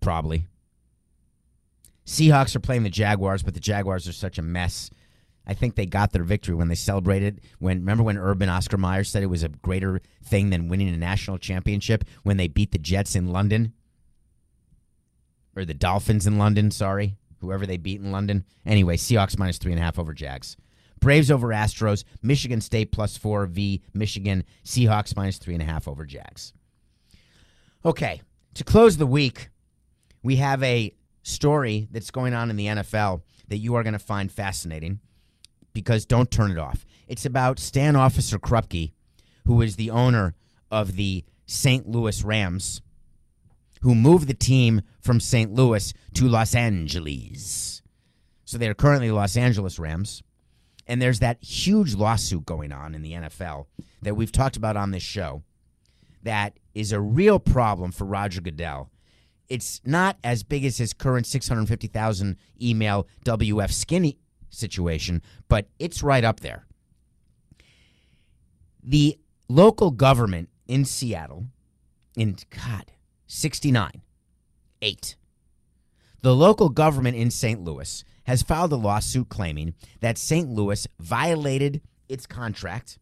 Probably. 0.00 0.46
Seahawks 2.06 2.56
are 2.56 2.60
playing 2.60 2.84
the 2.84 2.88
Jaguars, 2.88 3.42
but 3.42 3.52
the 3.52 3.60
Jaguars 3.60 4.08
are 4.08 4.14
such 4.14 4.38
a 4.38 4.42
mess. 4.42 4.88
I 5.46 5.52
think 5.52 5.74
they 5.74 5.84
got 5.84 6.10
their 6.10 6.24
victory 6.24 6.54
when 6.54 6.68
they 6.68 6.74
celebrated. 6.74 7.42
When 7.58 7.80
remember 7.80 8.02
when 8.02 8.16
Urban 8.16 8.48
Oscar 8.48 8.78
Meyer 8.78 9.04
said 9.04 9.22
it 9.22 9.26
was 9.26 9.42
a 9.42 9.50
greater 9.50 10.00
thing 10.24 10.48
than 10.48 10.68
winning 10.68 10.88
a 10.88 10.96
national 10.96 11.36
championship 11.36 12.02
when 12.22 12.38
they 12.38 12.48
beat 12.48 12.72
the 12.72 12.78
Jets 12.78 13.14
in 13.14 13.28
London 13.28 13.74
or 15.54 15.66
the 15.66 15.74
Dolphins 15.74 16.26
in 16.26 16.38
London. 16.38 16.70
Sorry, 16.70 17.18
whoever 17.40 17.66
they 17.66 17.76
beat 17.76 18.00
in 18.00 18.12
London. 18.12 18.44
Anyway, 18.64 18.96
Seahawks 18.96 19.38
minus 19.38 19.58
three 19.58 19.72
and 19.72 19.80
a 19.80 19.84
half 19.84 19.98
over 19.98 20.12
Jags. 20.12 20.56
Braves 21.00 21.30
over 21.30 21.48
Astros. 21.48 22.04
Michigan 22.22 22.60
State 22.60 22.92
plus 22.92 23.16
four 23.16 23.46
v 23.46 23.82
Michigan. 23.94 24.44
Seahawks 24.64 25.16
minus 25.16 25.38
three 25.38 25.54
and 25.54 25.62
a 25.62 25.66
half 25.66 25.86
over 25.86 26.04
Jags. 26.04 26.52
Okay, 27.84 28.22
to 28.54 28.64
close 28.64 28.96
the 28.96 29.06
week, 29.06 29.50
we 30.22 30.36
have 30.36 30.62
a 30.62 30.92
story 31.22 31.88
that's 31.90 32.10
going 32.10 32.34
on 32.34 32.50
in 32.50 32.56
the 32.56 32.66
NFL 32.66 33.22
that 33.48 33.58
you 33.58 33.74
are 33.74 33.82
going 33.82 33.92
to 33.92 33.98
find 33.98 34.30
fascinating 34.32 35.00
because 35.72 36.06
don't 36.06 36.30
turn 36.30 36.50
it 36.50 36.58
off. 36.58 36.86
It's 37.06 37.26
about 37.26 37.58
Stan 37.58 37.94
Officer 37.94 38.38
Krupke, 38.38 38.92
who 39.44 39.60
is 39.60 39.76
the 39.76 39.90
owner 39.90 40.34
of 40.70 40.96
the 40.96 41.24
St. 41.46 41.86
Louis 41.88 42.24
Rams. 42.24 42.80
Who 43.82 43.94
moved 43.94 44.28
the 44.28 44.34
team 44.34 44.82
from 45.00 45.20
St. 45.20 45.52
Louis 45.52 45.92
to 46.14 46.28
Los 46.28 46.54
Angeles. 46.54 47.82
So 48.44 48.58
they're 48.58 48.74
currently 48.74 49.10
Los 49.10 49.36
Angeles 49.36 49.78
Rams. 49.78 50.22
And 50.86 51.02
there's 51.02 51.18
that 51.18 51.42
huge 51.42 51.94
lawsuit 51.94 52.46
going 52.46 52.72
on 52.72 52.94
in 52.94 53.02
the 53.02 53.12
NFL 53.12 53.66
that 54.02 54.14
we've 54.14 54.30
talked 54.30 54.56
about 54.56 54.76
on 54.76 54.92
this 54.92 55.02
show 55.02 55.42
that 56.22 56.58
is 56.74 56.92
a 56.92 57.00
real 57.00 57.38
problem 57.38 57.92
for 57.92 58.04
Roger 58.04 58.40
Goodell. 58.40 58.90
It's 59.48 59.80
not 59.84 60.16
as 60.24 60.42
big 60.42 60.64
as 60.64 60.76
his 60.76 60.92
current 60.92 61.26
650,000 61.26 62.36
email 62.60 63.06
WF 63.24 63.72
Skinny 63.72 64.18
situation, 64.50 65.22
but 65.48 65.68
it's 65.78 66.02
right 66.02 66.24
up 66.24 66.40
there. 66.40 66.66
The 68.82 69.18
local 69.48 69.92
government 69.92 70.48
in 70.66 70.84
Seattle, 70.84 71.46
in 72.16 72.36
God, 72.50 72.92
69, 73.26 74.02
8. 74.82 75.16
The 76.22 76.34
local 76.34 76.68
government 76.68 77.16
in 77.16 77.30
St. 77.30 77.62
Louis 77.62 78.04
has 78.24 78.42
filed 78.42 78.72
a 78.72 78.76
lawsuit 78.76 79.28
claiming 79.28 79.74
that 80.00 80.18
St. 80.18 80.48
Louis 80.48 80.86
violated 80.98 81.80
its 82.08 82.26
contract 82.26 82.98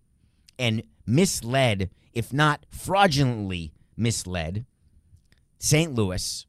and 0.58 0.82
misled, 1.06 1.90
if 2.12 2.32
not 2.32 2.66
fraudulently 2.70 3.72
misled, 3.96 4.66
St. 5.58 5.94
Louis. 5.94 6.46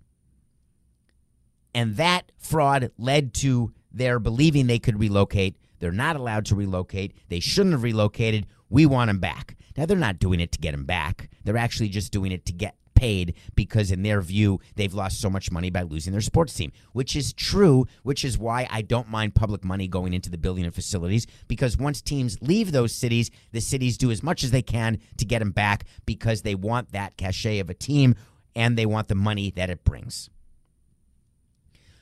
And 1.73 1.95
that 1.95 2.31
fraud 2.37 2.91
led 2.97 3.33
to 3.35 3.73
their 3.91 4.19
believing 4.19 4.67
they 4.67 4.79
could 4.79 4.99
relocate. 4.99 5.57
They're 5.79 5.91
not 5.91 6.15
allowed 6.15 6.45
to 6.47 6.55
relocate. 6.55 7.13
They 7.29 7.39
shouldn't 7.39 7.73
have 7.73 7.83
relocated. 7.83 8.47
We 8.69 8.85
want 8.85 9.09
them 9.09 9.19
back. 9.19 9.55
Now, 9.77 9.85
they're 9.85 9.97
not 9.97 10.19
doing 10.19 10.39
it 10.39 10.51
to 10.53 10.59
get 10.59 10.71
them 10.71 10.85
back. 10.85 11.29
They're 11.43 11.57
actually 11.57 11.89
just 11.89 12.11
doing 12.11 12.31
it 12.31 12.45
to 12.45 12.53
get 12.53 12.75
paid 12.95 13.35
because, 13.55 13.91
in 13.91 14.03
their 14.03 14.21
view, 14.21 14.59
they've 14.75 14.93
lost 14.93 15.19
so 15.21 15.29
much 15.29 15.51
money 15.51 15.69
by 15.69 15.83
losing 15.83 16.11
their 16.11 16.21
sports 16.21 16.53
team, 16.53 16.71
which 16.93 17.15
is 17.15 17.33
true, 17.33 17.85
which 18.03 18.25
is 18.25 18.37
why 18.37 18.67
I 18.71 18.81
don't 18.81 19.09
mind 19.09 19.35
public 19.35 19.63
money 19.63 19.87
going 19.87 20.13
into 20.13 20.29
the 20.29 20.37
building 20.37 20.65
of 20.65 20.73
facilities 20.73 21.27
because 21.47 21.77
once 21.77 22.01
teams 22.01 22.37
leave 22.41 22.71
those 22.71 22.93
cities, 22.93 23.29
the 23.51 23.61
cities 23.61 23.97
do 23.97 24.11
as 24.11 24.23
much 24.23 24.43
as 24.43 24.51
they 24.51 24.61
can 24.61 24.99
to 25.17 25.25
get 25.25 25.39
them 25.39 25.51
back 25.51 25.85
because 26.05 26.41
they 26.41 26.55
want 26.55 26.91
that 26.93 27.17
cachet 27.17 27.59
of 27.59 27.69
a 27.69 27.73
team 27.73 28.15
and 28.55 28.77
they 28.77 28.85
want 28.85 29.07
the 29.07 29.15
money 29.15 29.51
that 29.51 29.69
it 29.69 29.83
brings. 29.83 30.29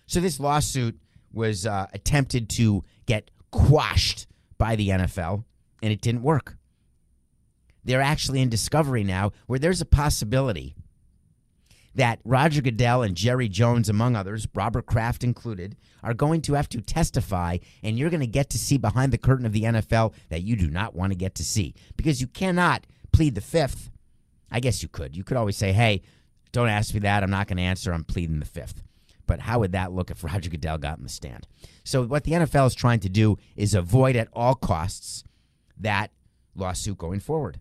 So, 0.05 0.19
this 0.19 0.39
lawsuit 0.39 0.99
was 1.33 1.65
uh, 1.65 1.87
attempted 1.93 2.49
to 2.51 2.83
get 3.05 3.31
quashed 3.51 4.27
by 4.57 4.75
the 4.75 4.89
NFL, 4.89 5.43
and 5.81 5.91
it 5.91 6.01
didn't 6.01 6.21
work. 6.21 6.57
They're 7.83 8.01
actually 8.01 8.41
in 8.41 8.49
discovery 8.49 9.03
now 9.03 9.31
where 9.47 9.59
there's 9.59 9.81
a 9.81 9.85
possibility 9.85 10.75
that 11.95 12.19
Roger 12.23 12.61
Goodell 12.61 13.03
and 13.03 13.15
Jerry 13.15 13.47
Jones, 13.47 13.87
among 13.87 14.15
others, 14.15 14.47
Robert 14.53 14.85
Kraft 14.85 15.23
included, 15.23 15.75
are 16.01 16.13
going 16.13 16.41
to 16.41 16.53
have 16.53 16.67
to 16.69 16.81
testify, 16.81 17.57
and 17.83 17.97
you're 17.97 18.09
going 18.09 18.19
to 18.19 18.27
get 18.27 18.49
to 18.51 18.57
see 18.57 18.77
behind 18.77 19.13
the 19.13 19.17
curtain 19.17 19.45
of 19.45 19.53
the 19.53 19.63
NFL 19.63 20.13
that 20.29 20.41
you 20.41 20.55
do 20.55 20.69
not 20.69 20.95
want 20.95 21.11
to 21.11 21.17
get 21.17 21.35
to 21.35 21.43
see 21.43 21.75
because 21.95 22.19
you 22.19 22.27
cannot 22.27 22.87
plead 23.11 23.35
the 23.35 23.41
fifth. 23.41 23.91
I 24.51 24.59
guess 24.59 24.81
you 24.81 24.89
could. 24.89 25.15
You 25.15 25.23
could 25.23 25.37
always 25.37 25.57
say, 25.57 25.71
hey, 25.71 26.01
don't 26.51 26.69
ask 26.69 26.93
me 26.93 26.99
that. 27.01 27.23
I'm 27.23 27.31
not 27.31 27.47
going 27.47 27.57
to 27.57 27.63
answer. 27.63 27.93
I'm 27.93 28.03
pleading 28.03 28.39
the 28.39 28.45
fifth. 28.45 28.83
But 29.25 29.39
how 29.39 29.59
would 29.59 29.71
that 29.71 29.93
look 29.93 30.11
if 30.11 30.23
Roger 30.23 30.49
Goodell 30.49 30.77
got 30.77 30.97
in 30.97 31.03
the 31.03 31.09
stand? 31.09 31.47
So, 31.83 32.03
what 32.03 32.25
the 32.25 32.33
NFL 32.33 32.67
is 32.67 32.75
trying 32.75 32.99
to 33.01 33.09
do 33.09 33.37
is 33.55 33.73
avoid 33.73 34.15
at 34.15 34.27
all 34.33 34.53
costs 34.53 35.23
that 35.79 36.11
lawsuit 36.55 36.97
going 36.97 37.19
forward. 37.21 37.59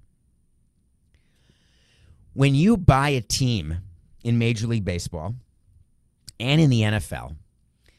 When 2.35 2.55
you 2.55 2.77
buy 2.79 3.11
a 3.11 3.21
team 3.21 3.79
in 4.25 4.39
Major 4.39 4.67
League 4.67 4.85
Baseball 4.85 5.35
and 6.41 6.61
in 6.61 6.71
the 6.71 6.81
NFL, 6.81 7.37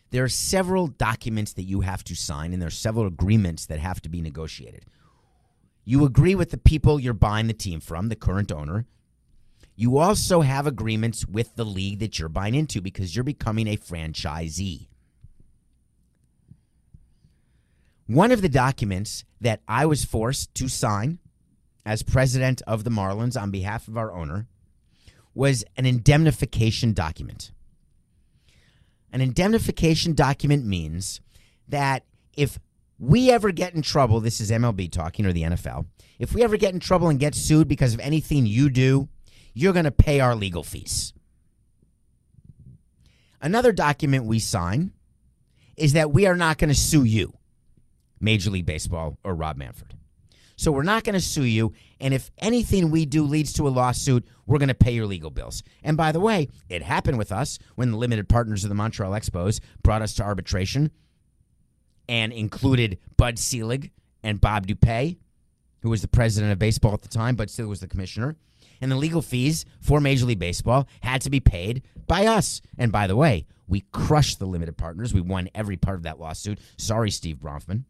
there 0.09 0.23
are 0.23 0.29
several 0.29 0.87
documents 0.87 1.53
that 1.53 1.63
you 1.63 1.81
have 1.81 2.03
to 2.05 2.15
sign, 2.15 2.51
and 2.51 2.61
there 2.61 2.67
are 2.67 2.71
several 2.71 3.05
agreements 3.05 3.65
that 3.67 3.79
have 3.79 4.01
to 4.01 4.09
be 4.09 4.21
negotiated. 4.21 4.85
You 5.85 6.05
agree 6.05 6.33
with 6.33 6.51
the 6.51 6.57
people 6.57 6.99
you're 6.99 7.13
buying 7.13 7.47
the 7.47 7.53
team 7.53 7.79
from, 7.79 8.09
the 8.09 8.15
current 8.15 8.51
owner. 8.51 8.85
You 9.75 9.97
also 9.97 10.41
have 10.41 10.65
agreements 10.65 11.27
with 11.27 11.55
the 11.55 11.65
league 11.65 11.99
that 11.99 12.17
you're 12.17 12.29
buying 12.29 12.55
into 12.55 12.81
because 12.81 13.15
you're 13.15 13.23
becoming 13.23 13.67
a 13.67 13.77
franchisee. 13.77 14.87
One 18.07 18.31
of 18.31 18.41
the 18.41 18.49
documents 18.49 19.25
that 19.41 19.61
I 19.67 19.85
was 19.85 20.05
forced 20.05 20.53
to 20.55 20.67
sign 20.67 21.19
as 21.85 22.03
president 22.03 22.61
of 22.67 22.83
the 22.83 22.89
Marlins 22.89 23.39
on 23.39 23.51
behalf 23.51 23.87
of 23.87 23.97
our 23.97 24.11
owner 24.11 24.47
was 25.33 25.63
an 25.75 25.85
indemnification 25.85 26.93
document. 26.93 27.51
An 29.11 29.21
indemnification 29.21 30.13
document 30.13 30.65
means 30.65 31.21
that 31.67 32.05
if 32.35 32.59
we 32.99 33.29
ever 33.31 33.51
get 33.51 33.73
in 33.73 33.81
trouble, 33.81 34.19
this 34.19 34.39
is 34.39 34.49
MLB 34.49 34.91
talking 34.91 35.25
or 35.25 35.33
the 35.33 35.43
NFL, 35.43 35.85
if 36.19 36.33
we 36.33 36.43
ever 36.43 36.57
get 36.57 36.73
in 36.73 36.79
trouble 36.79 37.09
and 37.09 37.19
get 37.19 37.35
sued 37.35 37.67
because 37.67 37.93
of 37.93 37.99
anything 37.99 38.45
you 38.45 38.69
do, 38.69 39.09
you're 39.53 39.73
going 39.73 39.85
to 39.85 39.91
pay 39.91 40.19
our 40.19 40.35
legal 40.35 40.63
fees. 40.63 41.13
Another 43.41 43.71
document 43.71 44.25
we 44.25 44.39
sign 44.39 44.93
is 45.75 45.93
that 45.93 46.11
we 46.11 46.25
are 46.25 46.35
not 46.35 46.57
going 46.57 46.69
to 46.69 46.75
sue 46.75 47.03
you, 47.03 47.33
Major 48.19 48.49
League 48.49 48.65
Baseball 48.65 49.17
or 49.23 49.35
Rob 49.35 49.57
Manfred. 49.57 49.95
So 50.55 50.71
we're 50.71 50.83
not 50.83 51.03
going 51.03 51.13
to 51.13 51.21
sue 51.21 51.43
you. 51.43 51.73
And 51.99 52.13
if 52.13 52.31
anything 52.37 52.91
we 52.91 53.05
do 53.05 53.23
leads 53.23 53.53
to 53.53 53.67
a 53.67 53.69
lawsuit, 53.69 54.25
we're 54.45 54.59
going 54.59 54.69
to 54.69 54.75
pay 54.75 54.93
your 54.93 55.05
legal 55.05 55.29
bills. 55.29 55.63
And 55.83 55.97
by 55.97 56.11
the 56.11 56.19
way, 56.19 56.49
it 56.69 56.83
happened 56.83 57.17
with 57.17 57.31
us 57.31 57.59
when 57.75 57.91
the 57.91 57.97
limited 57.97 58.29
partners 58.29 58.63
of 58.63 58.69
the 58.69 58.75
Montreal 58.75 59.11
Expos 59.13 59.59
brought 59.81 60.01
us 60.01 60.13
to 60.15 60.23
arbitration 60.23 60.91
and 62.07 62.33
included 62.33 62.99
Bud 63.17 63.39
Selig 63.39 63.91
and 64.21 64.41
Bob 64.41 64.67
DuPuy, 64.67 65.17
who 65.81 65.89
was 65.89 66.01
the 66.01 66.07
president 66.07 66.51
of 66.51 66.59
baseball 66.59 66.93
at 66.93 67.01
the 67.01 67.09
time, 67.09 67.35
but 67.35 67.49
still 67.49 67.67
was 67.67 67.79
the 67.79 67.87
commissioner. 67.87 68.35
And 68.81 68.91
the 68.91 68.95
legal 68.97 69.21
fees 69.21 69.65
for 69.79 70.01
Major 70.01 70.25
League 70.25 70.39
Baseball 70.39 70.87
had 71.01 71.21
to 71.21 71.29
be 71.29 71.39
paid 71.39 71.83
by 72.07 72.25
us. 72.25 72.61
And 72.77 72.91
by 72.91 73.07
the 73.07 73.15
way, 73.15 73.45
we 73.67 73.85
crushed 73.91 74.39
the 74.39 74.45
limited 74.45 74.77
partners. 74.77 75.13
We 75.13 75.21
won 75.21 75.49
every 75.55 75.77
part 75.77 75.95
of 75.95 76.03
that 76.03 76.19
lawsuit. 76.19 76.59
Sorry, 76.77 77.09
Steve 77.09 77.37
Bronfman. 77.37 77.85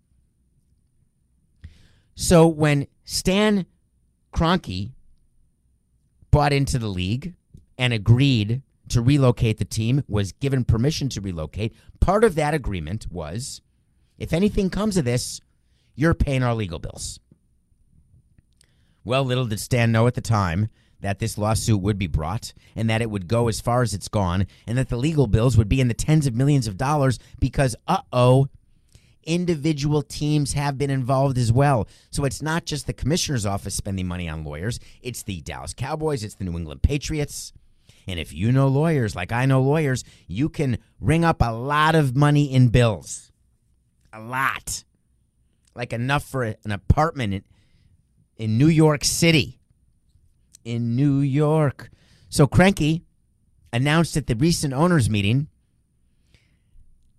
So 2.16 2.48
when 2.48 2.88
Stan 3.04 3.66
Kroenke 4.34 4.92
bought 6.32 6.54
into 6.54 6.80
the 6.80 6.88
league 6.88 7.36
and 7.78 7.94
agreed 7.94 8.62
to 8.90 9.02
relocate 9.02 9.58
the 9.58 9.66
team, 9.66 10.04
was 10.08 10.32
given 10.34 10.66
permission 10.66 11.10
to 11.10 11.22
relocate, 11.22 11.74
part 12.00 12.24
of 12.24 12.36
that 12.36 12.54
agreement 12.54 13.08
was 13.12 13.62
if 14.18 14.34
anything 14.34 14.70
comes 14.70 14.98
of 14.98 15.06
this, 15.06 15.42
you're 15.96 16.14
paying 16.14 16.44
our 16.44 16.54
legal 16.54 16.80
bills. 16.80 17.20
Well, 19.04 19.24
little 19.24 19.46
did 19.46 19.60
Stan 19.60 19.92
know 19.92 20.08
at 20.08 20.14
the 20.14 20.22
time 20.22 20.70
that 21.02 21.20
this 21.20 21.38
lawsuit 21.38 21.82
would 21.82 22.00
be 22.00 22.08
brought 22.08 22.54
and 22.76 22.90
that 22.90 23.02
it 23.02 23.10
would 23.10 23.28
go 23.28 23.50
as 23.50 23.60
far 23.60 23.82
as 23.82 23.94
it's 23.94 24.08
gone 24.08 24.48
and 24.66 24.78
that 24.78 24.90
the 24.90 24.96
legal 24.96 25.28
bills 25.28 25.58
would 25.58 25.68
be 25.68 25.82
in 25.82 25.90
the 25.90 25.94
tens 25.94 26.26
of 26.26 26.34
millions 26.34 26.68
of 26.68 26.78
dollars 26.78 27.20
because, 27.40 27.76
uh 27.88 28.02
oh, 28.14 28.48
individual 29.26 30.02
teams 30.02 30.54
have 30.54 30.78
been 30.78 30.90
involved 30.90 31.38
as 31.38 31.52
well. 31.52 31.88
So 32.10 32.26
it's 32.26 32.42
not 32.42 32.66
just 32.66 32.88
the 32.88 32.94
commissioner's 32.94 33.46
office 33.46 33.76
spending 33.76 34.08
money 34.08 34.30
on 34.30 34.44
lawyers, 34.44 34.80
it's 35.02 35.24
the 35.24 35.42
Dallas 35.42 35.74
Cowboys, 35.74 36.24
it's 36.24 36.36
the 36.36 36.46
New 36.46 36.58
England 36.58 36.82
Patriots. 36.82 37.54
And 38.08 38.20
if 38.20 38.34
you 38.34 38.52
know 38.52 38.68
lawyers, 38.68 39.16
like 39.16 39.32
I 39.32 39.46
know 39.46 39.62
lawyers, 39.62 40.04
you 40.28 40.50
can 40.50 40.78
ring 41.00 41.24
up 41.24 41.38
a 41.42 41.54
lot 41.54 41.96
of 41.96 42.16
money 42.16 42.54
in 42.54 42.68
bills. 42.68 43.32
A 44.12 44.20
lot. 44.20 44.84
Like 45.74 45.94
enough 45.94 46.24
for 46.24 46.44
an 46.44 46.72
apartment 46.72 47.34
in, 47.34 47.44
in 48.36 48.58
New 48.58 48.68
York 48.68 49.04
City. 49.04 49.60
In 50.66 50.96
New 50.96 51.20
York. 51.20 51.90
So 52.30 52.46
Kroenke 52.46 53.04
announced 53.72 54.18
at 54.18 54.28
the 54.28 54.36
recent 54.36 54.74
owners 54.74 55.10
meeting 55.10 55.48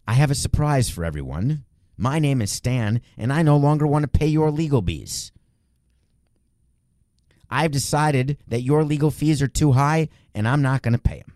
I 0.06 0.14
have 0.14 0.30
a 0.30 0.34
surprise 0.34 0.90
for 0.90 1.04
everyone. 1.04 1.64
My 1.96 2.18
name 2.18 2.42
is 2.42 2.50
Stan, 2.50 3.00
and 3.16 3.32
I 3.32 3.42
no 3.42 3.56
longer 3.56 3.86
want 3.86 4.02
to 4.02 4.18
pay 4.18 4.26
your 4.26 4.50
legal 4.50 4.82
fees. 4.82 5.32
I've 7.50 7.70
decided 7.70 8.38
that 8.48 8.62
your 8.62 8.82
legal 8.82 9.10
fees 9.10 9.40
are 9.40 9.48
too 9.48 9.72
high, 9.72 10.08
and 10.34 10.48
I'm 10.48 10.62
not 10.62 10.82
going 10.82 10.94
to 10.94 10.98
pay 10.98 11.20
them. 11.20 11.34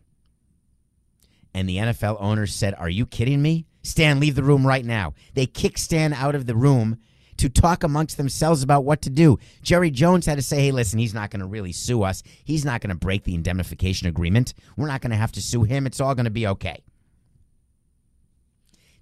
And 1.54 1.68
the 1.68 1.76
NFL 1.76 2.16
owners 2.20 2.54
said, 2.54 2.74
Are 2.74 2.88
you 2.88 3.06
kidding 3.06 3.40
me? 3.40 3.66
Stan, 3.82 4.20
leave 4.20 4.34
the 4.34 4.42
room 4.42 4.66
right 4.66 4.84
now. 4.84 5.14
They 5.34 5.46
kick 5.46 5.78
Stan 5.78 6.12
out 6.12 6.34
of 6.34 6.46
the 6.46 6.56
room 6.56 6.98
to 7.38 7.48
talk 7.48 7.82
amongst 7.84 8.16
themselves 8.16 8.62
about 8.62 8.84
what 8.84 9.00
to 9.02 9.10
do. 9.10 9.38
Jerry 9.62 9.90
Jones 9.90 10.26
had 10.26 10.36
to 10.36 10.42
say, 10.42 10.60
hey, 10.60 10.72
listen, 10.72 10.98
he's 10.98 11.14
not 11.14 11.30
going 11.30 11.40
to 11.40 11.46
really 11.46 11.72
sue 11.72 12.02
us. 12.02 12.22
He's 12.44 12.64
not 12.64 12.80
going 12.80 12.90
to 12.90 12.96
break 12.96 13.24
the 13.24 13.34
indemnification 13.34 14.08
agreement. 14.08 14.54
We're 14.76 14.88
not 14.88 15.00
going 15.00 15.12
to 15.12 15.16
have 15.16 15.32
to 15.32 15.42
sue 15.42 15.62
him. 15.62 15.86
It's 15.86 16.00
all 16.00 16.14
going 16.14 16.24
to 16.24 16.30
be 16.30 16.46
okay. 16.48 16.82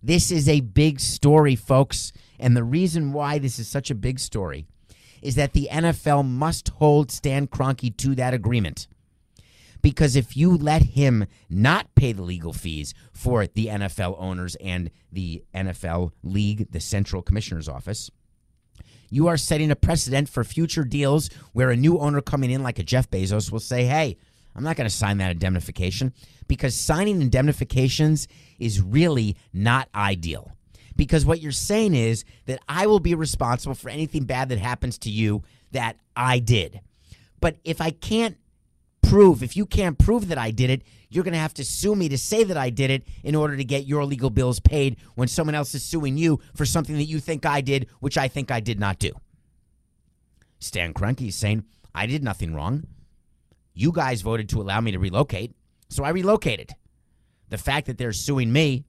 This 0.06 0.30
is 0.30 0.48
a 0.48 0.60
big 0.60 1.00
story, 1.00 1.56
folks. 1.56 2.12
And 2.38 2.56
the 2.56 2.62
reason 2.62 3.12
why 3.12 3.40
this 3.40 3.58
is 3.58 3.66
such 3.68 3.90
a 3.90 3.94
big 3.96 4.20
story 4.20 4.68
is 5.20 5.34
that 5.34 5.52
the 5.52 5.68
NFL 5.72 6.24
must 6.24 6.68
hold 6.68 7.10
Stan 7.10 7.48
Kroenke 7.48 7.96
to 7.96 8.14
that 8.14 8.32
agreement 8.32 8.86
Because 9.82 10.16
if 10.16 10.36
you 10.36 10.56
let 10.56 10.82
him 10.82 11.26
not 11.50 11.94
pay 11.96 12.12
the 12.12 12.22
legal 12.22 12.52
fees 12.52 12.94
for 13.12 13.48
the 13.48 13.66
NFL 13.66 14.16
owners 14.20 14.56
and 14.56 14.90
the 15.12 15.44
NFL 15.54 16.12
league, 16.22 16.70
the 16.70 16.80
Central 16.80 17.22
Commissioner's 17.22 17.68
Office, 17.68 18.10
you 19.10 19.26
are 19.28 19.36
setting 19.36 19.70
a 19.72 19.76
precedent 19.76 20.28
for 20.28 20.44
future 20.44 20.84
deals 20.84 21.30
where 21.52 21.70
a 21.70 21.76
new 21.76 21.98
owner 21.98 22.20
coming 22.20 22.50
in, 22.50 22.62
like 22.62 22.78
a 22.78 22.84
Jeff 22.84 23.10
Bezos, 23.10 23.50
will 23.52 23.60
say, 23.60 23.84
hey, 23.84 24.18
I'm 24.56 24.64
not 24.64 24.76
going 24.76 24.88
to 24.88 24.94
sign 24.94 25.18
that 25.18 25.32
indemnification 25.32 26.14
because 26.48 26.74
signing 26.74 27.20
indemnifications 27.20 28.26
is 28.58 28.80
really 28.80 29.36
not 29.52 29.88
ideal. 29.94 30.52
Because 30.96 31.26
what 31.26 31.42
you're 31.42 31.52
saying 31.52 31.94
is 31.94 32.24
that 32.46 32.60
I 32.66 32.86
will 32.86 33.00
be 33.00 33.14
responsible 33.14 33.74
for 33.74 33.90
anything 33.90 34.24
bad 34.24 34.48
that 34.48 34.58
happens 34.58 34.96
to 34.98 35.10
you 35.10 35.42
that 35.72 35.98
I 36.16 36.38
did. 36.38 36.80
But 37.38 37.58
if 37.64 37.82
I 37.82 37.90
can't 37.90 38.38
prove, 39.02 39.42
if 39.42 39.58
you 39.58 39.66
can't 39.66 39.98
prove 39.98 40.28
that 40.28 40.38
I 40.38 40.50
did 40.50 40.70
it, 40.70 40.82
you're 41.10 41.22
going 41.22 41.34
to 41.34 41.38
have 41.38 41.54
to 41.54 41.64
sue 41.64 41.94
me 41.94 42.08
to 42.08 42.16
say 42.16 42.42
that 42.44 42.56
I 42.56 42.70
did 42.70 42.90
it 42.90 43.06
in 43.22 43.34
order 43.34 43.58
to 43.58 43.64
get 43.64 43.86
your 43.86 44.06
legal 44.06 44.30
bills 44.30 44.58
paid 44.58 44.96
when 45.14 45.28
someone 45.28 45.54
else 45.54 45.74
is 45.74 45.82
suing 45.82 46.16
you 46.16 46.40
for 46.54 46.64
something 46.64 46.96
that 46.96 47.04
you 47.04 47.20
think 47.20 47.44
I 47.44 47.60
did, 47.60 47.88
which 48.00 48.16
I 48.16 48.26
think 48.26 48.50
I 48.50 48.60
did 48.60 48.80
not 48.80 48.98
do. 48.98 49.12
Stan 50.58 50.94
Kroenke 50.94 51.28
is 51.28 51.36
saying, 51.36 51.64
I 51.94 52.06
did 52.06 52.24
nothing 52.24 52.54
wrong. 52.54 52.86
You 53.78 53.92
guys 53.92 54.22
voted 54.22 54.48
to 54.48 54.62
allow 54.62 54.80
me 54.80 54.92
to 54.92 54.98
relocate, 54.98 55.54
so 55.90 56.02
I 56.02 56.08
relocated. 56.08 56.74
The 57.50 57.58
fact 57.58 57.86
that 57.86 57.98
they're 57.98 58.14
suing 58.14 58.50
me, 58.50 58.86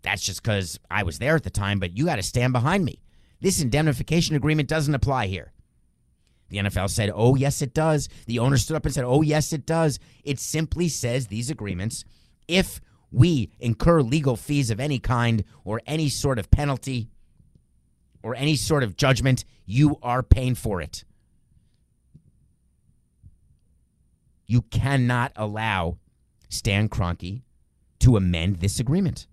that's 0.00 0.24
just 0.24 0.42
because 0.42 0.80
I 0.90 1.02
was 1.02 1.18
there 1.18 1.36
at 1.36 1.42
the 1.42 1.50
time, 1.50 1.78
but 1.78 1.96
you 1.96 2.06
got 2.06 2.16
to 2.16 2.22
stand 2.22 2.54
behind 2.54 2.86
me. 2.86 3.02
This 3.42 3.60
indemnification 3.60 4.34
agreement 4.34 4.70
doesn't 4.70 4.94
apply 4.94 5.26
here. 5.26 5.52
The 6.48 6.56
NFL 6.56 6.88
said, 6.88 7.12
oh, 7.14 7.34
yes, 7.34 7.60
it 7.60 7.74
does. 7.74 8.08
The 8.26 8.38
owner 8.38 8.56
stood 8.56 8.76
up 8.76 8.86
and 8.86 8.94
said, 8.94 9.04
oh, 9.04 9.20
yes, 9.20 9.52
it 9.52 9.66
does. 9.66 9.98
It 10.24 10.38
simply 10.38 10.88
says 10.88 11.26
these 11.26 11.50
agreements, 11.50 12.06
if 12.48 12.80
we 13.12 13.50
incur 13.60 14.00
legal 14.00 14.36
fees 14.36 14.70
of 14.70 14.80
any 14.80 14.98
kind 14.98 15.44
or 15.64 15.82
any 15.86 16.08
sort 16.08 16.38
of 16.38 16.50
penalty 16.50 17.10
or 18.22 18.34
any 18.34 18.56
sort 18.56 18.82
of 18.82 18.96
judgment, 18.96 19.44
you 19.66 19.98
are 20.02 20.22
paying 20.22 20.54
for 20.54 20.80
it. 20.80 21.04
You 24.46 24.62
cannot 24.62 25.32
allow 25.36 25.98
Stan 26.48 26.88
Kroenke 26.88 27.42
to 28.00 28.16
amend 28.16 28.56
this 28.56 28.78
agreement. 28.78 29.26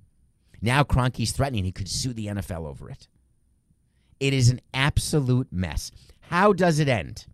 Now 0.61 0.83
Kroenke's 0.83 1.31
threatening 1.31 1.63
he 1.63 1.71
could 1.71 1.89
sue 1.89 2.13
the 2.13 2.27
NFL 2.27 2.65
over 2.67 2.89
it. 2.89 3.07
It 4.19 4.33
is 4.33 4.49
an 4.49 4.61
absolute 4.73 5.47
mess. 5.51 5.91
How 6.21 6.53
does 6.53 6.79
it 6.79 6.87
end? 6.87 7.25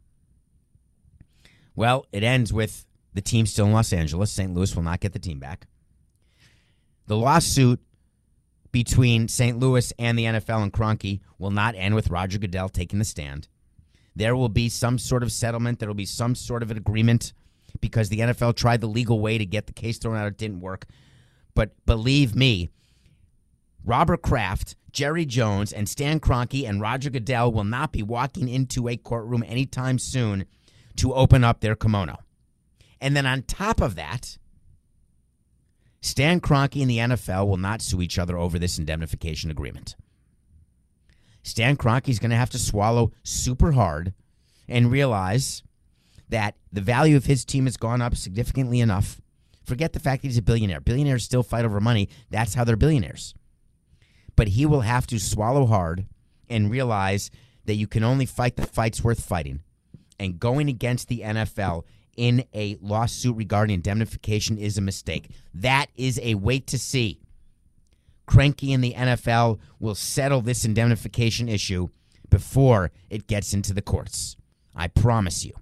Well, 1.75 2.05
it 2.11 2.23
ends 2.23 2.51
with 2.51 2.85
the 3.13 3.21
team 3.21 3.45
still 3.45 3.67
in 3.67 3.73
Los 3.73 3.93
Angeles. 3.93 4.31
St. 4.31 4.53
Louis 4.53 4.75
will 4.75 4.83
not 4.83 4.99
get 4.99 5.13
the 5.13 5.19
team 5.19 5.39
back. 5.39 5.67
The 7.07 7.17
lawsuit 7.17 7.79
between 8.71 9.27
St. 9.27 9.59
Louis 9.59 9.93
and 9.99 10.17
the 10.17 10.25
NFL 10.25 10.63
and 10.63 10.73
Kroenke 10.73 11.19
will 11.37 11.51
not 11.51 11.75
end 11.75 11.95
with 11.95 12.09
Roger 12.09 12.37
Goodell 12.39 12.69
taking 12.69 12.99
the 12.99 13.05
stand. 13.05 13.47
There 14.15 14.35
will 14.35 14.49
be 14.49 14.69
some 14.69 14.97
sort 14.97 15.23
of 15.23 15.31
settlement. 15.31 15.79
There 15.79 15.87
will 15.87 15.93
be 15.93 16.05
some 16.05 16.35
sort 16.35 16.63
of 16.63 16.71
an 16.71 16.77
agreement 16.77 17.33
because 17.79 18.09
the 18.09 18.19
NFL 18.19 18.55
tried 18.55 18.81
the 18.81 18.87
legal 18.87 19.19
way 19.19 19.37
to 19.37 19.45
get 19.45 19.67
the 19.67 19.73
case 19.73 19.97
thrown 19.97 20.17
out. 20.17 20.27
It 20.27 20.37
didn't 20.37 20.61
work. 20.61 20.85
But 21.53 21.71
believe 21.85 22.35
me, 22.35 22.69
Robert 23.83 24.21
Kraft, 24.21 24.75
Jerry 24.91 25.25
Jones, 25.25 25.71
and 25.71 25.87
Stan 25.87 26.19
Kroenke 26.19 26.67
and 26.67 26.81
Roger 26.81 27.09
Goodell 27.09 27.51
will 27.51 27.63
not 27.63 27.91
be 27.91 28.03
walking 28.03 28.49
into 28.49 28.87
a 28.87 28.97
courtroom 28.97 29.43
anytime 29.47 29.97
soon 29.97 30.45
to 30.97 31.13
open 31.13 31.43
up 31.43 31.61
their 31.61 31.75
kimono. 31.75 32.17
And 32.99 33.15
then 33.15 33.25
on 33.25 33.43
top 33.43 33.81
of 33.81 33.95
that, 33.95 34.37
Stan 36.01 36.41
Kroenke 36.41 36.81
and 36.81 36.89
the 36.89 36.97
NFL 36.97 37.47
will 37.47 37.57
not 37.57 37.81
sue 37.81 38.01
each 38.01 38.19
other 38.19 38.37
over 38.37 38.59
this 38.59 38.77
indemnification 38.77 39.51
agreement. 39.51 39.95
Stan 41.43 41.77
Kroenke 41.77 42.09
is 42.09 42.19
going 42.19 42.31
to 42.31 42.37
have 42.37 42.49
to 42.51 42.59
swallow 42.59 43.11
super 43.23 43.71
hard 43.71 44.13
and 44.67 44.91
realize 44.91 45.63
that 46.29 46.55
the 46.71 46.81
value 46.81 47.15
of 47.15 47.25
his 47.25 47.45
team 47.45 47.65
has 47.65 47.77
gone 47.77 48.01
up 48.01 48.15
significantly 48.15 48.79
enough. 48.79 49.21
Forget 49.63 49.93
the 49.93 49.99
fact 49.99 50.21
that 50.21 50.29
he's 50.29 50.37
a 50.37 50.41
billionaire. 50.41 50.81
Billionaires 50.81 51.23
still 51.23 51.43
fight 51.43 51.65
over 51.65 51.79
money. 51.79 52.09
That's 52.29 52.53
how 52.53 52.63
they're 52.63 52.75
billionaires. 52.75 53.33
But 54.35 54.49
he 54.49 54.65
will 54.65 54.81
have 54.81 55.07
to 55.07 55.19
swallow 55.19 55.65
hard 55.65 56.05
and 56.49 56.71
realize 56.71 57.31
that 57.65 57.75
you 57.75 57.87
can 57.87 58.03
only 58.03 58.25
fight 58.25 58.55
the 58.55 58.65
fights 58.65 59.03
worth 59.03 59.23
fighting. 59.23 59.61
And 60.19 60.39
going 60.39 60.69
against 60.69 61.09
the 61.09 61.21
NFL 61.21 61.83
in 62.15 62.43
a 62.53 62.77
lawsuit 62.81 63.35
regarding 63.35 63.75
indemnification 63.75 64.57
is 64.57 64.77
a 64.77 64.81
mistake. 64.81 65.29
That 65.53 65.87
is 65.95 66.19
a 66.23 66.35
wait 66.35 66.67
to 66.67 66.79
see. 66.79 67.19
Kroenke 68.27 68.73
and 68.73 68.83
the 68.83 68.93
NFL 68.93 69.59
will 69.79 69.95
settle 69.95 70.41
this 70.41 70.65
indemnification 70.65 71.47
issue 71.47 71.89
before 72.29 72.91
it 73.09 73.27
gets 73.27 73.53
into 73.53 73.73
the 73.73 73.81
courts. 73.81 74.35
I 74.75 74.87
promise 74.87 75.45
you. 75.45 75.53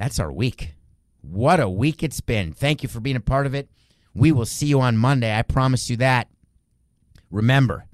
That's 0.00 0.18
our 0.18 0.32
week. 0.32 0.72
What 1.20 1.60
a 1.60 1.68
week 1.68 2.02
it's 2.02 2.22
been. 2.22 2.54
Thank 2.54 2.82
you 2.82 2.88
for 2.88 3.00
being 3.00 3.16
a 3.16 3.20
part 3.20 3.44
of 3.44 3.54
it. 3.54 3.68
We 4.14 4.32
will 4.32 4.46
see 4.46 4.64
you 4.64 4.80
on 4.80 4.96
Monday. 4.96 5.36
I 5.36 5.42
promise 5.42 5.90
you 5.90 5.98
that. 5.98 6.28
Remember, 7.30 7.84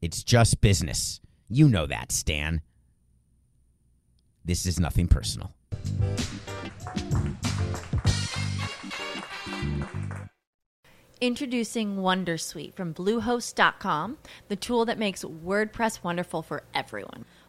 it's 0.00 0.24
just 0.24 0.62
business. 0.62 1.20
You 1.46 1.68
know 1.68 1.84
that, 1.84 2.10
Stan. 2.10 2.62
This 4.46 4.64
is 4.64 4.80
nothing 4.80 5.06
personal. 5.06 5.52
Introducing 11.20 11.96
Wondersuite 11.96 12.74
from 12.74 12.94
Bluehost.com, 12.94 14.16
the 14.48 14.56
tool 14.56 14.86
that 14.86 14.98
makes 14.98 15.22
WordPress 15.22 16.02
wonderful 16.02 16.40
for 16.40 16.62
everyone. 16.74 17.26